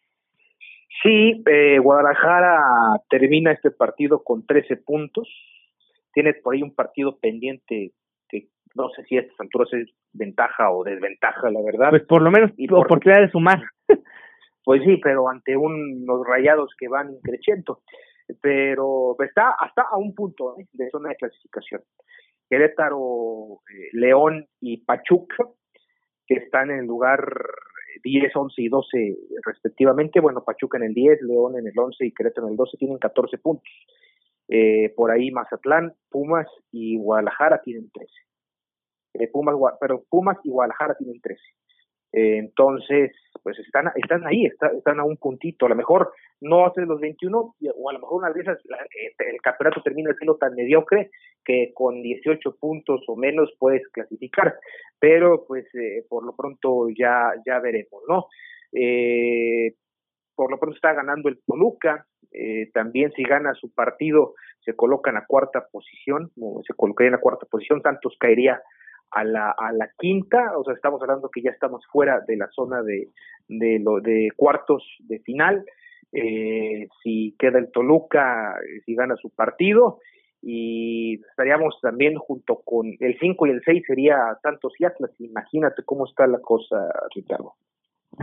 Sí, 1.03 1.43
eh, 1.47 1.79
Guadalajara 1.79 2.59
termina 3.09 3.53
este 3.53 3.71
partido 3.71 4.23
con 4.25 4.45
13 4.47 4.79
puntos. 4.79 5.29
Tiene 6.13 6.35
por 6.35 6.55
ahí 6.55 6.63
un 6.63 6.75
partido 6.75 7.19
pendiente 7.19 7.93
no 8.75 8.91
sé 8.91 9.03
si 9.05 9.17
a 9.17 9.21
estas 9.21 9.41
alturas 9.41 9.73
es 9.73 9.89
ventaja 10.13 10.71
o 10.71 10.85
desventaja, 10.85 11.51
la 11.51 11.61
verdad. 11.63 11.91
Pues 11.91 12.05
por 12.07 12.23
lo 12.23 12.31
menos 12.31 12.53
y 12.57 12.73
oportunidad 12.73 13.21
de 13.21 13.31
sumar. 13.31 13.63
Pues 14.65 14.83
sí, 14.85 14.99
pero 15.03 15.31
ante 15.31 15.57
unos 15.57 16.27
rayados 16.27 16.75
que 16.79 16.89
van 16.89 17.17
creciendo. 17.23 17.81
Pero 18.43 19.17
está 19.25 19.53
hasta 19.59 19.81
a 19.81 19.97
un 19.97 20.15
punto 20.15 20.57
¿eh? 20.59 20.67
de 20.75 20.91
zona 20.91 21.09
de 21.09 21.17
clasificación. 21.17 21.81
Querétaro, 22.51 23.61
eh, 23.73 23.89
León 23.93 24.47
y 24.61 24.85
Pachuca, 24.85 25.47
que 26.29 26.35
están 26.35 26.71
en 26.71 26.81
el 26.81 26.87
lugar 26.87 27.21
10, 28.05 28.37
11 28.37 28.63
y 28.63 28.69
12 28.69 29.19
respectivamente. 29.45 30.21
Bueno, 30.21 30.45
Pachuca 30.45 30.79
en 30.79 30.85
el 30.85 30.95
10, 30.95 31.23
León 31.23 31.59
en 31.59 31.67
el 31.67 31.77
11 31.77 32.07
y 32.07 32.13
Querétaro 32.13 32.47
en 32.47 32.53
el 32.53 32.57
12 32.57 32.77
tienen 32.77 32.99
14 32.99 33.39
puntos. 33.39 33.73
Eh, 34.49 34.93
por 34.97 35.11
ahí 35.11 35.31
Mazatlán, 35.31 35.95
Pumas 36.11 36.47
y 36.71 36.99
Guadalajara 36.99 37.61
tienen 37.63 37.91
13. 37.91 39.31
Pumas, 39.33 39.57
pero 39.81 40.05
Pumas 40.09 40.39
y 40.45 40.51
Guadalajara 40.51 40.95
tienen 40.95 41.21
13. 41.21 41.41
Eh, 42.13 42.39
entonces, 42.39 43.13
pues 43.43 43.59
están, 43.59 43.91
están 43.97 44.27
ahí, 44.27 44.47
están 44.47 45.01
a 45.01 45.05
un 45.05 45.17
puntito. 45.17 45.67
A 45.67 45.69
lo 45.69 45.77
mejor 45.77 46.13
no 46.41 46.67
hace 46.67 46.83
los 46.83 47.01
21, 47.01 47.39
o 47.39 47.91
a 47.91 47.93
lo 47.93 47.99
mejor 47.99 48.19
una 48.23 48.33
de 48.33 48.41
este, 48.41 49.31
el 49.31 49.41
campeonato 49.43 49.83
termina 49.83 50.15
siendo 50.15 50.37
tan 50.37 50.55
mediocre 50.55 51.11
que 51.45 51.73
con 51.75 52.03
18 52.03 52.57
puntos 52.59 53.03
o 53.09 53.17
menos 53.17 53.53
puedes 53.59 53.87
clasificar. 53.89 54.55
Pero, 54.99 55.45
pues, 55.47 55.67
eh, 55.75 56.05
por 56.09 56.25
lo 56.25 56.35
pronto 56.35 56.89
ya, 56.91 57.33
ya 57.47 57.59
veremos, 57.61 58.03
¿no? 58.09 58.27
Eh, 58.73 59.75
por 60.35 60.51
lo 60.51 60.59
pronto 60.59 60.77
está 60.77 60.93
ganando 60.95 61.29
el 61.29 61.41
Toluca. 61.47 62.07
también, 62.73 63.11
si 63.13 63.23
gana 63.25 63.55
su 63.55 63.73
partido, 63.73 64.35
se 64.65 64.75
coloca 64.75 65.11
en 65.11 65.15
la 65.15 65.27
cuarta 65.27 65.67
posición, 65.73 66.31
se 66.67 66.75
colocaría 66.75 67.09
en 67.09 67.15
la 67.15 67.21
cuarta 67.21 67.47
posición. 67.47 67.83
Santos 67.83 68.17
caería 68.21 68.63
a 69.11 69.25
la, 69.25 69.51
a 69.51 69.73
la 69.73 69.91
quinta, 69.99 70.57
o 70.57 70.65
sea, 70.65 70.75
estamos 70.75 71.01
hablando 71.03 71.31
que 71.31 71.43
ya 71.43 71.51
estamos 71.51 71.85
fuera 71.91 72.21
de 72.27 72.37
la 72.37 72.49
zona 72.49 72.83
de, 72.83 73.09
de, 73.49 73.79
lo, 73.79 74.01
de 74.01 74.31
cuartos 74.37 74.85
de 75.01 75.19
final, 75.21 75.65
eh, 76.13 76.89
si 77.03 77.35
queda 77.39 77.59
el 77.59 77.71
Toluca, 77.71 78.55
eh, 78.59 78.81
si 78.85 78.95
gana 78.95 79.17
su 79.17 79.31
partido, 79.31 79.99
y 80.41 81.21
estaríamos 81.31 81.79
también 81.83 82.17
junto 82.17 82.61
con 82.65 82.87
el 83.01 83.19
5 83.19 83.47
y 83.47 83.51
el 83.51 83.63
6 83.65 83.83
sería 83.87 84.17
Santos 84.43 84.73
y 84.79 84.85
Atlas, 84.85 85.11
imagínate 85.19 85.83
cómo 85.85 86.07
está 86.07 86.27
la 86.27 86.41
cosa, 86.41 86.77
Ricardo. 87.15 87.55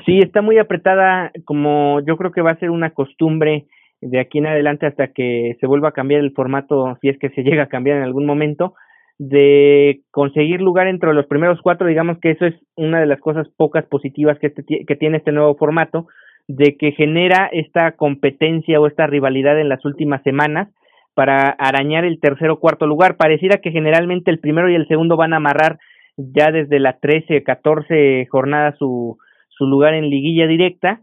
Sí, 0.05 0.19
está 0.19 0.41
muy 0.41 0.57
apretada, 0.57 1.31
como 1.45 1.99
yo 2.01 2.17
creo 2.17 2.31
que 2.31 2.41
va 2.41 2.51
a 2.51 2.59
ser 2.59 2.69
una 2.69 2.91
costumbre 2.93 3.67
de 4.01 4.19
aquí 4.19 4.39
en 4.39 4.47
adelante 4.47 4.85
hasta 4.85 5.07
que 5.07 5.57
se 5.59 5.67
vuelva 5.67 5.89
a 5.89 5.93
cambiar 5.93 6.21
el 6.21 6.33
formato, 6.33 6.97
si 7.01 7.09
es 7.09 7.17
que 7.17 7.29
se 7.29 7.43
llega 7.43 7.63
a 7.63 7.69
cambiar 7.69 7.97
en 7.97 8.03
algún 8.03 8.25
momento, 8.25 8.75
de 9.17 10.01
conseguir 10.11 10.61
lugar 10.61 10.87
entre 10.87 11.13
los 11.13 11.25
primeros 11.27 11.59
cuatro, 11.61 11.87
digamos 11.87 12.19
que 12.19 12.31
eso 12.31 12.45
es 12.45 12.55
una 12.75 12.99
de 12.99 13.05
las 13.05 13.19
cosas 13.19 13.47
pocas 13.55 13.85
positivas 13.85 14.37
que, 14.39 14.47
este, 14.47 14.63
que 14.85 14.95
tiene 14.95 15.17
este 15.17 15.31
nuevo 15.31 15.55
formato, 15.55 16.07
de 16.47 16.75
que 16.77 16.91
genera 16.91 17.49
esta 17.51 17.93
competencia 17.93 18.79
o 18.79 18.87
esta 18.87 19.07
rivalidad 19.07 19.59
en 19.59 19.69
las 19.69 19.83
últimas 19.85 20.21
semanas 20.23 20.69
para 21.15 21.49
arañar 21.49 22.03
el 22.05 22.19
tercer 22.19 22.49
o 22.49 22.59
cuarto 22.59 22.85
lugar. 22.85 23.15
Pareciera 23.17 23.57
que 23.57 23.71
generalmente 23.71 24.29
el 24.29 24.39
primero 24.39 24.69
y 24.69 24.75
el 24.75 24.87
segundo 24.87 25.15
van 25.15 25.33
a 25.33 25.37
amarrar 25.37 25.79
ya 26.17 26.51
desde 26.51 26.79
la 26.79 26.99
13, 26.99 27.43
14 27.43 28.27
jornada 28.29 28.75
su, 28.77 29.17
su 29.49 29.65
lugar 29.65 29.93
en 29.93 30.09
liguilla 30.09 30.45
directa 30.45 31.01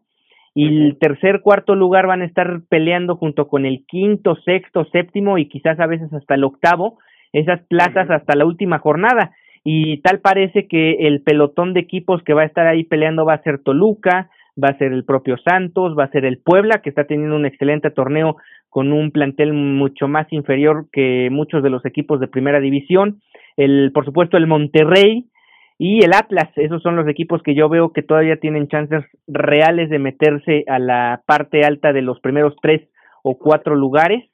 y 0.54 0.66
el 0.66 0.98
tercer, 0.98 1.40
cuarto 1.40 1.74
lugar 1.74 2.06
van 2.06 2.20
a 2.20 2.26
estar 2.26 2.60
peleando 2.68 3.16
junto 3.16 3.48
con 3.48 3.64
el 3.64 3.84
quinto, 3.86 4.36
sexto, 4.44 4.84
séptimo 4.92 5.38
y 5.38 5.48
quizás 5.48 5.80
a 5.80 5.86
veces 5.86 6.12
hasta 6.12 6.34
el 6.34 6.44
octavo 6.44 6.98
esas 7.32 7.60
plazas 7.68 8.10
hasta 8.10 8.36
la 8.36 8.46
última 8.46 8.78
jornada. 8.78 9.32
Y 9.64 9.98
tal 9.98 10.20
parece 10.20 10.66
que 10.66 11.06
el 11.06 11.22
pelotón 11.22 11.72
de 11.72 11.80
equipos 11.80 12.22
que 12.24 12.34
va 12.34 12.42
a 12.42 12.46
estar 12.46 12.66
ahí 12.66 12.84
peleando 12.84 13.24
va 13.24 13.34
a 13.34 13.42
ser 13.42 13.60
Toluca, 13.60 14.28
va 14.62 14.68
a 14.68 14.78
ser 14.78 14.92
el 14.92 15.04
propio 15.04 15.36
Santos, 15.38 15.96
va 15.98 16.04
a 16.04 16.10
ser 16.10 16.24
el 16.24 16.38
Puebla, 16.38 16.82
que 16.82 16.90
está 16.90 17.04
teniendo 17.04 17.36
un 17.36 17.46
excelente 17.46 17.90
torneo 17.90 18.36
con 18.68 18.92
un 18.92 19.12
plantel 19.12 19.52
mucho 19.52 20.08
más 20.08 20.26
inferior 20.32 20.86
que 20.92 21.28
muchos 21.30 21.62
de 21.62 21.70
los 21.70 21.84
equipos 21.86 22.20
de 22.20 22.28
primera 22.28 22.58
división. 22.60 23.20
El, 23.56 23.92
por 23.92 24.04
supuesto, 24.04 24.36
el 24.36 24.46
Monterrey 24.46 25.26
y 25.78 26.04
el 26.04 26.12
Atlas. 26.12 26.50
Esos 26.56 26.82
son 26.82 26.96
los 26.96 27.08
equipos 27.08 27.42
que 27.42 27.54
yo 27.54 27.68
veo 27.68 27.92
que 27.92 28.02
todavía 28.02 28.36
tienen 28.36 28.68
chances 28.68 29.04
reales 29.28 29.90
de 29.90 29.98
meterse 29.98 30.64
a 30.66 30.78
la 30.78 31.22
parte 31.26 31.64
alta 31.64 31.92
de 31.92 32.02
los 32.02 32.20
primeros 32.20 32.54
tres 32.60 32.82
o 33.22 33.38
cuatro 33.38 33.76
lugares 33.76 34.24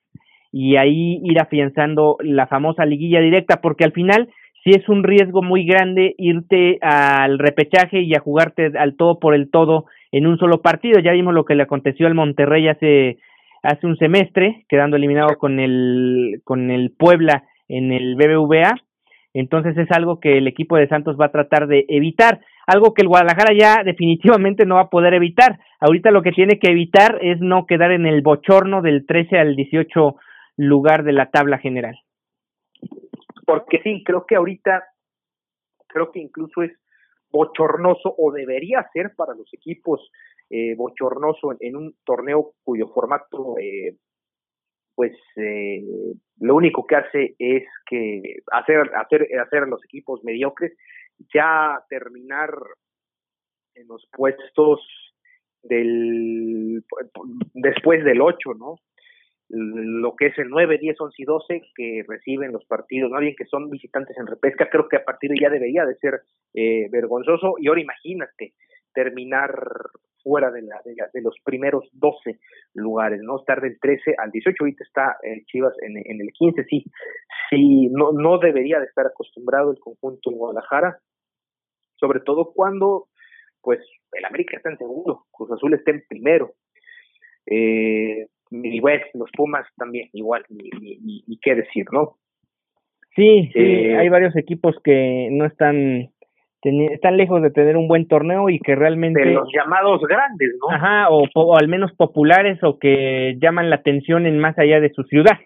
y 0.52 0.76
ahí 0.76 1.20
ir 1.24 1.40
afianzando 1.40 2.16
la 2.20 2.46
famosa 2.46 2.84
liguilla 2.84 3.20
directa, 3.20 3.60
porque 3.60 3.84
al 3.84 3.92
final 3.92 4.28
sí 4.64 4.70
es 4.70 4.88
un 4.88 5.04
riesgo 5.04 5.42
muy 5.42 5.64
grande 5.64 6.14
irte 6.18 6.78
al 6.80 7.38
repechaje 7.38 8.00
y 8.00 8.14
a 8.14 8.20
jugarte 8.20 8.72
al 8.78 8.96
todo 8.96 9.18
por 9.18 9.34
el 9.34 9.50
todo 9.50 9.86
en 10.12 10.26
un 10.26 10.38
solo 10.38 10.62
partido. 10.62 11.00
Ya 11.00 11.12
vimos 11.12 11.34
lo 11.34 11.44
que 11.44 11.54
le 11.54 11.64
aconteció 11.64 12.06
al 12.06 12.14
Monterrey 12.14 12.68
hace, 12.68 13.18
hace 13.62 13.86
un 13.86 13.96
semestre, 13.96 14.64
quedando 14.68 14.96
eliminado 14.96 15.36
con 15.38 15.60
el, 15.60 16.40
con 16.44 16.70
el 16.70 16.92
Puebla 16.96 17.44
en 17.68 17.92
el 17.92 18.16
BBVA. 18.16 18.74
Entonces 19.34 19.76
es 19.76 19.90
algo 19.92 20.18
que 20.20 20.38
el 20.38 20.48
equipo 20.48 20.76
de 20.76 20.88
Santos 20.88 21.16
va 21.20 21.26
a 21.26 21.32
tratar 21.32 21.66
de 21.66 21.84
evitar, 21.88 22.40
algo 22.66 22.94
que 22.94 23.02
el 23.02 23.08
Guadalajara 23.08 23.54
ya 23.54 23.82
definitivamente 23.84 24.66
no 24.66 24.76
va 24.76 24.82
a 24.82 24.90
poder 24.90 25.14
evitar. 25.14 25.58
Ahorita 25.80 26.10
lo 26.10 26.22
que 26.22 26.32
tiene 26.32 26.58
que 26.58 26.70
evitar 26.70 27.18
es 27.22 27.38
no 27.40 27.66
quedar 27.66 27.92
en 27.92 28.06
el 28.06 28.22
bochorno 28.22 28.82
del 28.82 29.06
13 29.06 29.38
al 29.38 29.54
18 29.54 30.16
lugar 30.58 31.04
de 31.04 31.12
la 31.12 31.30
tabla 31.30 31.58
general. 31.58 31.96
Porque 33.46 33.80
sí, 33.82 34.02
creo 34.04 34.26
que 34.26 34.36
ahorita, 34.36 34.84
creo 35.86 36.12
que 36.12 36.20
incluso 36.20 36.62
es 36.62 36.72
bochornoso 37.30 38.14
o 38.18 38.32
debería 38.32 38.86
ser 38.92 39.14
para 39.16 39.34
los 39.34 39.52
equipos 39.54 40.10
eh, 40.50 40.74
bochornoso 40.74 41.54
en, 41.60 41.76
un 41.76 41.94
torneo 42.04 42.54
cuyo 42.64 42.88
formato 42.88 43.56
eh, 43.58 43.96
pues 44.94 45.12
eh, 45.36 45.84
lo 46.40 46.56
único 46.56 46.86
que 46.86 46.96
hace 46.96 47.36
es 47.38 47.64
que 47.86 48.38
hacer 48.50 48.90
hacer 48.96 49.28
hacer 49.38 49.64
a 49.64 49.66
los 49.66 49.84
equipos 49.84 50.24
mediocres 50.24 50.72
ya 51.34 51.78
terminar 51.90 52.50
en 53.74 53.86
los 53.88 54.08
puestos 54.10 54.80
del 55.62 56.82
después 57.52 58.04
del 58.04 58.22
8, 58.22 58.54
¿no? 58.54 58.76
Lo 59.48 60.14
que 60.14 60.26
es 60.26 60.38
el 60.38 60.48
9, 60.50 60.78
10, 60.78 61.00
11 61.00 61.14
y 61.18 61.24
12 61.24 61.62
que 61.74 62.04
reciben 62.06 62.52
los 62.52 62.64
partidos, 62.66 63.10
no 63.10 63.18
bien 63.18 63.34
que 63.36 63.46
son 63.46 63.70
visitantes 63.70 64.16
en 64.18 64.26
repesca, 64.26 64.68
creo 64.68 64.88
que 64.88 64.96
a 64.96 65.04
partir 65.04 65.30
de 65.30 65.40
ya 65.40 65.48
debería 65.48 65.86
de 65.86 65.96
ser 65.96 66.20
eh, 66.54 66.88
vergonzoso. 66.90 67.54
Y 67.58 67.68
ahora 67.68 67.80
imagínate 67.80 68.54
terminar 68.92 69.50
fuera 70.22 70.50
de, 70.50 70.62
la, 70.62 70.80
de, 70.84 71.22
los 71.22 71.34
primeros 71.44 71.88
12 71.92 72.38
lugares, 72.74 73.20
¿no? 73.22 73.38
Estar 73.38 73.60
del 73.60 73.78
13 73.80 74.16
al 74.18 74.30
18, 74.30 74.56
ahorita 74.60 74.84
está 74.84 75.16
eh, 75.22 75.44
Chivas 75.46 75.72
en, 75.80 75.96
en, 75.96 76.20
el 76.20 76.32
15, 76.32 76.64
sí, 76.64 76.84
sí, 77.48 77.88
no, 77.88 78.12
no 78.12 78.38
debería 78.38 78.80
de 78.80 78.86
estar 78.86 79.06
acostumbrado 79.06 79.70
el 79.70 79.78
conjunto 79.78 80.30
de 80.30 80.36
Guadalajara, 80.36 80.98
sobre 81.96 82.20
todo 82.20 82.52
cuando, 82.52 83.08
pues, 83.62 83.80
el 84.12 84.24
América 84.24 84.56
está 84.56 84.70
en 84.70 84.78
segundo, 84.78 85.24
Cruz 85.30 85.52
Azul 85.52 85.74
está 85.74 85.92
en 85.92 86.04
primero, 86.08 86.54
eh, 87.46 88.26
y 88.50 88.80
bueno, 88.80 89.04
los 89.14 89.30
Pumas 89.36 89.66
también 89.76 90.08
igual, 90.12 90.44
ni, 90.50 91.38
qué 91.42 91.54
decir, 91.54 91.86
¿no? 91.92 92.16
Sí, 93.14 93.50
sí, 93.52 93.58
eh, 93.60 93.96
hay 93.96 94.08
varios 94.08 94.36
equipos 94.36 94.76
que 94.82 95.28
no 95.30 95.44
están 95.44 96.10
están 96.62 97.16
lejos 97.16 97.40
de 97.40 97.50
tener 97.50 97.76
un 97.76 97.86
buen 97.86 98.08
torneo 98.08 98.50
y 98.50 98.58
que 98.58 98.74
realmente 98.74 99.24
de 99.24 99.32
los 99.32 99.48
llamados 99.54 100.00
grandes, 100.02 100.50
¿no? 100.60 100.74
Ajá, 100.74 101.08
o, 101.08 101.24
o 101.34 101.56
al 101.56 101.68
menos 101.68 101.92
populares 101.92 102.58
o 102.62 102.78
que 102.78 103.36
llaman 103.40 103.70
la 103.70 103.76
atención 103.76 104.26
en 104.26 104.38
más 104.38 104.58
allá 104.58 104.80
de 104.80 104.90
su 104.90 105.04
ciudad. 105.04 105.38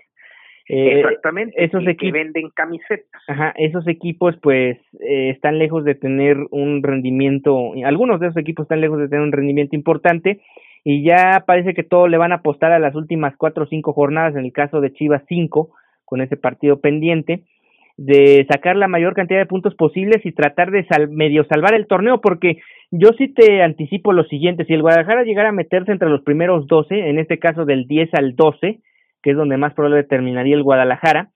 Eh, 0.69 1.01
Exactamente, 1.01 1.55
esos 1.63 1.83
equipos 1.83 1.99
que 1.99 2.13
venden 2.13 2.51
camisetas. 2.51 3.23
Ajá, 3.29 3.53
esos 3.57 3.87
equipos 3.89 4.37
pues 4.41 4.79
eh, 5.01 5.31
están 5.31 5.59
lejos 5.59 5.85
de 5.85 5.95
tener 5.95 6.37
un 6.51 6.83
rendimiento, 6.83 7.73
algunos 7.85 8.21
de 8.21 8.29
esos 8.29 8.39
equipos 8.39 8.65
están 8.65 8.81
lejos 8.81 8.99
de 8.99 9.09
tener 9.09 9.23
un 9.23 9.33
rendimiento 9.33 9.75
importante 9.75 10.41
y 10.85 11.05
ya 11.05 11.45
parece 11.47 11.75
que 11.75 11.85
todo 11.85 12.09
le 12.09 12.19
van 12.19 12.33
a 12.33 12.37
apostar 12.37 12.73
a 12.73 12.79
las 12.79 12.95
últimas 12.95 13.35
cuatro 13.37 13.65
o 13.65 13.67
cinco 13.67 13.93
jornadas, 13.93 14.35
en 14.35 14.45
el 14.45 14.53
caso 14.53 14.81
de 14.81 14.93
Chivas 14.93 15.23
cinco, 15.29 15.71
con 16.05 16.21
ese 16.21 16.37
partido 16.37 16.81
pendiente, 16.81 17.45
de 17.97 18.47
sacar 18.51 18.77
la 18.77 18.89
mayor 18.89 19.15
cantidad 19.15 19.39
de 19.39 19.47
puntos 19.47 19.75
posibles 19.75 20.25
y 20.25 20.33
tratar 20.33 20.71
de 20.71 20.85
medio 21.11 21.45
salvar 21.45 21.75
el 21.75 21.87
torneo, 21.87 22.21
porque 22.21 22.59
yo 22.91 23.11
sí 23.17 23.29
te 23.29 23.63
anticipo 23.63 24.13
lo 24.13 24.25
siguiente, 24.25 24.65
si 24.65 24.73
el 24.73 24.83
Guadalajara 24.83 25.25
llegara 25.25 25.51
a 25.51 25.53
meterse 25.53 25.93
entre 25.93 26.09
los 26.09 26.23
primeros 26.23 26.67
12, 26.67 27.09
en 27.11 27.19
este 27.19 27.39
caso 27.39 27.65
del 27.65 27.87
10 27.87 28.11
al 28.15 28.35
12, 28.35 28.81
que 29.23 29.31
es 29.31 29.37
donde 29.37 29.57
más 29.57 29.75
probable 29.75 30.03
terminaría 30.05 30.57
el 30.57 30.65
Guadalajara. 30.65 31.31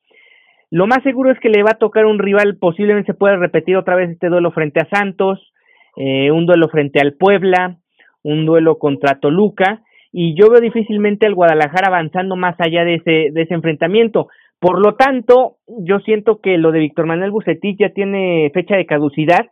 Lo 0.71 0.87
más 0.87 1.03
seguro 1.05 1.31
es 1.31 1.39
que 1.39 1.49
le 1.49 1.63
va 1.63 1.73
a 1.73 1.79
tocar 1.79 2.05
un 2.07 2.19
rival, 2.19 2.57
posiblemente 2.59 3.13
se 3.13 3.19
pueda 3.19 3.37
repetir 3.37 3.77
otra 3.77 3.95
vez 3.95 4.11
este 4.11 4.29
duelo 4.29 4.51
frente 4.51 4.81
a 4.81 4.89
Santos, 4.89 5.53
eh, 5.97 6.33
un 6.33 6.47
duelo 6.47 6.69
frente 6.69 7.01
al 7.01 7.15
Puebla, 7.15 7.79
un 8.27 8.45
duelo 8.45 8.79
contra 8.79 9.21
Toluca, 9.21 9.83
y 10.13 10.35
yo 10.35 10.51
veo 10.51 10.61
difícilmente 10.61 11.27
al 11.27 11.35
Guadalajara 11.35 11.89
avanzando 11.89 12.37
más 12.37 12.57
allá 12.59 12.85
de 12.85 12.95
ese, 12.95 13.31
de 13.33 13.43
ese 13.43 13.55
enfrentamiento. 13.55 14.29
Por 14.59 14.81
lo 14.81 14.95
tanto, 14.95 15.57
yo 15.67 16.01
siento 16.01 16.41
que 16.41 16.57
lo 16.57 16.73
de 16.73 16.81
Víctor 16.81 17.07
Manuel 17.07 17.31
Bucetich 17.31 17.79
ya 17.79 17.91
tiene 17.91 18.51
fecha 18.55 18.77
de 18.77 18.87
caducidad 18.87 19.47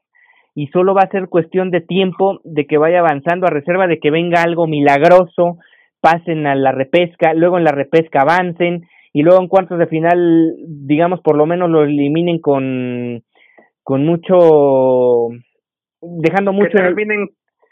y 0.55 0.69
solo 0.69 0.95
va 0.95 1.03
a 1.03 1.11
ser 1.11 1.29
cuestión 1.29 1.71
de 1.71 1.83
tiempo 1.83 2.41
de 2.45 2.67
que 2.67 2.79
vaya 2.79 3.01
avanzando 3.01 3.47
a 3.47 3.51
reserva 3.51 3.87
de 3.87 3.99
que 3.99 4.11
venga 4.11 4.43
algo 4.43 4.67
milagroso, 4.67 5.59
pasen 6.01 6.47
a 6.47 6.55
la 6.55 6.73
repesca, 6.73 7.35
luego 7.35 7.59
en 7.59 7.65
la 7.65 7.73
repesca 7.73 8.23
avancen 8.23 8.87
y 9.13 9.23
luego 9.23 9.41
en 9.41 9.49
cuartos 9.49 9.79
de 9.79 9.87
final, 9.87 10.55
digamos, 10.67 11.21
por 11.21 11.37
lo 11.37 11.47
menos 11.47 11.71
lo 11.71 11.85
eliminen 11.85 12.41
con, 12.41 13.23
con 13.83 14.05
mucho, 14.05 15.29
dejando 16.01 16.53
mucho... 16.53 16.79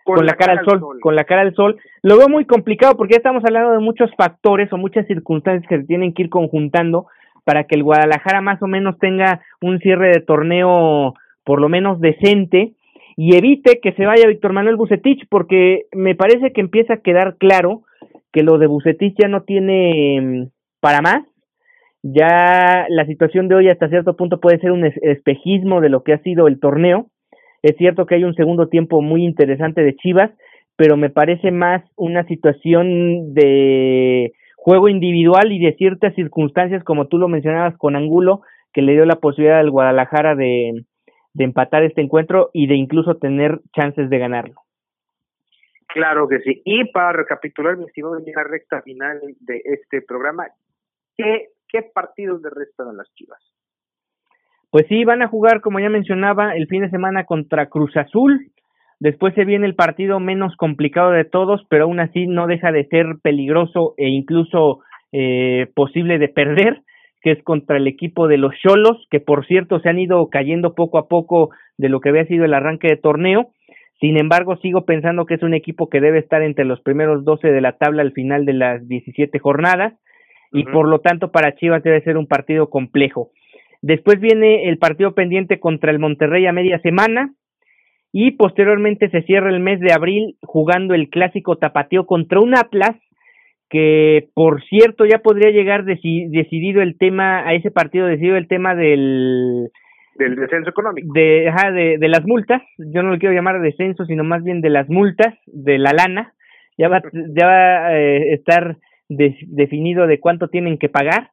con, 0.05 0.25
la, 0.27 0.35
cara, 0.35 0.53
al 0.53 0.65
sol, 0.65 0.99
con 1.01 1.17
la 1.17 1.25
cara 1.25 1.43
al 1.43 1.55
sol. 1.55 1.77
Lo 2.03 2.17
veo 2.17 2.29
muy 2.29 2.45
complicado 2.45 2.97
porque 2.97 3.15
ya 3.15 3.19
estamos 3.19 3.45
hablando 3.45 3.73
de 3.73 3.79
muchos 3.79 4.11
factores 4.17 4.73
o 4.73 4.77
muchas 4.77 5.07
circunstancias 5.07 5.69
que 5.69 5.79
se 5.79 5.87
tienen 5.87 6.13
que 6.13 6.23
ir 6.23 6.31
conjuntando 6.31 7.07
para 7.45 7.65
que 7.65 7.75
el 7.75 7.83
Guadalajara 7.83 8.41
más 8.41 8.63
o 8.63 8.67
menos 8.67 8.99
tenga 8.99 9.41
un 9.61 9.79
cierre 9.81 10.09
de 10.09 10.21
torneo 10.21 11.15
por 11.45 11.61
lo 11.61 11.69
menos 11.69 12.01
decente 12.01 12.75
y 13.17 13.37
evite 13.37 13.81
que 13.83 13.93
se 13.93 14.07
vaya 14.07 14.29
Víctor 14.29 14.53
Manuel 14.53 14.77
Bucetich 14.77 15.27
porque 15.29 15.87
me 15.93 16.15
parece 16.15 16.53
que 16.53 16.61
empieza 16.61 16.95
a 16.95 17.01
quedar 17.01 17.37
claro 17.37 17.83
que 18.33 18.43
lo 18.43 18.59
de 18.59 18.67
Bucetich 18.67 19.17
ya 19.21 19.29
no 19.29 19.43
tiene 19.43 20.21
mm, 20.21 20.47
para 20.81 21.03
más. 21.03 21.23
Ya 22.03 22.87
la 22.89 23.07
situación 23.07 23.47
de 23.49 23.55
hoy 23.55 23.69
hasta 23.69 23.89
cierto 23.89 24.17
punto 24.17 24.41
puede 24.41 24.59
ser 24.59 24.73
un 24.73 24.85
espejismo 24.85 25.81
de 25.81 25.89
lo 25.89 26.03
que 26.03 26.15
ha 26.15 26.23
sido 26.23 26.49
el 26.49 26.59
torneo. 26.59 27.07
Es 27.63 27.77
cierto 27.77 28.07
que 28.07 28.17
hay 28.17 28.25
un 28.25 28.35
segundo 28.35 28.69
tiempo 28.69 29.01
muy 29.01 29.25
interesante 29.25 29.83
de 29.83 29.95
Chivas, 29.97 30.31
pero 30.77 30.97
me 30.97 31.11
parece 31.11 31.51
más 31.53 31.83
una 31.97 32.25
situación 32.27 33.35
de 33.35 34.33
juego 34.57 34.89
individual 34.89 35.53
y 35.53 35.59
de 35.59 35.75
ciertas 35.75 36.15
circunstancias, 36.15 36.83
como 36.85 37.07
tú 37.07 37.19
lo 37.19 37.29
mencionabas 37.29 37.77
con 37.79 37.97
Angulo, 37.97 38.43
que 38.73 38.83
le 38.83 38.93
dio 38.93 39.05
la 39.05 39.17
posibilidad 39.17 39.61
al 39.61 39.71
Guadalajara 39.71 40.35
de, 40.35 40.85
empatar 41.39 41.83
este 41.83 42.01
encuentro 42.01 42.51
y 42.53 42.67
de 42.67 42.75
incluso 42.75 43.17
tener 43.17 43.61
chances 43.75 44.11
de 44.11 44.19
ganarlo. 44.19 44.55
Claro 45.89 46.27
que 46.29 46.41
sí. 46.41 46.63
Y 46.65 46.91
para 46.91 47.13
recapitular, 47.13 47.77
mi 47.77 47.85
estimado, 47.85 48.19
en 48.19 48.25
la 48.35 48.45
recta 48.45 48.83
final 48.83 49.21
de 49.41 49.63
este 49.65 50.01
programa, 50.03 50.47
¿qué, 51.17 51.49
qué 51.69 51.83
partidos 51.83 52.41
le 52.43 52.51
restan 52.51 52.89
a 52.89 52.93
las 52.93 53.13
Chivas? 53.15 53.41
Pues 54.73 54.87
sí, 54.89 55.05
van 55.05 55.21
a 55.21 55.29
jugar, 55.29 55.61
como 55.61 55.81
ya 55.81 55.91
mencionaba, 55.91 56.57
el 56.57 56.67
fin 56.67 56.81
de 56.81 56.89
semana 56.89 57.25
contra 57.25 57.67
Cruz 57.67 57.95
Azul. 57.95 58.47
Después 59.01 59.35
se 59.35 59.45
viene 59.45 59.67
el 59.67 59.75
partido 59.75 60.19
menos 60.19 60.57
complicado 60.57 61.11
de 61.11 61.27
todos, 61.27 61.61
pero 61.69 61.85
aún 61.85 62.01
así 62.01 62.27
no 62.27 62.47
deja 62.47 62.73
de 62.73 62.87
ser 62.87 63.17
peligroso 63.23 63.93
e 63.99 64.09
incluso 64.09 64.81
eh, 65.13 65.67
posible 65.75 66.19
de 66.19 66.29
perder, 66.29 66.81
que 67.21 67.33
es 67.33 67.43
contra 67.43 67.77
el 67.77 67.87
equipo 67.87 68.29
de 68.29 68.39
los 68.39 68.55
Cholos, 68.63 69.07
que 69.11 69.21
por 69.21 69.45
cierto 69.47 69.79
se 69.81 69.91
han 69.91 69.99
ido 69.99 70.31
cayendo 70.31 70.75
poco 70.75 70.97
a 70.97 71.07
poco 71.07 71.51
de 71.77 71.91
lo 71.91 72.01
que 72.01 72.09
había 72.09 72.25
sido 72.25 72.47
el 72.47 72.55
arranque 72.55 72.89
de 72.89 72.97
torneo. 72.97 73.51
Sin 74.01 74.19
embargo, 74.19 74.57
sigo 74.57 74.87
pensando 74.87 75.27
que 75.27 75.35
es 75.35 75.43
un 75.43 75.53
equipo 75.53 75.91
que 75.91 76.01
debe 76.01 76.19
estar 76.19 76.41
entre 76.41 76.65
los 76.65 76.81
primeros 76.81 77.27
12 77.27 77.53
de 77.53 77.61
la 77.61 77.73
tabla 77.73 78.01
al 78.01 78.13
final 78.13 78.47
de 78.47 78.55
las 78.55 78.89
17 78.89 79.39
jornadas 79.39 79.93
y 80.51 80.65
por 80.65 80.89
lo 80.89 81.01
tanto 81.01 81.31
para 81.31 81.55
Chivas 81.57 81.83
debe 81.83 82.01
ser 82.01 82.17
un 82.17 82.27
partido 82.27 82.71
complejo. 82.71 83.33
Después 83.83 84.21
viene 84.21 84.69
el 84.69 84.79
partido 84.79 85.15
pendiente 85.15 85.61
contra 85.61 85.91
el 85.91 85.99
Monterrey 85.99 86.47
a 86.47 86.53
media 86.53 86.81
semana 86.81 87.35
y 88.13 88.33
posteriormente 88.33 89.11
se 89.11 89.23
cierra 89.23 89.51
el 89.51 89.61
mes 89.61 89.81
de 89.81 89.93
abril 89.93 90.37
jugando 90.43 90.95
el 90.95 91.09
clásico 91.11 91.57
tapateo 91.57 92.07
contra 92.07 92.41
un 92.41 92.57
Atlas 92.57 92.97
que 93.69 94.29
por 94.35 94.63
cierto 94.65 95.05
ya 95.07 95.19
podría 95.19 95.51
llegar 95.51 95.85
decidido 95.85 96.83
el 96.83 96.99
tema 96.99 97.47
a 97.47 97.55
ese 97.55 97.71
partido 97.71 98.07
decidido 98.07 98.37
el 98.37 98.47
tema 98.47 98.75
del 98.75 99.71
del 100.17 100.37
descenso 100.37 100.71
económico. 100.71 101.09
De, 101.15 101.49
ajá, 101.49 101.73
de, 101.73 101.97
de 101.99 102.09
las 102.09 102.25
multas, 102.25 102.63
yo 102.79 103.03
no 103.03 103.11
lo 103.11 103.19
quiero 103.19 103.35
llamar 103.35 103.61
descenso, 103.61 104.05
sino 104.05 104.25
más 104.25 104.45
bien 104.45 104.61
de 104.61 104.71
las 104.71 104.89
multas, 104.89 105.35
de 105.47 105.79
la 105.79 105.93
lana, 105.93 106.35
ya 106.77 106.89
va, 106.89 107.03
ya 107.13 107.47
va 107.47 107.87
a 107.87 107.99
eh, 107.99 108.35
estar 108.35 108.77
definido 109.09 110.07
de 110.07 110.21
cuánto 110.21 110.49
tienen 110.49 110.79
que 110.79 110.89
pagar. 110.89 111.31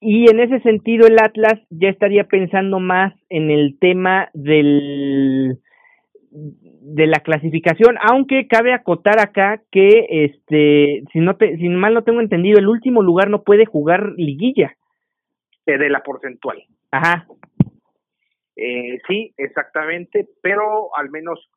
Y 0.00 0.30
en 0.30 0.40
ese 0.40 0.60
sentido 0.60 1.06
el 1.06 1.18
Atlas 1.18 1.60
ya 1.70 1.88
estaría 1.88 2.24
pensando 2.24 2.78
más 2.78 3.14
en 3.28 3.50
el 3.50 3.78
tema 3.80 4.30
del 4.32 5.58
de 6.30 7.06
la 7.06 7.20
clasificación, 7.20 7.96
aunque 8.02 8.46
cabe 8.46 8.72
acotar 8.72 9.18
acá 9.18 9.62
que 9.70 10.06
este 10.08 11.02
si 11.12 11.20
no 11.20 11.36
te, 11.36 11.56
si 11.56 11.68
mal 11.68 11.94
no 11.94 12.04
tengo 12.04 12.20
entendido, 12.20 12.58
el 12.58 12.68
último 12.68 13.02
lugar 13.02 13.30
no 13.30 13.42
puede 13.42 13.66
jugar 13.66 14.12
liguilla. 14.16 14.76
De 15.66 15.90
la 15.90 16.02
porcentual. 16.02 16.64
Ajá. 16.90 17.26
Eh, 18.56 18.98
sí, 19.06 19.34
exactamente, 19.36 20.26
pero 20.42 20.96
al 20.96 21.10
menos 21.10 21.50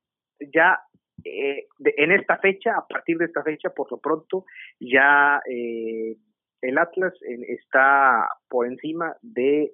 ya 0.54 0.80
eh, 1.24 1.68
en 1.98 2.12
esta 2.12 2.38
fecha, 2.38 2.72
a 2.78 2.86
partir 2.88 3.18
de 3.18 3.26
esta 3.26 3.42
fecha, 3.44 3.70
por 3.70 3.92
lo 3.92 4.00
pronto, 4.00 4.46
ya 4.80 5.40
eh, 5.50 6.16
el 6.62 6.78
Atlas 6.78 7.14
está 7.48 8.28
por 8.50 8.68
encima 8.68 9.16
de 9.22 9.74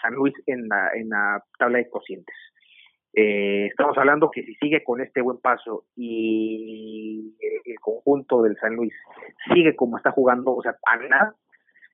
San 0.00 0.14
Luis 0.14 0.34
en 0.46 0.68
la, 0.68 0.90
en 0.94 1.10
la 1.10 1.42
tabla 1.58 1.78
de 1.78 1.90
cocientes. 1.90 2.34
estamos 3.12 3.98
hablando 3.98 4.30
que 4.30 4.42
si 4.42 4.54
sigue 4.54 4.82
con 4.82 5.00
este 5.00 5.20
buen 5.20 5.38
paso 5.38 5.84
y 5.96 7.34
el 7.64 7.78
conjunto 7.80 8.42
del 8.42 8.56
San 8.56 8.74
Luis 8.74 8.94
sigue 9.52 9.76
como 9.76 9.98
está 9.98 10.12
jugando, 10.12 10.54
o 10.54 10.62
sea, 10.62 10.76
a 10.86 10.96
nada, 10.96 11.34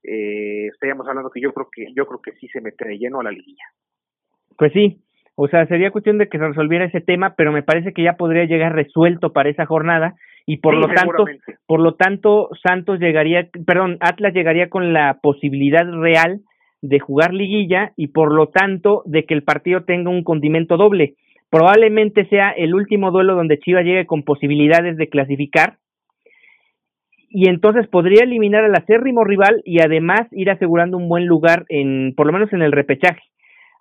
estaríamos 0.02 1.08
hablando 1.08 1.30
que 1.30 1.40
yo 1.40 1.52
creo 1.52 1.68
que 1.70 1.92
yo 1.94 2.06
creo 2.06 2.20
que 2.20 2.32
sí 2.38 2.48
se 2.48 2.60
mete 2.60 2.86
de 2.86 2.98
lleno 2.98 3.20
a 3.20 3.24
la 3.24 3.30
liguilla. 3.30 3.64
Pues 4.56 4.72
sí, 4.72 5.03
o 5.36 5.48
sea, 5.48 5.66
sería 5.66 5.90
cuestión 5.90 6.18
de 6.18 6.28
que 6.28 6.38
se 6.38 6.46
resolviera 6.46 6.84
ese 6.84 7.00
tema, 7.00 7.34
pero 7.36 7.52
me 7.52 7.62
parece 7.62 7.92
que 7.92 8.02
ya 8.02 8.14
podría 8.16 8.44
llegar 8.44 8.74
resuelto 8.74 9.32
para 9.32 9.48
esa 9.48 9.66
jornada 9.66 10.14
y 10.46 10.58
por 10.58 10.74
lo 10.74 10.86
tanto, 10.88 11.24
por 11.66 11.80
lo 11.80 11.94
tanto 11.94 12.50
Santos 12.62 13.00
llegaría, 13.00 13.48
perdón, 13.66 13.96
Atlas 14.00 14.34
llegaría 14.34 14.68
con 14.68 14.92
la 14.92 15.18
posibilidad 15.22 15.90
real 15.90 16.40
de 16.82 17.00
jugar 17.00 17.32
liguilla 17.32 17.92
y 17.96 18.08
por 18.08 18.32
lo 18.32 18.48
tanto 18.48 19.02
de 19.06 19.24
que 19.24 19.34
el 19.34 19.42
partido 19.42 19.84
tenga 19.84 20.10
un 20.10 20.22
condimento 20.22 20.76
doble. 20.76 21.14
Probablemente 21.50 22.26
sea 22.26 22.50
el 22.50 22.74
último 22.74 23.10
duelo 23.10 23.34
donde 23.34 23.58
Chivas 23.58 23.84
llegue 23.84 24.06
con 24.06 24.22
posibilidades 24.22 24.96
de 24.96 25.08
clasificar 25.08 25.78
y 27.28 27.48
entonces 27.48 27.88
podría 27.88 28.22
eliminar 28.22 28.64
al 28.64 28.74
acérrimo 28.76 29.24
rival 29.24 29.62
y 29.64 29.80
además 29.80 30.20
ir 30.30 30.50
asegurando 30.50 30.96
un 30.96 31.08
buen 31.08 31.26
lugar 31.26 31.64
en 31.68 32.14
por 32.14 32.26
lo 32.26 32.32
menos 32.32 32.52
en 32.52 32.62
el 32.62 32.70
repechaje. 32.70 33.22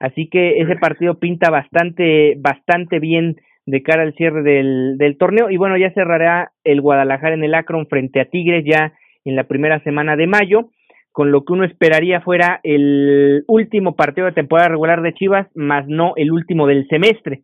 Así 0.04 0.28
que 0.28 0.60
ese 0.60 0.76
partido 0.76 1.18
pinta 1.18 1.50
bastante, 1.50 2.36
bastante 2.38 3.00
bien 3.00 3.38
de 3.66 3.82
cara 3.84 4.04
al 4.04 4.14
cierre 4.16 4.44
del, 4.44 4.98
del 4.98 5.18
torneo. 5.18 5.50
Y 5.50 5.56
bueno, 5.56 5.78
ya 5.78 5.94
cerrará 5.94 6.52
el 6.66 6.82
Guadalajara 6.82 7.36
en 7.36 7.44
el 7.46 7.56
Akron 7.56 7.88
frente 7.88 8.20
a 8.20 8.26
Tigres 8.26 8.66
ya 8.66 8.92
en 9.24 9.38
la 9.38 9.46
primera 9.46 9.80
semana 9.80 10.18
de 10.18 10.28
mayo, 10.28 10.72
con 11.14 11.32
lo 11.32 11.46
que 11.46 11.54
uno 11.54 11.64
esperaría 11.64 12.20
fuera 12.20 12.60
el 12.64 13.46
último 13.48 13.96
partido 13.96 14.28
de 14.28 14.34
temporada 14.34 14.68
regular 14.68 15.02
de 15.02 15.14
Chivas, 15.14 15.48
más 15.56 15.88
no 15.88 16.12
el 16.18 16.34
último 16.34 16.68
del 16.68 16.86
semestre. 16.90 17.44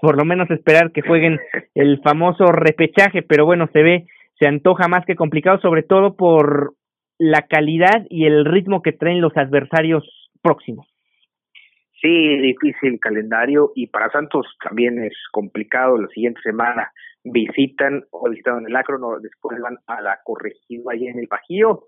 Por 0.00 0.16
lo 0.16 0.24
menos 0.24 0.48
esperar 0.52 0.92
que 0.92 1.02
jueguen 1.02 1.40
el 1.74 2.00
famoso 2.02 2.52
repechaje, 2.52 3.22
pero 3.22 3.44
bueno, 3.44 3.68
se 3.72 3.82
ve, 3.82 4.06
se 4.38 4.46
antoja 4.46 4.86
más 4.86 5.04
que 5.04 5.16
complicado, 5.16 5.58
sobre 5.58 5.82
todo 5.82 6.14
por 6.14 6.74
la 7.18 7.42
calidad 7.48 8.06
y 8.08 8.26
el 8.26 8.44
ritmo 8.44 8.82
que 8.82 8.92
traen 8.92 9.20
los 9.20 9.36
adversarios 9.36 10.30
próximo. 10.42 10.86
Sí, 12.02 12.36
difícil 12.38 12.98
calendario 12.98 13.70
y 13.76 13.86
para 13.86 14.10
Santos 14.10 14.44
también 14.60 14.98
es 15.04 15.14
complicado. 15.30 15.96
La 15.96 16.08
siguiente 16.08 16.40
semana 16.42 16.92
visitan 17.22 18.04
o 18.10 18.28
visitaron 18.28 18.66
el 18.66 18.74
Acro, 18.74 19.20
después 19.20 19.60
van 19.60 19.78
a 19.86 20.00
la 20.00 20.18
corregida 20.24 20.82
allá 20.90 21.10
en 21.12 21.20
el 21.20 21.28
Bajío, 21.28 21.84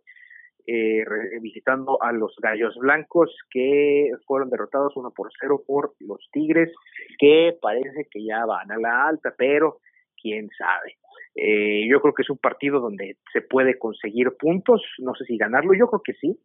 eh, 0.69 1.05
visitando 1.43 2.01
a 2.01 2.13
los 2.13 2.33
Gallos 2.41 2.77
Blancos 2.77 3.37
que 3.51 4.13
fueron 4.25 4.51
derrotados 4.51 4.97
uno 4.97 5.11
por 5.11 5.31
cero 5.41 5.65
por 5.67 5.95
los 5.99 6.21
Tigres, 6.31 6.73
que 7.19 7.57
parece 7.61 8.07
que 8.09 8.25
ya 8.25 8.47
van 8.47 8.71
a 8.71 8.79
la 8.79 9.09
alta, 9.09 9.35
pero 9.37 9.81
quién 10.23 10.49
sabe. 10.57 10.97
Eh, 11.35 11.89
yo 11.91 12.01
creo 12.01 12.15
que 12.15 12.23
es 12.23 12.31
un 12.31 12.39
partido 12.39 12.79
donde 12.79 13.17
se 13.33 13.43
puede 13.43 13.81
conseguir 13.81 14.31
puntos, 14.39 14.81
no 14.99 15.17
sé 15.17 15.25
si 15.25 15.37
ganarlo, 15.37 15.75
yo 15.75 15.89
creo 15.89 16.03
que 16.05 16.15
sí, 16.15 16.39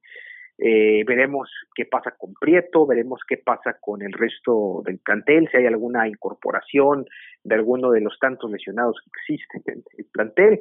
eh, 0.62 1.04
veremos 1.06 1.50
qué 1.74 1.86
pasa 1.86 2.12
con 2.18 2.34
Prieto, 2.34 2.86
veremos 2.86 3.22
qué 3.28 3.38
pasa 3.38 3.78
con 3.80 4.02
el 4.02 4.12
resto 4.12 4.82
del 4.86 5.00
plantel, 5.00 5.48
si 5.50 5.58
hay 5.58 5.66
alguna 5.66 6.08
incorporación 6.08 7.06
de 7.44 7.56
alguno 7.56 7.92
de 7.92 8.02
los 8.02 8.20
tantos 8.20 8.52
lesionados 8.52 8.98
que 9.02 9.34
existen 9.34 9.64
en 9.74 9.84
el 9.98 10.06
plantel. 10.12 10.60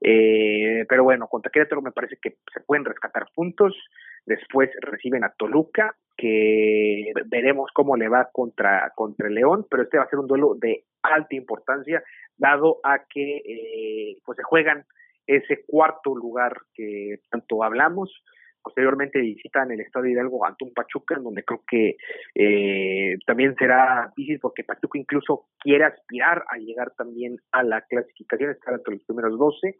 Eh, 0.00 0.84
pero 0.88 1.02
bueno, 1.02 1.26
contra 1.26 1.50
Querétaro 1.50 1.82
me 1.82 1.90
parece 1.90 2.16
que 2.22 2.36
se 2.52 2.60
pueden 2.60 2.84
rescatar 2.84 3.26
puntos. 3.34 3.76
Después 4.24 4.70
reciben 4.82 5.24
a 5.24 5.32
Toluca, 5.36 5.96
que 6.16 7.12
veremos 7.26 7.70
cómo 7.74 7.96
le 7.96 8.08
va 8.08 8.28
contra, 8.32 8.92
contra 8.94 9.26
el 9.26 9.34
León, 9.34 9.66
pero 9.68 9.82
este 9.82 9.98
va 9.98 10.04
a 10.04 10.10
ser 10.10 10.20
un 10.20 10.28
duelo 10.28 10.54
de 10.54 10.84
alta 11.02 11.34
importancia, 11.34 12.02
dado 12.36 12.78
a 12.84 13.04
que 13.08 13.36
eh, 13.38 14.16
pues 14.24 14.36
se 14.36 14.44
juegan 14.44 14.84
ese 15.26 15.64
cuarto 15.66 16.14
lugar 16.14 16.56
que 16.74 17.20
tanto 17.30 17.64
hablamos. 17.64 18.22
Posteriormente 18.62 19.20
visitan 19.20 19.70
el 19.70 19.80
Estado 19.80 20.04
de 20.04 20.12
Hidalgo 20.12 20.44
ante 20.44 20.64
un 20.64 20.72
Pachuca, 20.72 21.16
en 21.16 21.24
donde 21.24 21.44
creo 21.44 21.62
que 21.66 21.96
eh, 22.34 23.16
también 23.26 23.54
será 23.56 24.12
difícil 24.16 24.38
porque 24.40 24.64
Pachuca 24.64 24.98
incluso 24.98 25.46
quiere 25.58 25.84
aspirar 25.84 26.44
a 26.48 26.58
llegar 26.58 26.92
también 26.96 27.38
a 27.52 27.62
la 27.62 27.80
clasificación, 27.82 28.50
estar 28.50 28.74
entre 28.74 28.94
los 28.94 29.04
primeros 29.04 29.38
12, 29.38 29.76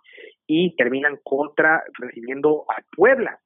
y 0.47 0.75
terminan 0.77 1.19
contra 1.23 1.83
recibiendo 1.99 2.65
a 2.69 2.83
Puebla. 2.97 3.39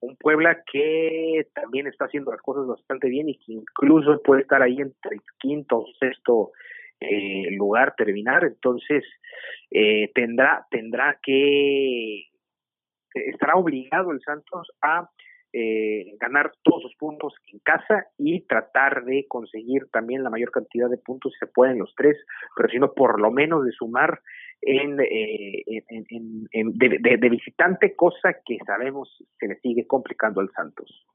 Un 0.00 0.16
Puebla 0.16 0.62
que 0.70 1.48
también 1.54 1.88
está 1.88 2.04
haciendo 2.04 2.30
las 2.30 2.40
cosas 2.40 2.68
bastante 2.68 3.08
bien 3.08 3.28
y 3.28 3.38
que 3.38 3.52
incluso 3.54 4.22
puede 4.22 4.42
estar 4.42 4.62
ahí 4.62 4.76
entre 4.80 5.16
el 5.16 5.20
quinto 5.40 5.78
o 5.78 5.86
sexto 5.98 6.52
eh, 7.00 7.50
lugar 7.52 7.94
terminar, 7.96 8.44
entonces 8.44 9.04
eh, 9.70 10.10
tendrá 10.14 10.66
tendrá 10.68 11.16
que 11.22 12.27
estará 13.14 13.54
obligado 13.56 14.12
el 14.12 14.20
Santos 14.20 14.68
a 14.82 15.08
eh, 15.52 16.14
ganar 16.20 16.52
todos 16.62 16.82
sus 16.82 16.94
puntos 16.96 17.32
en 17.50 17.58
casa 17.60 18.06
y 18.18 18.42
tratar 18.42 19.04
de 19.04 19.24
conseguir 19.28 19.88
también 19.90 20.22
la 20.22 20.28
mayor 20.28 20.50
cantidad 20.50 20.90
de 20.90 20.98
puntos 20.98 21.32
si 21.32 21.38
se 21.38 21.46
pueden 21.46 21.78
los 21.78 21.94
tres, 21.96 22.18
pero 22.54 22.68
sino 22.68 22.92
por 22.92 23.18
lo 23.18 23.30
menos 23.30 23.64
de 23.64 23.72
sumar 23.72 24.20
en, 24.60 25.00
eh, 25.00 25.64
en, 26.52 26.78
de, 26.78 27.28
visitante, 27.30 27.96
cosa 27.96 28.36
que 28.44 28.58
sabemos 28.66 29.24
se 29.38 29.48
le 29.48 29.56
sigue 29.60 29.86
complicando 29.86 30.42
al 30.42 30.50
Santos. 30.50 31.06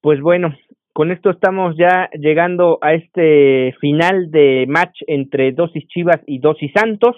Pues 0.00 0.20
bueno, 0.22 0.54
con 0.94 1.10
esto 1.10 1.28
estamos 1.28 1.76
ya 1.76 2.08
llegando 2.14 2.78
a 2.80 2.94
este 2.94 3.74
final 3.80 4.30
de 4.30 4.64
match 4.66 5.02
entre 5.06 5.52
Dosis 5.52 5.86
Chivas 5.88 6.20
y 6.26 6.38
Dosis 6.38 6.72
Santos. 6.74 7.16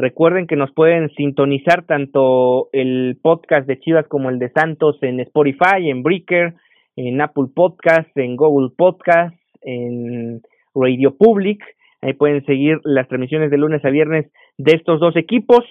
Recuerden 0.00 0.46
que 0.46 0.56
nos 0.56 0.72
pueden 0.72 1.10
sintonizar 1.10 1.84
tanto 1.84 2.70
el 2.72 3.18
podcast 3.22 3.66
de 3.66 3.78
Chivas 3.78 4.08
como 4.08 4.30
el 4.30 4.38
de 4.38 4.48
Santos 4.48 4.96
en 5.02 5.20
Spotify, 5.20 5.90
en 5.90 6.02
Breaker, 6.02 6.54
en 6.96 7.20
Apple 7.20 7.48
Podcast, 7.54 8.08
en 8.16 8.34
Google 8.34 8.70
Podcast, 8.74 9.36
en 9.60 10.40
Radio 10.74 11.14
Public. 11.18 11.62
Ahí 12.00 12.14
pueden 12.14 12.42
seguir 12.46 12.80
las 12.82 13.08
transmisiones 13.08 13.50
de 13.50 13.58
lunes 13.58 13.84
a 13.84 13.90
viernes 13.90 14.32
de 14.56 14.72
estos 14.72 15.00
dos 15.00 15.16
equipos. 15.16 15.66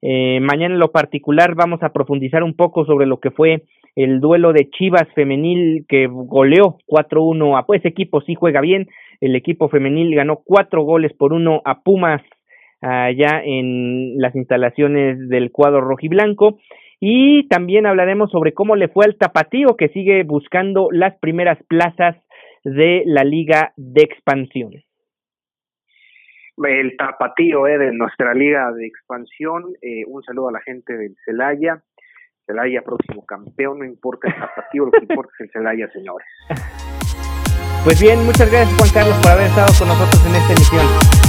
Eh, 0.00 0.40
mañana 0.40 0.72
en 0.72 0.80
lo 0.80 0.90
particular 0.90 1.54
vamos 1.54 1.82
a 1.82 1.92
profundizar 1.92 2.42
un 2.42 2.54
poco 2.54 2.86
sobre 2.86 3.04
lo 3.04 3.20
que 3.20 3.32
fue 3.32 3.64
el 3.96 4.20
duelo 4.20 4.54
de 4.54 4.70
Chivas 4.70 5.06
femenil 5.14 5.84
que 5.86 6.06
goleó 6.06 6.78
4-1 6.88 7.58
a 7.58 7.66
pues 7.66 7.84
equipo 7.84 8.22
sí 8.22 8.34
juega 8.34 8.62
bien. 8.62 8.88
El 9.20 9.36
equipo 9.36 9.68
femenil 9.68 10.14
ganó 10.14 10.40
cuatro 10.42 10.84
goles 10.84 11.12
por 11.12 11.34
uno 11.34 11.60
a 11.66 11.82
Pumas 11.82 12.22
allá 12.84 13.42
en 13.44 14.18
las 14.18 14.34
instalaciones 14.34 15.28
del 15.28 15.50
cuadro 15.50 15.80
rojiblanco. 15.80 16.58
Y 17.00 17.48
también 17.48 17.86
hablaremos 17.86 18.30
sobre 18.30 18.54
cómo 18.54 18.76
le 18.76 18.88
fue 18.88 19.04
al 19.04 19.16
Tapatío, 19.16 19.76
que 19.76 19.88
sigue 19.88 20.22
buscando 20.22 20.88
las 20.90 21.18
primeras 21.18 21.58
plazas 21.68 22.16
de 22.64 23.02
la 23.06 23.24
Liga 23.24 23.72
de 23.76 24.02
Expansión. 24.02 24.72
El 26.56 26.96
Tapatío 26.96 27.66
eh, 27.66 27.78
de 27.78 27.92
nuestra 27.92 28.32
Liga 28.32 28.70
de 28.72 28.86
Expansión. 28.86 29.74
Eh, 29.82 30.04
un 30.06 30.22
saludo 30.22 30.48
a 30.48 30.52
la 30.52 30.60
gente 30.60 30.96
del 30.96 31.16
Celaya. 31.24 31.82
Celaya, 32.46 32.82
próximo 32.82 33.24
campeón, 33.24 33.78
no 33.80 33.84
importa 33.84 34.28
el 34.28 34.34
Tapatío, 34.34 34.84
lo 34.84 34.92
que 34.92 35.00
importa 35.00 35.32
es 35.38 35.46
el 35.46 35.50
Celaya, 35.50 35.88
señores. 35.92 36.26
Pues 37.84 38.00
bien, 38.00 38.24
muchas 38.24 38.50
gracias 38.50 38.74
Juan 38.78 38.90
Carlos 38.94 39.20
por 39.20 39.32
haber 39.32 39.44
estado 39.44 39.68
con 39.78 39.88
nosotros 39.88 40.24
en 40.26 40.36
esta 40.36 40.52
emisión. 40.54 41.23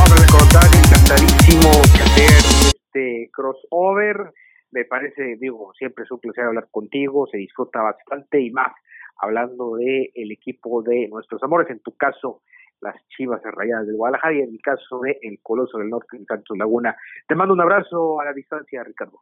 A 0.00 0.16
recordar, 0.16 0.64
encantadísimo 0.72 1.68
de 1.92 2.00
hacer 2.02 2.40
este 2.72 3.30
crossover. 3.32 4.32
Me 4.72 4.84
parece, 4.84 5.36
digo, 5.36 5.72
siempre 5.76 6.04
es 6.04 6.10
un 6.10 6.20
placer 6.20 6.44
hablar 6.44 6.68
contigo, 6.70 7.26
se 7.26 7.36
disfruta 7.36 7.82
bastante 7.82 8.40
y 8.40 8.50
más 8.50 8.72
hablando 9.20 9.76
de 9.76 10.10
el 10.14 10.32
equipo 10.32 10.82
de 10.82 11.08
nuestros 11.08 11.42
amores, 11.42 11.68
en 11.70 11.80
tu 11.80 11.94
caso 11.96 12.40
las 12.80 12.96
Chivas 13.08 13.42
Rayadas 13.42 13.86
del 13.86 13.96
Guadalajara 13.96 14.34
y 14.34 14.40
en 14.40 14.50
el 14.50 14.60
caso 14.62 15.00
de 15.00 15.18
el 15.22 15.38
Coloso 15.42 15.78
del 15.78 15.90
Norte 15.90 16.16
en 16.16 16.24
Santos 16.24 16.56
Laguna. 16.56 16.96
Te 17.28 17.34
mando 17.34 17.52
un 17.52 17.60
abrazo 17.60 18.20
a 18.20 18.24
la 18.24 18.32
distancia, 18.32 18.82
Ricardo. 18.82 19.20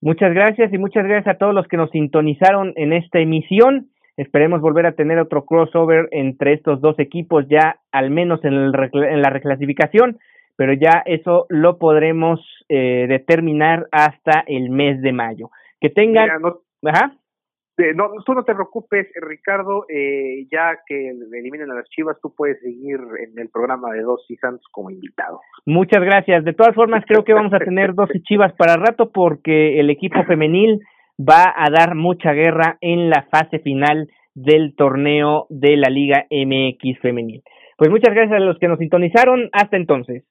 Muchas 0.00 0.32
gracias 0.32 0.72
y 0.72 0.78
muchas 0.78 1.04
gracias 1.04 1.34
a 1.34 1.38
todos 1.38 1.54
los 1.54 1.66
que 1.68 1.76
nos 1.76 1.90
sintonizaron 1.90 2.72
en 2.76 2.92
esta 2.92 3.18
emisión. 3.18 3.90
Esperemos 4.18 4.60
volver 4.60 4.84
a 4.84 4.96
tener 4.96 5.20
otro 5.20 5.44
crossover 5.44 6.08
entre 6.10 6.52
estos 6.52 6.80
dos 6.80 6.98
equipos 6.98 7.46
ya 7.48 7.76
al 7.92 8.10
menos 8.10 8.44
en, 8.44 8.52
en 8.52 9.22
la 9.22 9.30
reclasificación, 9.30 10.18
pero 10.56 10.72
ya 10.72 11.04
eso 11.06 11.46
lo 11.48 11.78
podremos 11.78 12.40
eh, 12.68 13.06
determinar 13.08 13.86
hasta 13.92 14.42
el 14.48 14.70
mes 14.70 15.00
de 15.02 15.12
mayo. 15.12 15.50
Que 15.80 15.90
tengan... 15.90 16.30
Ajá. 16.84 17.12
no, 17.94 18.10
tú 18.26 18.34
no 18.34 18.42
te 18.42 18.56
preocupes, 18.56 19.06
Ricardo, 19.22 19.84
eh, 19.88 20.48
ya 20.50 20.80
que 20.84 21.10
eliminen 21.10 21.70
a 21.70 21.74
las 21.74 21.88
Chivas, 21.88 22.18
tú 22.20 22.34
puedes 22.36 22.58
seguir 22.60 22.98
en 23.24 23.38
el 23.38 23.48
programa 23.50 23.92
de 23.92 24.02
Dos 24.02 24.26
y 24.28 24.34
Santos 24.34 24.66
como 24.72 24.90
invitado. 24.90 25.40
Muchas 25.64 26.02
gracias. 26.02 26.44
De 26.44 26.54
todas 26.54 26.74
formas, 26.74 27.04
creo 27.06 27.22
que 27.22 27.34
vamos 27.34 27.52
a 27.52 27.60
tener 27.60 27.94
Dos 27.94 28.10
y 28.12 28.20
Chivas 28.24 28.52
para 28.54 28.74
rato 28.76 29.12
porque 29.12 29.78
el 29.78 29.90
equipo 29.90 30.24
femenil 30.24 30.80
va 31.18 31.52
a 31.56 31.70
dar 31.70 31.94
mucha 31.94 32.32
guerra 32.32 32.78
en 32.80 33.10
la 33.10 33.26
fase 33.30 33.58
final 33.58 34.08
del 34.34 34.74
torneo 34.76 35.46
de 35.50 35.76
la 35.76 35.90
Liga 35.90 36.26
MX 36.30 37.00
femenil. 37.00 37.42
Pues 37.76 37.90
muchas 37.90 38.14
gracias 38.14 38.40
a 38.40 38.44
los 38.44 38.58
que 38.58 38.68
nos 38.68 38.78
sintonizaron. 38.78 39.50
Hasta 39.52 39.76
entonces. 39.76 40.24